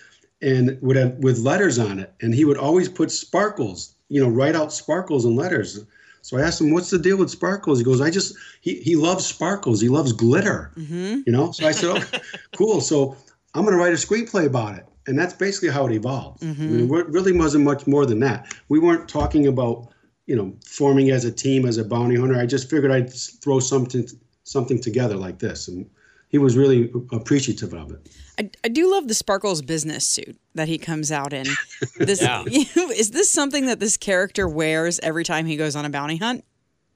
and 0.41 0.77
would 0.81 0.95
have 0.95 1.13
with 1.17 1.39
letters 1.39 1.79
on 1.79 1.97
it, 1.99 2.13
and 2.21 2.33
he 2.35 2.45
would 2.45 2.57
always 2.57 2.87
put 2.87 3.09
sparkles. 3.11 3.94
You 4.09 4.21
know, 4.21 4.29
write 4.29 4.55
out 4.55 4.71
sparkles 4.71 5.25
and 5.25 5.35
letters. 5.35 5.83
So 6.21 6.37
I 6.37 6.41
asked 6.41 6.61
him, 6.61 6.71
"What's 6.71 6.89
the 6.89 6.97
deal 6.97 7.17
with 7.17 7.29
sparkles?" 7.29 7.77
He 7.77 7.85
goes, 7.85 8.01
"I 8.01 8.09
just 8.09 8.35
he 8.61 8.75
he 8.81 8.95
loves 8.95 9.25
sparkles. 9.25 9.81
He 9.81 9.89
loves 9.89 10.11
glitter." 10.11 10.71
Mm-hmm. 10.75 11.21
You 11.25 11.31
know. 11.31 11.51
So 11.51 11.67
I 11.67 11.71
said, 11.71 11.89
"Oh, 11.97 12.19
cool." 12.57 12.81
So 12.81 13.15
I'm 13.53 13.63
going 13.63 13.73
to 13.73 13.81
write 13.81 13.93
a 13.93 13.95
screenplay 13.95 14.45
about 14.45 14.77
it, 14.77 14.85
and 15.07 15.17
that's 15.17 15.33
basically 15.33 15.69
how 15.69 15.85
it 15.87 15.93
evolved. 15.93 16.41
Mm-hmm. 16.41 16.77
mean, 16.77 16.93
it 16.93 17.07
really 17.09 17.31
wasn't 17.31 17.63
much 17.63 17.87
more 17.87 18.05
than 18.05 18.19
that. 18.19 18.55
We 18.69 18.79
weren't 18.79 19.07
talking 19.07 19.47
about 19.47 19.89
you 20.25 20.35
know 20.35 20.53
forming 20.65 21.11
as 21.11 21.25
a 21.25 21.31
team 21.31 21.65
as 21.65 21.77
a 21.77 21.85
bounty 21.85 22.15
hunter. 22.15 22.37
I 22.37 22.45
just 22.45 22.69
figured 22.69 22.91
I'd 22.91 23.13
throw 23.13 23.59
something 23.59 24.07
something 24.43 24.81
together 24.81 25.15
like 25.15 25.39
this, 25.39 25.67
and 25.67 25.89
he 26.29 26.37
was 26.37 26.57
really 26.57 26.91
appreciative 27.11 27.73
of 27.73 27.91
it. 27.91 28.09
I, 28.37 28.49
I 28.63 28.67
do 28.67 28.91
love 28.91 29.07
the 29.07 29.13
Sparkles 29.13 29.61
business 29.61 30.05
suit 30.05 30.37
that 30.55 30.67
he 30.67 30.77
comes 30.77 31.11
out 31.11 31.33
in. 31.33 31.45
This 31.97 32.21
Yeah. 32.21 32.43
is 32.47 33.11
this 33.11 33.31
something 33.31 33.67
that 33.67 33.79
this 33.79 33.97
character 33.97 34.47
wears 34.47 34.99
every 34.99 35.23
time 35.23 35.45
he 35.45 35.55
goes 35.55 35.75
on 35.75 35.85
a 35.85 35.89
bounty 35.89 36.17
hunt? 36.17 36.43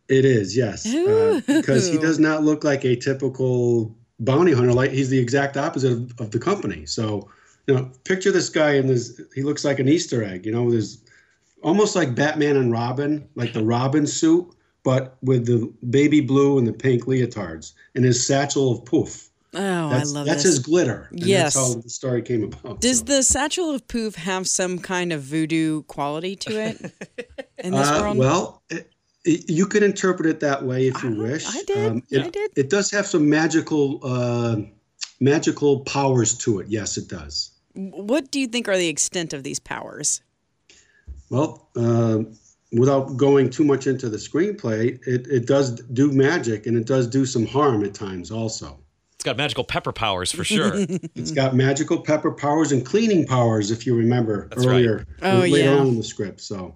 It 0.09 0.25
is, 0.25 0.57
yes, 0.57 0.87
uh, 0.87 1.39
because 1.45 1.87
he 1.87 1.99
does 1.99 2.17
not 2.17 2.43
look 2.43 2.63
like 2.63 2.83
a 2.83 2.95
typical 2.95 3.95
bounty 4.19 4.51
hunter. 4.53 4.73
Like 4.73 4.91
he's 4.91 5.09
the 5.09 5.19
exact 5.19 5.55
opposite 5.55 5.91
of, 5.91 6.19
of 6.19 6.31
the 6.31 6.39
company. 6.39 6.87
So, 6.87 7.29
you 7.67 7.75
know, 7.75 7.91
picture 8.05 8.31
this 8.31 8.49
guy 8.49 8.73
in 8.73 8.87
this. 8.87 9.21
He 9.35 9.43
looks 9.43 9.63
like 9.63 9.77
an 9.77 9.87
Easter 9.87 10.23
egg. 10.23 10.47
You 10.47 10.51
know, 10.51 10.71
there's 10.71 11.03
almost 11.61 11.95
like 11.95 12.15
Batman 12.15 12.57
and 12.57 12.71
Robin, 12.71 13.29
like 13.35 13.53
the 13.53 13.63
Robin 13.63 14.07
suit, 14.07 14.51
but 14.83 15.17
with 15.21 15.45
the 15.45 15.71
baby 15.89 16.21
blue 16.21 16.57
and 16.57 16.67
the 16.67 16.73
pink 16.73 17.03
leotards 17.05 17.73
and 17.95 18.05
his 18.05 18.25
satchel 18.25 18.71
of 18.71 18.85
poof. 18.85 19.29
Oh, 19.53 19.89
That's, 19.89 20.11
I 20.11 20.13
love 20.13 20.25
that's 20.27 20.43
this. 20.43 20.53
his 20.57 20.59
glitter. 20.59 21.07
And 21.11 21.21
Yes. 21.23 21.55
that's 21.55 21.73
how 21.75 21.81
the 21.81 21.89
story 21.89 22.21
came 22.21 22.43
about. 22.43 22.81
Does 22.81 22.99
so. 22.99 23.05
the 23.05 23.23
satchel 23.23 23.71
of 23.71 23.87
poof 23.87 24.13
have 24.15 24.47
some 24.47 24.77
kind 24.77 25.11
of 25.11 25.23
voodoo 25.23 25.81
quality 25.83 26.35
to 26.35 26.51
it 26.51 26.79
in 27.57 27.71
this 27.73 27.87
Uh, 27.87 27.99
world? 28.01 28.17
well, 28.17 28.61
it, 28.69 28.91
it, 29.25 29.49
you 29.49 29.65
can 29.65 29.81
interpret 29.83 30.29
it 30.29 30.39
that 30.41 30.63
way 30.65 30.87
if 30.87 31.01
you 31.03 31.15
wish. 31.19 31.45
I 31.47 31.63
did. 31.63 32.03
it, 32.11 32.25
I 32.25 32.29
did. 32.29 32.51
It 32.55 32.69
does 32.69 32.91
have 32.91 33.07
some 33.07 33.27
magical, 33.27 33.99
uh, 34.03 34.57
magical 35.19 35.79
powers 35.79 36.37
to 36.39 36.59
it. 36.59 36.67
Yes, 36.69 36.95
it 36.97 37.07
does. 37.07 37.49
what 37.73 38.29
do 38.31 38.39
you 38.39 38.47
think 38.47 38.67
are 38.67 38.77
the 38.77 38.87
extent 38.87 39.33
of 39.33 39.41
these 39.43 39.59
powers? 39.59 40.21
Well, 41.31 41.69
uh, 41.75 42.19
without 42.71 43.17
going 43.17 43.49
too 43.49 43.63
much 43.63 43.87
into 43.87 44.09
the 44.09 44.17
screenplay, 44.17 44.99
it, 45.07 45.25
it 45.27 45.45
does 45.47 45.81
do 45.81 46.11
magic 46.11 46.65
and 46.67 46.77
it 46.77 46.85
does 46.85 47.07
do 47.07 47.25
some 47.25 47.45
harm 47.45 47.83
at 47.83 47.93
times 47.93 48.29
also. 48.31 48.79
It's 49.15 49.23
got 49.25 49.35
magical 49.37 49.63
pepper 49.65 49.91
powers 49.91 50.31
for 50.31 50.43
sure. 50.43 50.73
It's 51.15 51.31
got 51.31 51.53
magical 51.55 51.99
pepper 52.01 52.31
powers 52.31 52.71
and 52.71 52.85
cleaning 52.85 53.25
powers, 53.27 53.69
if 53.71 53.85
you 53.85 53.95
remember 53.95 54.47
That's 54.49 54.65
right. 54.65 54.75
earlier, 54.75 55.07
Oh, 55.21 55.39
later 55.39 55.57
yeah. 55.71 55.77
on 55.77 55.87
in 55.87 55.97
the 55.97 56.03
script. 56.03 56.39
So 56.41 56.75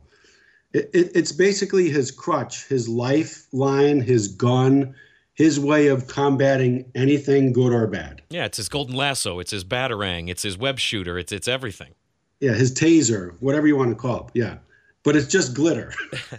it, 0.73 0.89
it, 0.93 1.11
it's 1.15 1.31
basically 1.31 1.89
his 1.89 2.11
crutch, 2.11 2.67
his 2.67 2.89
lifeline, 2.89 4.01
his 4.01 4.27
gun, 4.27 4.93
his 5.35 5.59
way 5.59 5.87
of 5.87 6.07
combating 6.07 6.91
anything 6.95 7.53
good 7.53 7.71
or 7.71 7.87
bad. 7.87 8.21
yeah, 8.29 8.45
it's 8.45 8.57
his 8.57 8.67
golden 8.69 8.95
lasso. 8.95 9.39
It's 9.39 9.51
his 9.51 9.63
batarang. 9.63 10.29
It's 10.29 10.43
his 10.43 10.57
web 10.57 10.79
shooter. 10.79 11.17
It's 11.17 11.31
it's 11.31 11.47
everything. 11.47 11.93
Yeah, 12.39 12.53
his 12.53 12.73
taser, 12.73 13.35
whatever 13.39 13.67
you 13.67 13.77
want 13.77 13.91
to 13.91 13.95
call 13.95 14.27
it. 14.27 14.31
Yeah. 14.33 14.57
But 15.03 15.15
it's 15.15 15.27
just 15.27 15.53
glitter. 15.53 15.93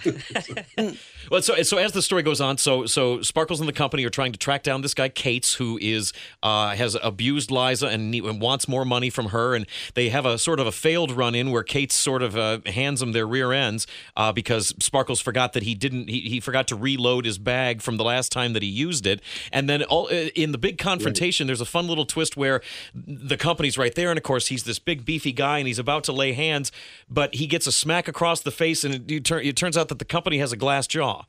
Well, 1.31 1.43
so 1.43 1.63
so 1.63 1.79
as 1.79 1.93
the 1.93 2.03
story 2.03 2.23
goes 2.23 2.41
on, 2.41 2.59
so 2.59 2.87
so 2.87 3.23
Sparkles 3.23 3.61
and 3.61 3.69
the 3.69 3.73
company 3.73 4.05
are 4.05 4.11
trying 4.11 4.33
to 4.33 4.39
track 4.39 4.63
down 4.63 4.83
this 4.83 4.95
guy 4.95 5.09
Cates, 5.09 5.55
who 5.55 5.79
is 5.81 6.13
uh, 6.43 6.75
has 6.75 6.97
abused 7.03 7.51
Liza 7.51 7.87
and, 7.87 8.15
and 8.15 8.41
wants 8.41 8.69
more 8.69 8.85
money 8.85 9.11
from 9.11 9.27
her, 9.27 9.55
and 9.55 9.67
they 9.95 10.11
have 10.11 10.27
a 10.27 10.39
sort 10.39 10.61
of 10.61 10.67
a 10.67 10.73
failed 10.73 11.13
run 11.13 11.35
in 11.35 11.51
where 11.51 11.63
Cates 11.63 11.95
sort 11.95 12.23
of 12.23 12.37
uh, 12.37 12.59
hands 12.67 13.01
them 13.01 13.13
their 13.13 13.27
rear 13.27 13.53
ends 13.53 13.87
uh, 14.17 14.33
because 14.33 14.75
Sparkles 14.79 15.21
forgot 15.21 15.55
that 15.55 15.63
he 15.63 15.75
didn't 15.75 16.09
he, 16.09 16.21
he 16.21 16.41
forgot 16.41 16.69
to 16.69 16.77
reload 16.77 17.25
his 17.25 17.39
bag 17.39 17.81
from 17.81 17.97
the 17.97 18.05
last 18.05 18.31
time 18.31 18.53
that 18.53 18.63
he 18.63 18.69
used 18.69 19.07
it, 19.07 19.23
and 19.51 19.69
then 19.69 19.83
all 19.85 20.07
uh, 20.09 20.29
in 20.35 20.53
the 20.53 20.59
big 20.59 20.79
confrontation, 20.79 21.47
there's 21.47 21.61
a 21.61 21.67
fun 21.67 21.87
little 21.87 22.07
twist 22.07 22.37
where 22.37 22.61
the 22.95 23.37
company's 23.37 23.79
right 23.79 23.95
there, 23.95 24.11
and 24.11 24.19
of 24.19 24.23
course 24.23 24.49
he's 24.49 24.65
this 24.65 24.79
big 24.79 25.05
beefy 25.05 25.33
guy, 25.33 25.59
and 25.59 25.67
he's 25.67 25.79
about 25.79 26.05
to 26.05 26.13
lay 26.13 26.33
hands, 26.33 26.71
but 27.09 27.35
he 27.35 27.47
gets 27.47 27.67
a 27.67 27.73
smack 27.73 28.09
across 28.09 28.43
the 28.43 28.51
face, 28.55 28.85
and 28.85 28.95
it, 28.95 29.11
you 29.11 29.21
turn, 29.21 29.45
it 29.45 29.57
turns 29.57 29.77
out 29.77 29.89
that 29.89 29.99
the 29.99 30.05
company 30.05 30.39
has 30.39 30.53
a 30.53 30.57
glass 30.57 30.87
jaw. 30.87 31.25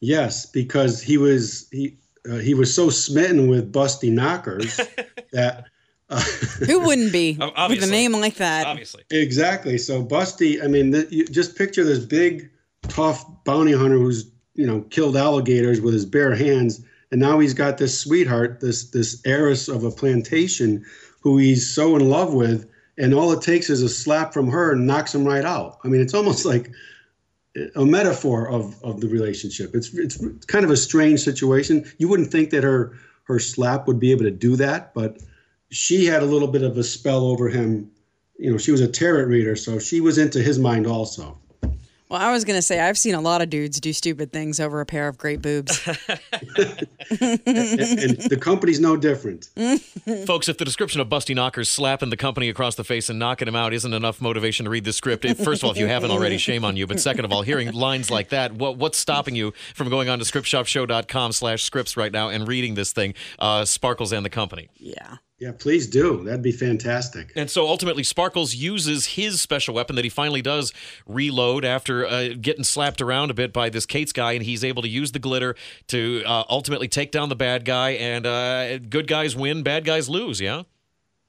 Yes, 0.00 0.46
because 0.46 1.00
he 1.02 1.16
was 1.16 1.68
he 1.70 1.96
uh, 2.30 2.36
he 2.36 2.54
was 2.54 2.72
so 2.74 2.90
smitten 2.90 3.48
with 3.48 3.72
Busty 3.72 4.10
Knockers 4.10 4.76
that 5.32 5.66
uh, 6.08 6.20
Who 6.66 6.80
wouldn't 6.80 7.12
be 7.12 7.38
Oh, 7.40 7.46
with 7.46 7.54
obviously. 7.56 7.88
a 7.88 7.90
name 7.90 8.12
like 8.12 8.34
that? 8.36 8.66
Obviously. 8.66 9.02
exactly. 9.10 9.78
So 9.78 10.04
Busty, 10.04 10.62
I 10.62 10.66
mean, 10.66 10.92
th- 10.92 11.10
you 11.10 11.24
just 11.26 11.56
picture 11.56 11.84
this 11.84 12.04
big, 12.04 12.50
tough 12.88 13.24
bounty 13.44 13.72
hunter 13.72 13.96
who's 13.98 14.30
you 14.54 14.66
know 14.66 14.82
killed 14.90 15.16
alligators 15.16 15.80
with 15.80 15.94
his 15.94 16.04
bare 16.04 16.34
hands, 16.34 16.84
and 17.10 17.20
now 17.20 17.38
he's 17.38 17.54
got 17.54 17.78
this 17.78 17.98
sweetheart, 17.98 18.60
this 18.60 18.90
this 18.90 19.22
heiress 19.24 19.68
of 19.68 19.84
a 19.84 19.90
plantation, 19.90 20.84
who 21.20 21.38
he's 21.38 21.72
so 21.72 21.94
in 21.96 22.08
love 22.10 22.34
with, 22.34 22.68
and 23.02 23.12
all 23.12 23.32
it 23.32 23.42
takes 23.42 23.68
is 23.68 23.82
a 23.82 23.88
slap 23.88 24.32
from 24.32 24.48
her 24.48 24.72
and 24.72 24.86
knocks 24.86 25.12
him 25.12 25.24
right 25.24 25.44
out. 25.44 25.78
I 25.84 25.88
mean, 25.88 26.00
it's 26.00 26.14
almost 26.14 26.44
like 26.44 26.70
a 27.74 27.84
metaphor 27.84 28.48
of, 28.48 28.82
of 28.84 29.00
the 29.00 29.08
relationship. 29.08 29.74
It's 29.74 29.92
it's 29.92 30.16
kind 30.46 30.64
of 30.64 30.70
a 30.70 30.76
strange 30.76 31.20
situation. 31.20 31.84
You 31.98 32.06
wouldn't 32.06 32.30
think 32.30 32.50
that 32.50 32.62
her 32.62 32.96
her 33.24 33.40
slap 33.40 33.88
would 33.88 33.98
be 33.98 34.12
able 34.12 34.22
to 34.22 34.30
do 34.30 34.54
that, 34.56 34.94
but 34.94 35.20
she 35.70 36.06
had 36.06 36.22
a 36.22 36.26
little 36.26 36.46
bit 36.46 36.62
of 36.62 36.78
a 36.78 36.84
spell 36.84 37.24
over 37.24 37.48
him. 37.48 37.90
You 38.38 38.52
know, 38.52 38.58
she 38.58 38.70
was 38.70 38.80
a 38.80 38.88
tarot 38.88 39.24
reader, 39.24 39.56
so 39.56 39.80
she 39.80 40.00
was 40.00 40.16
into 40.16 40.40
his 40.40 40.60
mind 40.60 40.86
also. 40.86 41.36
Well, 42.12 42.20
I 42.20 42.30
was 42.30 42.44
going 42.44 42.58
to 42.58 42.62
say 42.62 42.78
I've 42.78 42.98
seen 42.98 43.14
a 43.14 43.22
lot 43.22 43.40
of 43.40 43.48
dudes 43.48 43.80
do 43.80 43.90
stupid 43.94 44.34
things 44.34 44.60
over 44.60 44.82
a 44.82 44.84
pair 44.84 45.08
of 45.08 45.16
great 45.16 45.40
boobs. 45.40 45.80
And, 45.86 46.20
and 47.10 48.18
the 48.28 48.38
company's 48.38 48.80
no 48.80 48.98
different. 48.98 49.48
Folks, 50.26 50.46
if 50.46 50.58
the 50.58 50.66
description 50.66 51.00
of 51.00 51.08
Busty 51.08 51.34
Knockers 51.34 51.70
slapping 51.70 52.10
the 52.10 52.18
company 52.18 52.50
across 52.50 52.74
the 52.74 52.84
face 52.84 53.08
and 53.08 53.18
knocking 53.18 53.48
him 53.48 53.56
out 53.56 53.72
isn't 53.72 53.94
enough 53.94 54.20
motivation 54.20 54.64
to 54.64 54.70
read 54.70 54.84
the 54.84 54.92
script, 54.92 55.24
if, 55.24 55.38
first 55.42 55.62
of 55.62 55.68
all, 55.68 55.70
if 55.70 55.78
you 55.78 55.86
haven't 55.86 56.10
already, 56.10 56.36
shame 56.36 56.66
on 56.66 56.76
you. 56.76 56.86
But 56.86 57.00
second 57.00 57.24
of 57.24 57.32
all, 57.32 57.40
hearing 57.40 57.72
lines 57.72 58.10
like 58.10 58.28
that, 58.28 58.52
what, 58.52 58.76
what's 58.76 58.98
stopping 58.98 59.34
you 59.34 59.54
from 59.74 59.88
going 59.88 60.10
on 60.10 60.18
to 60.18 60.26
scriptshopshow.com 60.26 61.32
slash 61.32 61.62
scripts 61.62 61.96
right 61.96 62.12
now 62.12 62.28
and 62.28 62.46
reading 62.46 62.74
this 62.74 62.92
thing, 62.92 63.14
uh, 63.38 63.64
Sparkles 63.64 64.12
and 64.12 64.22
the 64.22 64.30
Company? 64.30 64.68
yeah. 64.76 65.16
Yeah, 65.42 65.50
please 65.50 65.88
do. 65.88 66.22
That'd 66.22 66.40
be 66.40 66.52
fantastic. 66.52 67.32
And 67.34 67.50
so 67.50 67.66
ultimately, 67.66 68.04
Sparkles 68.04 68.54
uses 68.54 69.06
his 69.06 69.40
special 69.40 69.74
weapon 69.74 69.96
that 69.96 70.04
he 70.04 70.08
finally 70.08 70.40
does 70.40 70.72
reload 71.04 71.64
after 71.64 72.06
uh, 72.06 72.28
getting 72.40 72.62
slapped 72.62 73.00
around 73.00 73.32
a 73.32 73.34
bit 73.34 73.52
by 73.52 73.68
this 73.68 73.84
Cates 73.84 74.12
guy, 74.12 74.34
and 74.34 74.44
he's 74.44 74.62
able 74.62 74.82
to 74.82 74.88
use 74.88 75.10
the 75.10 75.18
glitter 75.18 75.56
to 75.88 76.22
uh, 76.24 76.44
ultimately 76.48 76.86
take 76.86 77.10
down 77.10 77.28
the 77.28 77.34
bad 77.34 77.64
guy. 77.64 77.90
And 77.90 78.24
uh, 78.24 78.78
good 78.78 79.08
guys 79.08 79.34
win, 79.34 79.64
bad 79.64 79.84
guys 79.84 80.08
lose. 80.08 80.40
Yeah. 80.40 80.62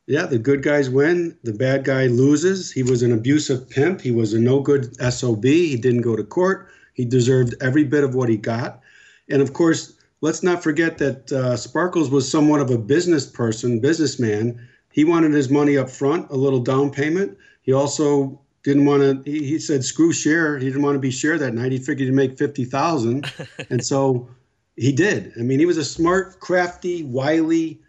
Yeah, 0.05 0.27
the 0.27 0.37
good 0.37 0.61
guys 0.61 0.91
win. 0.91 1.35
The 1.41 1.53
bad 1.53 1.83
guy 1.83 2.05
loses. 2.05 2.71
He 2.71 2.83
was 2.83 3.01
an 3.01 3.13
abusive 3.13 3.67
pimp. 3.67 3.99
He 3.99 4.11
was 4.11 4.35
a 4.35 4.39
no 4.39 4.59
good 4.59 4.95
SOB. 5.11 5.43
He 5.43 5.75
didn't 5.75 6.01
go 6.01 6.15
to 6.15 6.23
court. 6.23 6.69
He 6.93 7.03
deserved 7.03 7.55
every 7.61 7.83
bit 7.83 8.03
of 8.03 8.13
what 8.13 8.29
he 8.29 8.37
got. 8.37 8.79
And 9.27 9.41
of 9.41 9.53
course, 9.53 9.92
let's 10.23 10.41
not 10.41 10.63
forget 10.63 10.97
that 10.99 11.29
uh, 11.33 11.57
Sparkles 11.57 12.09
was 12.09 12.31
somewhat 12.31 12.61
of 12.61 12.71
a 12.71 12.77
business 12.77 13.25
person, 13.25 13.81
businessman. 13.81 14.67
He 14.89 15.03
wanted 15.03 15.33
his 15.33 15.49
money 15.49 15.77
up 15.77 15.89
front, 15.89 16.31
a 16.31 16.35
little 16.37 16.61
down 16.61 16.91
payment. 16.91 17.37
He 17.61 17.73
also 17.73 18.39
didn't 18.63 18.85
want 18.85 19.25
to. 19.25 19.29
He, 19.29 19.45
he, 19.45 19.59
said, 19.59 19.83
"Screw 19.83 20.13
share." 20.13 20.57
He 20.57 20.65
didn't 20.65 20.81
want 20.81 20.95
to 20.95 20.99
be 20.99 21.11
share 21.11 21.37
that 21.37 21.53
night. 21.53 21.73
He 21.73 21.77
figured 21.77 22.07
he'd 22.07 22.15
make 22.15 22.37
fifty 22.37 22.63
thousand, 22.63 23.31
and 23.69 23.85
so 23.85 24.29
he 24.77 24.93
did. 24.93 25.33
I 25.37 25.41
mean, 25.41 25.59
he 25.59 25.65
was 25.65 25.77
a 25.77 25.85
smart, 25.85 26.39
crafty, 26.39 27.03
wily, 27.03 27.81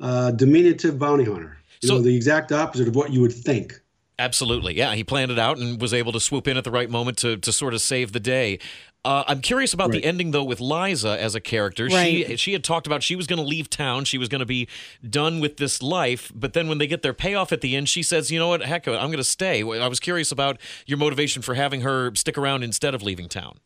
uh, 0.00 0.30
diminutive 0.30 0.98
bounty 0.98 1.24
hunter. 1.24 1.58
You 1.82 1.88
so, 1.88 1.94
know, 1.96 2.02
the 2.02 2.16
exact 2.16 2.50
opposite 2.50 2.88
of 2.88 2.96
what 2.96 3.12
you 3.12 3.20
would 3.20 3.32
think. 3.32 3.80
Absolutely. 4.18 4.74
Yeah, 4.74 4.94
he 4.94 5.02
planned 5.02 5.32
it 5.32 5.38
out 5.40 5.58
and 5.58 5.80
was 5.80 5.92
able 5.92 6.12
to 6.12 6.20
swoop 6.20 6.46
in 6.46 6.56
at 6.56 6.62
the 6.62 6.70
right 6.70 6.88
moment 6.88 7.18
to, 7.18 7.36
to 7.36 7.52
sort 7.52 7.74
of 7.74 7.80
save 7.80 8.12
the 8.12 8.20
day. 8.20 8.60
Uh, 9.04 9.22
I'm 9.26 9.40
curious 9.40 9.74
about 9.74 9.90
right. 9.90 10.00
the 10.00 10.04
ending 10.04 10.30
though 10.30 10.44
with 10.44 10.60
Liza 10.60 11.20
as 11.20 11.34
a 11.34 11.40
character. 11.40 11.86
Right. 11.86 12.26
She 12.30 12.36
she 12.36 12.52
had 12.52 12.64
talked 12.64 12.86
about 12.86 13.02
she 13.02 13.16
was 13.16 13.26
going 13.26 13.38
to 13.38 13.44
leave 13.44 13.68
town. 13.68 14.04
She 14.06 14.16
was 14.16 14.28
going 14.28 14.40
to 14.40 14.46
be 14.46 14.66
done 15.08 15.40
with 15.40 15.58
this 15.58 15.82
life. 15.82 16.32
But 16.34 16.54
then 16.54 16.68
when 16.68 16.78
they 16.78 16.86
get 16.86 17.02
their 17.02 17.12
payoff 17.12 17.52
at 17.52 17.60
the 17.60 17.76
end, 17.76 17.88
she 17.88 18.02
says, 18.02 18.30
"You 18.30 18.38
know 18.38 18.48
what? 18.48 18.62
Heck, 18.62 18.88
I'm 18.88 19.08
going 19.08 19.18
to 19.18 19.24
stay." 19.24 19.62
I 19.62 19.88
was 19.88 20.00
curious 20.00 20.32
about 20.32 20.58
your 20.86 20.96
motivation 20.96 21.42
for 21.42 21.54
having 21.54 21.82
her 21.82 22.14
stick 22.14 22.38
around 22.38 22.62
instead 22.62 22.94
of 22.94 23.02
leaving 23.02 23.28
town. 23.28 23.58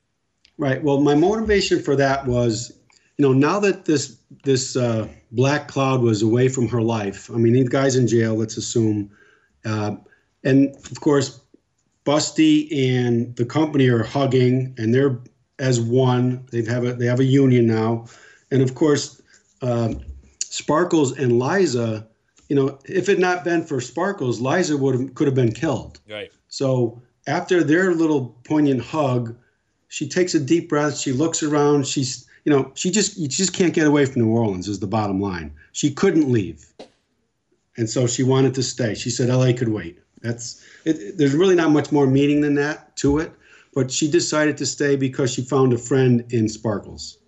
Right. 0.57 0.83
Well, 0.83 1.01
my 1.01 1.15
motivation 1.15 1.81
for 1.81 1.95
that 1.95 2.27
was, 2.27 2.73
you 3.17 3.23
know, 3.23 3.33
now 3.33 3.61
that 3.61 3.85
this 3.85 4.19
this 4.43 4.77
uh, 4.77 5.07
black 5.31 5.69
cloud 5.69 6.03
was 6.03 6.23
away 6.23 6.49
from 6.49 6.67
her 6.69 6.83
life. 6.83 7.31
I 7.31 7.37
mean, 7.37 7.53
the 7.53 7.65
guy's 7.69 7.95
in 7.95 8.09
jail. 8.09 8.35
Let's 8.35 8.57
assume, 8.57 9.11
uh, 9.65 9.97
and 10.43 10.75
of 10.91 11.01
course, 11.01 11.41
Busty 12.05 12.69
and 12.73 13.37
the 13.37 13.45
company 13.45 13.89
are 13.89 14.03
hugging, 14.03 14.75
and 14.79 14.95
they're 14.95 15.21
as 15.59 15.81
one. 15.81 16.47
They 16.51 16.65
have 16.65 16.85
a 16.85 16.95
they 16.95 17.07
have 17.07 17.21
a 17.21 17.25
union 17.25 17.67
now, 17.67 18.07
and 18.51 18.63
of 18.63 18.75
course, 18.75 19.21
uh, 19.63 19.95
Sparkles 20.41 21.17
and 21.19 21.39
Liza. 21.39 22.07
You 22.49 22.57
know, 22.57 22.79
if 22.87 23.09
it 23.09 23.19
not 23.19 23.45
been 23.45 23.63
for 23.65 23.81
Sparkles, 23.81 24.41
Liza 24.41 24.77
would 24.77 24.99
have 24.99 25.15
could 25.15 25.27
have 25.27 25.35
been 25.35 25.53
killed. 25.53 26.01
Right. 26.09 26.33
So 26.49 27.03
after 27.27 27.63
their 27.63 27.95
little 27.95 28.37
poignant 28.45 28.81
hug, 28.81 29.37
she 29.89 30.09
takes 30.09 30.35
a 30.35 30.41
deep 30.41 30.69
breath. 30.69 30.97
She 30.97 31.13
looks 31.13 31.43
around. 31.43 31.87
She's 31.87 32.27
you 32.45 32.53
know 32.53 32.73
she 32.75 32.91
just 32.91 33.19
you 33.19 33.29
just 33.29 33.53
can't 33.53 33.75
get 33.75 33.87
away 33.87 34.07
from 34.07 34.23
New 34.23 34.31
Orleans. 34.31 34.69
Is 34.69 34.81
the 34.81 34.87
bottom 34.87 35.21
line. 35.21 35.53
She 35.73 35.91
couldn't 35.91 36.31
leave, 36.31 36.65
and 37.77 37.89
so 37.89 38.07
she 38.07 38.23
wanted 38.23 38.55
to 38.55 38.63
stay. 38.63 38.95
She 38.95 39.11
said 39.11 39.29
L.A. 39.29 39.53
could 39.53 39.69
wait. 39.69 39.99
That's 40.23 40.65
it, 40.85 41.17
there's 41.19 41.35
really 41.35 41.55
not 41.55 41.71
much 41.71 41.93
more 41.93 42.07
meaning 42.07 42.41
than 42.41 42.55
that 42.55 42.97
to 42.97 43.19
it. 43.19 43.33
But 43.75 43.91
she 43.91 44.11
decided 44.11 44.57
to 44.59 44.67
stay 44.67 44.97
because 44.97 45.33
she 45.33 45.43
found 45.43 45.73
a 45.73 45.79
friend 45.79 46.25
in 46.33 46.49
Sparkles. 46.49 47.19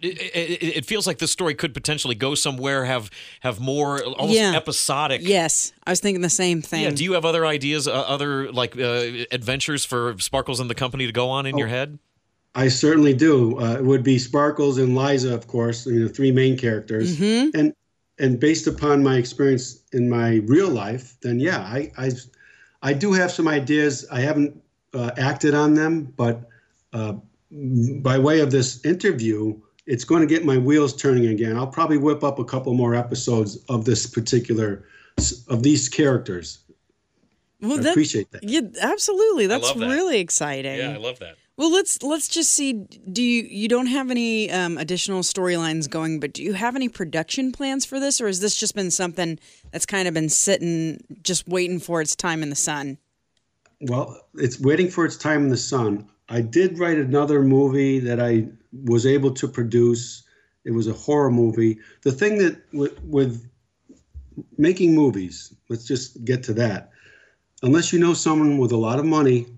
It, 0.00 0.18
it, 0.34 0.76
it, 0.76 0.86
feels 0.86 1.06
like 1.06 1.18
this 1.18 1.30
story 1.30 1.54
could 1.54 1.72
potentially 1.72 2.14
go 2.14 2.34
somewhere, 2.34 2.84
have 2.84 3.10
have 3.40 3.58
more 3.58 4.04
almost 4.04 4.38
yeah. 4.38 4.54
episodic. 4.54 5.22
Yes, 5.24 5.72
I 5.86 5.90
was 5.90 6.00
thinking 6.00 6.20
the 6.20 6.28
same 6.28 6.60
thing. 6.60 6.82
Yeah. 6.82 6.90
Do 6.90 7.04
you 7.04 7.12
have 7.14 7.24
other 7.24 7.46
ideas, 7.46 7.88
uh, 7.88 7.92
other 7.92 8.52
like 8.52 8.78
uh, 8.78 9.24
adventures 9.32 9.84
for 9.84 10.16
Sparkles 10.18 10.60
and 10.60 10.68
the 10.68 10.74
company 10.74 11.06
to 11.06 11.12
go 11.12 11.30
on 11.30 11.46
in 11.46 11.54
oh, 11.54 11.58
your 11.58 11.68
head? 11.68 11.98
I 12.54 12.68
certainly 12.68 13.14
do. 13.14 13.58
Uh, 13.60 13.76
it 13.76 13.84
would 13.84 14.02
be 14.02 14.18
Sparkles 14.18 14.78
and 14.78 14.94
Liza, 14.94 15.32
of 15.34 15.46
course, 15.46 15.86
you 15.86 16.00
know, 16.00 16.08
three 16.08 16.32
main 16.32 16.58
characters, 16.58 17.16
mm-hmm. 17.16 17.56
and 17.58 17.74
and 18.18 18.40
based 18.40 18.66
upon 18.66 19.02
my 19.02 19.16
experience 19.16 19.82
in 19.92 20.08
my 20.08 20.36
real 20.46 20.68
life, 20.68 21.16
then 21.20 21.40
yeah, 21.40 21.60
I 21.60 21.92
I, 21.96 22.10
I 22.82 22.92
do 22.92 23.12
have 23.12 23.30
some 23.30 23.48
ideas. 23.48 24.06
I 24.10 24.20
haven't 24.20 24.60
uh, 24.94 25.10
acted 25.16 25.54
on 25.54 25.74
them, 25.74 26.12
but 26.16 26.48
uh, 26.92 27.14
by 27.50 28.18
way 28.18 28.40
of 28.40 28.50
this 28.50 28.84
interview, 28.84 29.58
it's 29.86 30.04
going 30.04 30.20
to 30.20 30.26
get 30.26 30.44
my 30.44 30.58
wheels 30.58 30.94
turning 30.94 31.26
again. 31.26 31.56
I'll 31.56 31.66
probably 31.66 31.98
whip 31.98 32.22
up 32.22 32.38
a 32.38 32.44
couple 32.44 32.74
more 32.74 32.94
episodes 32.94 33.56
of 33.68 33.84
this 33.84 34.06
particular 34.06 34.84
of 35.48 35.62
these 35.62 35.88
characters. 35.88 36.60
Well, 37.60 37.78
I 37.78 37.82
that, 37.82 37.90
appreciate 37.90 38.30
that. 38.30 38.44
Yeah, 38.44 38.60
absolutely. 38.80 39.46
That's 39.46 39.72
that. 39.72 39.88
really 39.88 40.20
exciting. 40.20 40.78
Yeah, 40.78 40.92
I 40.92 40.96
love 40.96 41.18
that. 41.18 41.36
Well, 41.58 41.72
let's 41.72 42.04
let's 42.04 42.28
just 42.28 42.52
see. 42.52 42.72
Do 42.72 43.20
you 43.20 43.42
you 43.42 43.66
don't 43.66 43.88
have 43.88 44.12
any 44.12 44.48
um, 44.48 44.78
additional 44.78 45.22
storylines 45.22 45.90
going, 45.90 46.20
but 46.20 46.32
do 46.32 46.44
you 46.44 46.52
have 46.52 46.76
any 46.76 46.88
production 46.88 47.50
plans 47.50 47.84
for 47.84 47.98
this, 47.98 48.20
or 48.20 48.28
has 48.28 48.38
this 48.38 48.54
just 48.54 48.76
been 48.76 48.92
something 48.92 49.40
that's 49.72 49.84
kind 49.84 50.06
of 50.06 50.14
been 50.14 50.28
sitting, 50.28 51.02
just 51.20 51.48
waiting 51.48 51.80
for 51.80 52.00
its 52.00 52.14
time 52.14 52.44
in 52.44 52.50
the 52.50 52.56
sun? 52.56 52.96
Well, 53.80 54.20
it's 54.36 54.60
waiting 54.60 54.88
for 54.88 55.04
its 55.04 55.16
time 55.16 55.42
in 55.42 55.48
the 55.48 55.56
sun. 55.56 56.08
I 56.28 56.42
did 56.42 56.78
write 56.78 56.98
another 56.98 57.42
movie 57.42 57.98
that 58.00 58.20
I 58.20 58.46
was 58.84 59.04
able 59.04 59.32
to 59.32 59.48
produce. 59.48 60.22
It 60.64 60.70
was 60.70 60.86
a 60.86 60.92
horror 60.92 61.30
movie. 61.32 61.80
The 62.02 62.12
thing 62.12 62.38
that 62.38 62.62
with, 62.72 63.02
with 63.02 63.44
making 64.58 64.94
movies, 64.94 65.52
let's 65.68 65.88
just 65.88 66.24
get 66.24 66.44
to 66.44 66.52
that. 66.54 66.90
Unless 67.64 67.92
you 67.92 67.98
know 67.98 68.14
someone 68.14 68.58
with 68.58 68.70
a 68.70 68.76
lot 68.76 69.00
of 69.00 69.04
money 69.04 69.57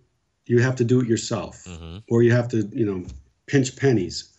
you 0.50 0.60
have 0.60 0.74
to 0.74 0.84
do 0.84 1.00
it 1.00 1.06
yourself 1.06 1.64
mm-hmm. 1.64 1.98
or 2.10 2.24
you 2.24 2.32
have 2.32 2.48
to 2.48 2.68
you 2.72 2.84
know 2.84 3.06
pinch 3.46 3.76
pennies. 3.76 4.32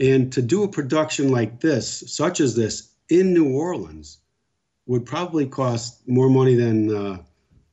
And 0.00 0.32
to 0.32 0.42
do 0.42 0.64
a 0.64 0.68
production 0.68 1.30
like 1.30 1.60
this 1.60 1.86
such 2.12 2.40
as 2.40 2.56
this 2.56 2.92
in 3.08 3.32
new 3.32 3.54
orleans 3.54 4.18
would 4.86 5.06
probably 5.06 5.46
cost 5.46 6.06
more 6.08 6.28
money 6.28 6.56
than 6.56 6.76
uh, 6.94 7.18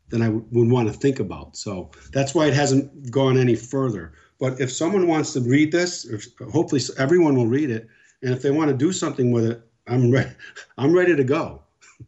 than 0.10 0.22
i 0.22 0.26
w- 0.26 0.46
would 0.52 0.70
want 0.70 0.88
to 0.88 0.94
think 0.94 1.20
about. 1.20 1.58
So 1.58 1.90
that's 2.14 2.36
why 2.36 2.46
it 2.46 2.54
hasn't 2.54 3.10
gone 3.10 3.38
any 3.38 3.56
further. 3.56 4.14
But 4.40 4.62
if 4.62 4.72
someone 4.72 5.08
wants 5.08 5.34
to 5.34 5.42
read 5.42 5.72
this 5.72 6.06
if, 6.06 6.28
hopefully 6.52 6.82
everyone 6.98 7.36
will 7.36 7.48
read 7.48 7.72
it. 7.72 7.88
And 8.22 8.34
if 8.34 8.42
they 8.44 8.52
want 8.52 8.70
to 8.70 8.78
do 8.78 8.92
something 8.92 9.32
with 9.32 9.46
it 9.46 9.62
i'm 9.88 10.12
ready 10.12 10.36
i'm 10.78 10.94
ready 10.94 11.16
to 11.16 11.24
go. 11.24 11.64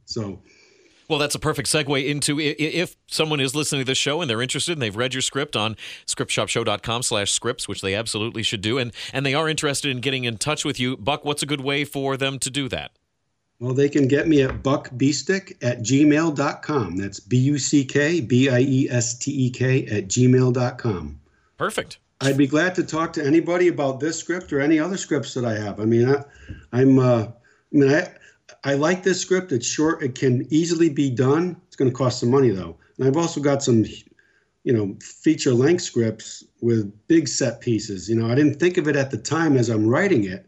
So 0.05 0.43
well, 1.11 1.19
that's 1.19 1.35
a 1.35 1.39
perfect 1.39 1.67
segue 1.67 2.07
into 2.07 2.39
if 2.39 2.95
someone 3.07 3.41
is 3.41 3.53
listening 3.53 3.81
to 3.81 3.85
this 3.85 3.97
show 3.97 4.21
and 4.21 4.29
they're 4.29 4.41
interested 4.41 4.71
and 4.71 4.81
they've 4.81 4.95
read 4.95 5.13
your 5.13 5.21
script 5.21 5.57
on 5.57 5.75
scriptshopshow.com 6.07 7.03
slash 7.03 7.31
scripts, 7.31 7.67
which 7.67 7.81
they 7.81 7.93
absolutely 7.93 8.43
should 8.43 8.61
do, 8.61 8.77
and, 8.77 8.93
and 9.11 9.25
they 9.25 9.33
are 9.33 9.49
interested 9.49 9.91
in 9.91 9.99
getting 9.99 10.23
in 10.23 10.37
touch 10.37 10.63
with 10.63 10.79
you, 10.79 10.95
Buck, 10.95 11.25
what's 11.25 11.43
a 11.43 11.45
good 11.45 11.59
way 11.59 11.83
for 11.83 12.15
them 12.15 12.39
to 12.39 12.49
do 12.49 12.69
that? 12.69 12.91
Well, 13.59 13.73
they 13.73 13.89
can 13.89 14.07
get 14.07 14.29
me 14.29 14.41
at 14.41 14.63
buckbiestek 14.63 15.57
at 15.61 15.81
gmail.com. 15.81 16.95
That's 16.95 17.19
B 17.19 17.37
U 17.37 17.59
C 17.59 17.83
K 17.83 18.21
B 18.21 18.49
I 18.49 18.61
E 18.61 18.87
S 18.89 19.19
T 19.19 19.47
E 19.47 19.49
K 19.49 19.85
at 19.87 20.07
gmail.com. 20.07 21.19
Perfect. 21.57 21.99
I'd 22.21 22.37
be 22.37 22.47
glad 22.47 22.73
to 22.75 22.83
talk 22.83 23.11
to 23.13 23.25
anybody 23.25 23.67
about 23.67 23.99
this 23.99 24.17
script 24.17 24.53
or 24.53 24.61
any 24.61 24.79
other 24.79 24.95
scripts 24.95 25.33
that 25.33 25.43
I 25.43 25.59
have. 25.59 25.79
I 25.79 25.85
mean, 25.85 26.07
I, 26.07 26.81
am 26.81 26.99
uh, 26.99 27.23
I 27.23 27.31
mean, 27.71 27.91
I, 27.91 28.11
I 28.63 28.75
like 28.75 29.03
this 29.03 29.19
script. 29.19 29.51
It's 29.51 29.65
short. 29.65 30.03
It 30.03 30.15
can 30.15 30.45
easily 30.51 30.89
be 30.89 31.09
done. 31.09 31.59
It's 31.67 31.75
going 31.75 31.89
to 31.89 31.95
cost 31.95 32.19
some 32.19 32.29
money 32.29 32.49
though. 32.49 32.77
And 32.97 33.07
I've 33.07 33.17
also 33.17 33.41
got 33.41 33.63
some, 33.63 33.85
you 34.63 34.73
know, 34.73 34.95
feature 35.01 35.53
length 35.53 35.81
scripts 35.81 36.43
with 36.61 36.91
big 37.07 37.27
set 37.27 37.61
pieces. 37.61 38.07
You 38.07 38.15
know, 38.15 38.29
I 38.31 38.35
didn't 38.35 38.59
think 38.59 38.77
of 38.77 38.87
it 38.87 38.95
at 38.95 39.09
the 39.09 39.17
time 39.17 39.57
as 39.57 39.69
I'm 39.69 39.87
writing 39.87 40.25
it, 40.25 40.45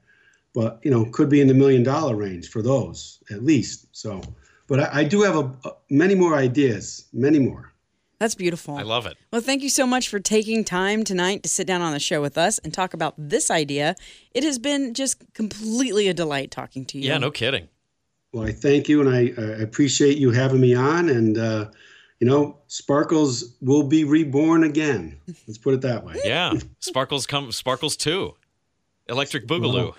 but 0.53 0.79
you 0.83 0.91
know, 0.91 1.05
could 1.05 1.29
be 1.29 1.41
in 1.41 1.47
the 1.47 1.53
million 1.55 1.81
dollar 1.81 2.15
range 2.15 2.49
for 2.49 2.61
those 2.61 3.19
at 3.31 3.43
least. 3.43 3.87
So, 3.91 4.21
but 4.67 4.79
I, 4.79 4.99
I 4.99 5.03
do 5.03 5.23
have 5.23 5.35
a, 5.35 5.51
a, 5.67 5.71
many 5.89 6.13
more 6.13 6.35
ideas, 6.35 7.05
many 7.13 7.39
more. 7.39 7.73
That's 8.19 8.35
beautiful. 8.35 8.77
I 8.77 8.83
love 8.83 9.05
it. 9.05 9.17
Well, 9.31 9.41
thank 9.41 9.63
you 9.63 9.69
so 9.69 9.85
much 9.85 10.07
for 10.07 10.19
taking 10.19 10.63
time 10.63 11.03
tonight 11.03 11.43
to 11.43 11.49
sit 11.49 11.67
down 11.67 11.81
on 11.81 11.91
the 11.91 11.99
show 11.99 12.21
with 12.21 12.37
us 12.37 12.57
and 12.59 12.73
talk 12.73 12.93
about 12.93 13.15
this 13.17 13.51
idea. 13.51 13.95
It 14.33 14.43
has 14.43 14.59
been 14.59 14.93
just 14.93 15.21
completely 15.33 16.07
a 16.07 16.13
delight 16.13 16.49
talking 16.49 16.85
to 16.85 16.97
you. 16.97 17.09
Yeah, 17.09 17.17
no 17.17 17.31
kidding. 17.31 17.67
Well, 18.33 18.47
I 18.47 18.51
thank 18.51 18.89
you, 18.89 18.99
and 18.99 19.09
I, 19.09 19.31
I 19.39 19.61
appreciate 19.61 20.17
you 20.17 20.31
having 20.31 20.59
me 20.59 20.73
on. 20.73 21.07
And 21.09 21.37
uh, 21.37 21.69
you 22.19 22.27
know, 22.27 22.57
Sparkles 22.67 23.55
will 23.61 23.83
be 23.83 24.03
reborn 24.03 24.63
again. 24.63 25.19
Let's 25.47 25.59
put 25.59 25.73
it 25.75 25.81
that 25.81 26.03
way. 26.03 26.15
Yeah, 26.25 26.53
Sparkles 26.79 27.25
come. 27.27 27.51
Sparkles 27.51 27.95
too. 27.95 28.35
Electric 29.09 29.47
Boogaloo. 29.47 29.93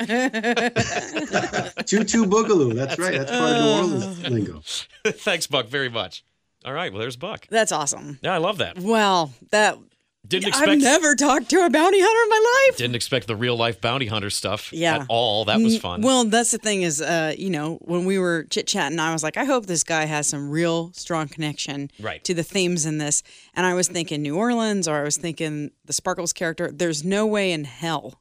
Choo 1.87 2.05
Choo 2.05 2.25
Boogaloo. 2.25 2.75
That's, 2.75 2.97
That's 2.97 2.99
right. 2.99 3.19
That's 3.19 3.31
part 3.31 3.53
of 3.53 3.63
New 3.63 3.97
Orleans 3.99 4.31
lingo. 4.31 4.63
Thanks, 5.07 5.47
Buck, 5.47 5.69
very 5.69 5.91
much. 5.91 6.25
All 6.65 6.73
right. 6.73 6.91
Well, 6.91 7.01
there's 7.01 7.17
Buck. 7.17 7.47
That's 7.51 7.71
awesome. 7.71 8.19
Yeah, 8.23 8.33
I 8.33 8.39
love 8.39 8.59
that. 8.59 8.79
Well, 8.79 9.33
that 9.51 9.79
Didn't 10.27 10.49
expect. 10.49 10.69
I've 10.71 10.81
never 10.81 11.15
talked 11.15 11.51
to 11.51 11.65
a 11.67 11.71
bounty 11.71 12.01
hunter 12.01 12.23
in 12.23 12.29
my 12.31 12.67
life. 12.69 12.79
didn't 12.79 12.97
expect 12.97 13.27
the 13.27 13.37
real 13.37 13.57
life 13.57 13.81
bounty 13.81 14.07
hunter 14.07 14.31
stuff 14.31 14.73
Yeah. 14.73 14.97
at 15.01 15.07
all. 15.09 15.45
That 15.45 15.61
was 15.61 15.77
fun. 15.79 16.01
Well, 16.01 16.25
that's 16.25 16.51
the 16.51 16.59
thing 16.59 16.83
is, 16.83 17.03
uh, 17.03 17.35
you 17.39 17.51
know, 17.51 17.75
when 17.83 18.07
we 18.07 18.19
were 18.19 18.45
chit 18.49 18.67
chatting, 18.67 18.99
I 18.99 19.13
was 19.13 19.23
like, 19.23 19.37
I 19.37 19.45
hope 19.45 19.67
this 19.67 19.85
guy 19.85 20.07
has 20.07 20.27
some 20.27 20.49
real 20.51 20.93
strong 20.95 21.29
connection 21.29 21.91
Right. 22.01 22.25
to 22.25 22.33
the 22.33 22.43
themes 22.43 22.87
in 22.87 22.97
this. 22.99 23.23
And 23.55 23.67
I 23.67 23.75
was 23.75 23.87
thinking 23.89 24.23
New 24.23 24.37
Orleans, 24.37 24.89
or 24.89 24.97
I 24.97 25.03
was 25.03 25.17
thinking 25.19 25.71
the 25.85 25.93
Sparkles 25.93 26.33
character. 26.33 26.71
There's 26.73 27.05
no 27.05 27.27
way 27.27 27.53
in 27.53 27.65
hell 27.65 28.21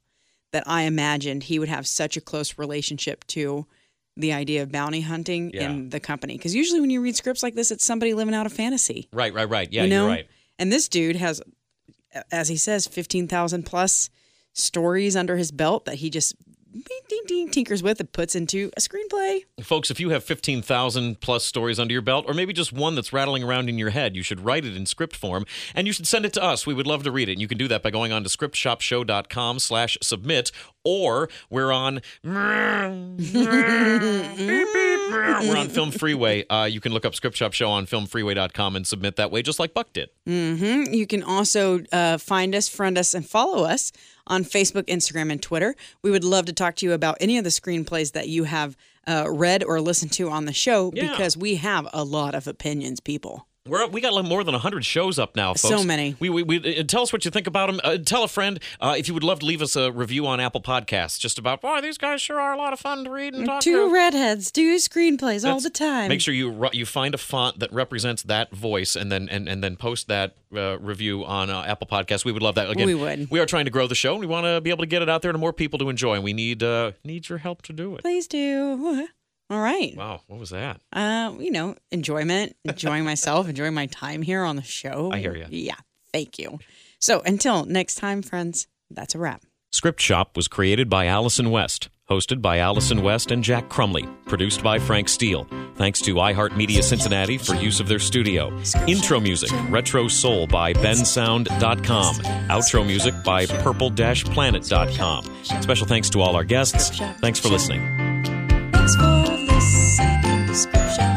that 0.51 0.63
I 0.67 0.83
imagined 0.83 1.43
he 1.43 1.57
would 1.57 1.69
have 1.69 1.87
such 1.87 2.17
a 2.17 2.21
close 2.21 2.57
relationship 2.57 3.25
to 3.27 3.65
the 4.15 4.31
idea 4.33 4.61
of 4.61 4.71
bounty 4.71 5.01
hunting 5.01 5.51
Yeah. 5.53 5.69
in 5.71 5.89
the 5.89 5.99
company. 5.99 6.37
Because 6.37 6.53
usually 6.53 6.79
when 6.81 6.89
you 6.91 7.01
read 7.01 7.15
scripts 7.15 7.41
like 7.41 7.55
this, 7.55 7.71
it's 7.71 7.83
somebody 7.85 8.13
living 8.13 8.35
out 8.35 8.45
a 8.45 8.49
fantasy. 8.49 9.07
right, 9.13 9.33
right, 9.33 9.49
right. 9.49 9.67
Yeah, 9.71 9.83
you 9.85 9.89
know? 9.89 10.01
you're 10.07 10.15
right. 10.15 10.27
And 10.59 10.71
this 10.71 10.87
dude 10.87 11.15
has, 11.15 11.41
as 12.31 12.47
he 12.49 12.57
says, 12.57 12.87
15,000 12.87 13.63
plus 13.63 14.09
stories 14.53 15.15
under 15.15 15.37
his 15.37 15.51
belt 15.51 15.85
that 15.85 15.95
he 15.95 16.09
just 16.09 16.35
tinkers 17.51 17.83
with 17.83 17.99
and 17.99 18.11
puts 18.11 18.35
into 18.35 18.71
a 18.75 18.81
screenplay. 18.81 19.41
Folks, 19.61 19.91
if 19.91 19.99
you 19.99 20.09
have 20.09 20.23
15,000 20.23 21.21
plus 21.21 21.43
stories 21.43 21.79
under 21.79 21.93
your 21.93 22.01
belt, 22.01 22.25
or 22.27 22.33
maybe 22.33 22.51
just 22.51 22.73
one 22.73 22.95
that's 22.95 23.13
rattling 23.13 23.43
around 23.43 23.69
in 23.69 23.77
your 23.77 23.91
head, 23.91 24.15
you 24.15 24.23
should 24.23 24.41
write 24.41 24.65
it 24.65 24.75
in 24.75 24.85
script 24.85 25.15
form 25.15 25.45
and 25.75 25.87
you 25.87 25.93
should 25.93 26.07
send 26.07 26.25
it 26.25 26.33
to 26.33 26.43
us. 26.43 26.65
We 26.65 26.73
would 26.73 26.87
love 26.87 27.03
to 27.03 27.11
read 27.11 27.29
it. 27.29 27.33
And 27.33 27.41
you 27.41 27.47
can 27.47 27.57
do 27.57 27.67
that 27.67 27.83
by 27.83 27.91
going 27.91 28.11
on 28.11 28.23
to 28.23 28.29
scriptshopshow.com 28.29 29.59
slash 29.59 29.97
submit, 30.01 30.51
or 30.83 31.29
we're 31.49 31.71
on 31.71 32.01
we're 32.23 32.37
on 35.57 35.69
Film 35.69 35.91
Freeway. 35.91 36.43
Uh, 36.53 36.65
you 36.65 36.79
can 36.79 36.93
look 36.93 37.05
up 37.05 37.15
Script 37.15 37.35
Shop 37.35 37.53
Show 37.53 37.69
on 37.69 37.87
filmfreeway.com 37.87 38.75
and 38.75 38.85
submit 38.85 39.15
that 39.15 39.31
way, 39.31 39.41
just 39.41 39.59
like 39.59 39.73
Buck 39.73 39.91
did. 39.93 40.09
Mm-hmm. 40.27 40.93
You 40.93 41.07
can 41.07 41.23
also 41.23 41.79
uh, 41.91 42.17
find 42.17 42.53
us, 42.53 42.69
friend 42.69 42.97
us, 42.97 43.13
and 43.13 43.25
follow 43.25 43.63
us 43.63 43.91
on 44.27 44.43
Facebook, 44.43 44.83
Instagram, 44.83 45.31
and 45.31 45.41
Twitter. 45.41 45.75
We 46.03 46.11
would 46.11 46.23
love 46.23 46.45
to 46.45 46.53
talk 46.53 46.75
to 46.77 46.85
you 46.85 46.93
about 46.93 47.17
any 47.19 47.37
of 47.37 47.43
the 47.43 47.49
screenplays 47.49 48.11
that 48.11 48.27
you 48.27 48.43
have 48.43 48.77
uh, 49.07 49.25
read 49.29 49.63
or 49.63 49.81
listened 49.81 50.11
to 50.13 50.29
on 50.29 50.45
the 50.45 50.53
show 50.53 50.91
Yeah. 50.93 51.09
because 51.09 51.35
we 51.35 51.55
have 51.55 51.87
a 51.93 52.03
lot 52.03 52.35
of 52.35 52.47
opinions, 52.47 52.99
people. 52.99 53.47
We're 53.65 53.87
we 53.87 54.01
got 54.01 54.25
more 54.25 54.43
than 54.43 54.51
100 54.51 54.83
shows 54.83 55.17
up 55.17 55.37
now, 55.37 55.53
folks. 55.53 55.61
So 55.61 55.85
many. 55.85 56.17
We, 56.19 56.29
we, 56.29 56.43
we 56.43 56.79
uh, 56.79 56.83
tell 56.83 57.01
us 57.01 57.13
what 57.13 57.23
you 57.23 57.31
think 57.31 57.47
about 57.47 57.67
them. 57.67 57.79
Uh, 57.81 57.97
tell 57.97 58.25
a 58.25 58.27
friend 58.27 58.59
uh, 58.81 58.95
if 58.97 59.07
you 59.07 59.13
would 59.13 59.23
love 59.23 59.39
to 59.39 59.45
leave 59.45 59.61
us 59.61 59.77
a 59.77 59.89
review 59.89 60.27
on 60.27 60.41
Apple 60.41 60.59
Podcasts, 60.59 61.17
just 61.17 61.39
about 61.39 61.61
boy, 61.61 61.79
these 61.79 61.97
guys 61.97 62.21
sure 62.21 62.41
are 62.41 62.51
a 62.53 62.57
lot 62.57 62.73
of 62.73 62.81
fun 62.81 63.05
to 63.05 63.09
read 63.09 63.33
and 63.33 63.45
talk 63.45 63.61
Two 63.61 63.87
to. 63.87 63.93
redheads 63.93 64.51
do 64.51 64.75
screenplays 64.75 65.45
all 65.47 65.59
That's- 65.59 65.63
the 65.63 65.69
time. 65.69 66.09
Make 66.09 66.19
sure 66.19 66.33
you 66.33 66.67
you 66.73 66.85
find 66.85 67.15
a 67.15 67.17
font 67.17 67.59
that 67.59 67.71
represents 67.71 68.23
that 68.23 68.51
voice, 68.53 68.97
and 68.97 69.09
then 69.09 69.29
and, 69.29 69.47
and 69.47 69.63
then 69.63 69.77
post 69.77 70.09
that 70.09 70.35
uh, 70.53 70.77
review 70.79 71.23
on 71.23 71.49
uh, 71.49 71.63
Apple 71.63 71.87
Podcasts. 71.87 72.25
We 72.25 72.33
would 72.33 72.43
love 72.43 72.55
that. 72.55 72.69
Again, 72.69 72.85
We 72.85 72.95
would. 72.95 73.31
We 73.31 73.39
are 73.39 73.45
trying 73.45 73.63
to 73.63 73.71
grow 73.71 73.87
the 73.87 73.95
show, 73.95 74.11
and 74.11 74.19
we 74.19 74.27
want 74.27 74.45
to 74.45 74.59
be 74.59 74.71
able 74.71 74.83
to 74.83 74.87
get 74.87 75.01
it 75.01 75.07
out 75.07 75.21
there 75.21 75.31
to 75.31 75.37
more 75.37 75.53
people 75.53 75.79
to 75.79 75.89
enjoy. 75.89 76.15
And 76.15 76.23
we 76.25 76.33
need 76.33 76.63
uh, 76.63 76.91
need 77.05 77.29
your 77.29 77.37
help 77.37 77.61
to 77.61 77.71
do 77.71 77.95
it. 77.95 78.01
Please 78.01 78.27
do. 78.27 79.07
All 79.53 79.61
right. 79.61 79.95
Wow, 79.95 80.21
what 80.25 80.39
was 80.39 80.49
that? 80.49 80.81
Uh, 80.91 81.33
you 81.39 81.51
know, 81.51 81.75
enjoyment, 81.91 82.55
enjoying 82.65 83.03
myself, 83.03 83.47
enjoying 83.47 83.75
my 83.75 83.85
time 83.85 84.23
here 84.23 84.43
on 84.43 84.55
the 84.55 84.63
show. 84.63 85.11
I 85.13 85.19
hear 85.19 85.35
you. 85.35 85.45
Yeah. 85.49 85.75
Thank 86.11 86.39
you. 86.39 86.57
So 86.99 87.21
until 87.21 87.65
next 87.65 87.95
time, 87.95 88.23
friends, 88.23 88.67
that's 88.89 89.13
a 89.13 89.19
wrap. 89.19 89.43
Script 89.71 90.01
Shop 90.01 90.35
was 90.35 90.47
created 90.47 90.89
by 90.89 91.05
Allison 91.05 91.51
West, 91.51 91.89
hosted 92.09 92.41
by 92.41 92.57
Allison 92.57 93.03
West 93.03 93.29
and 93.29 93.43
Jack 93.43 93.69
Crumley, 93.69 94.07
produced 94.25 94.63
by 94.63 94.79
Frank 94.79 95.07
Steele. 95.07 95.47
Thanks 95.75 96.01
to 96.01 96.15
iHeartMedia 96.15 96.81
Cincinnati 96.83 97.37
for 97.37 97.53
use 97.55 97.79
of 97.79 97.87
their 97.87 97.99
studio. 97.99 98.55
Intro 98.87 99.19
music, 99.19 99.51
Retro 99.69 100.07
Soul 100.07 100.47
by 100.47 100.73
bensound.com. 100.73 102.15
Outro 102.15 102.85
music 102.85 103.13
by 103.23 103.45
purple-planet.com. 103.45 105.43
Special 105.61 105.87
thanks 105.87 106.09
to 106.11 106.21
all 106.21 106.35
our 106.35 106.43
guests. 106.43 106.99
Thanks 107.19 107.39
for 107.39 107.49
listening 107.49 109.42
links 109.99 110.25
in 110.25 110.45
the 110.45 110.47
description. 110.47 111.12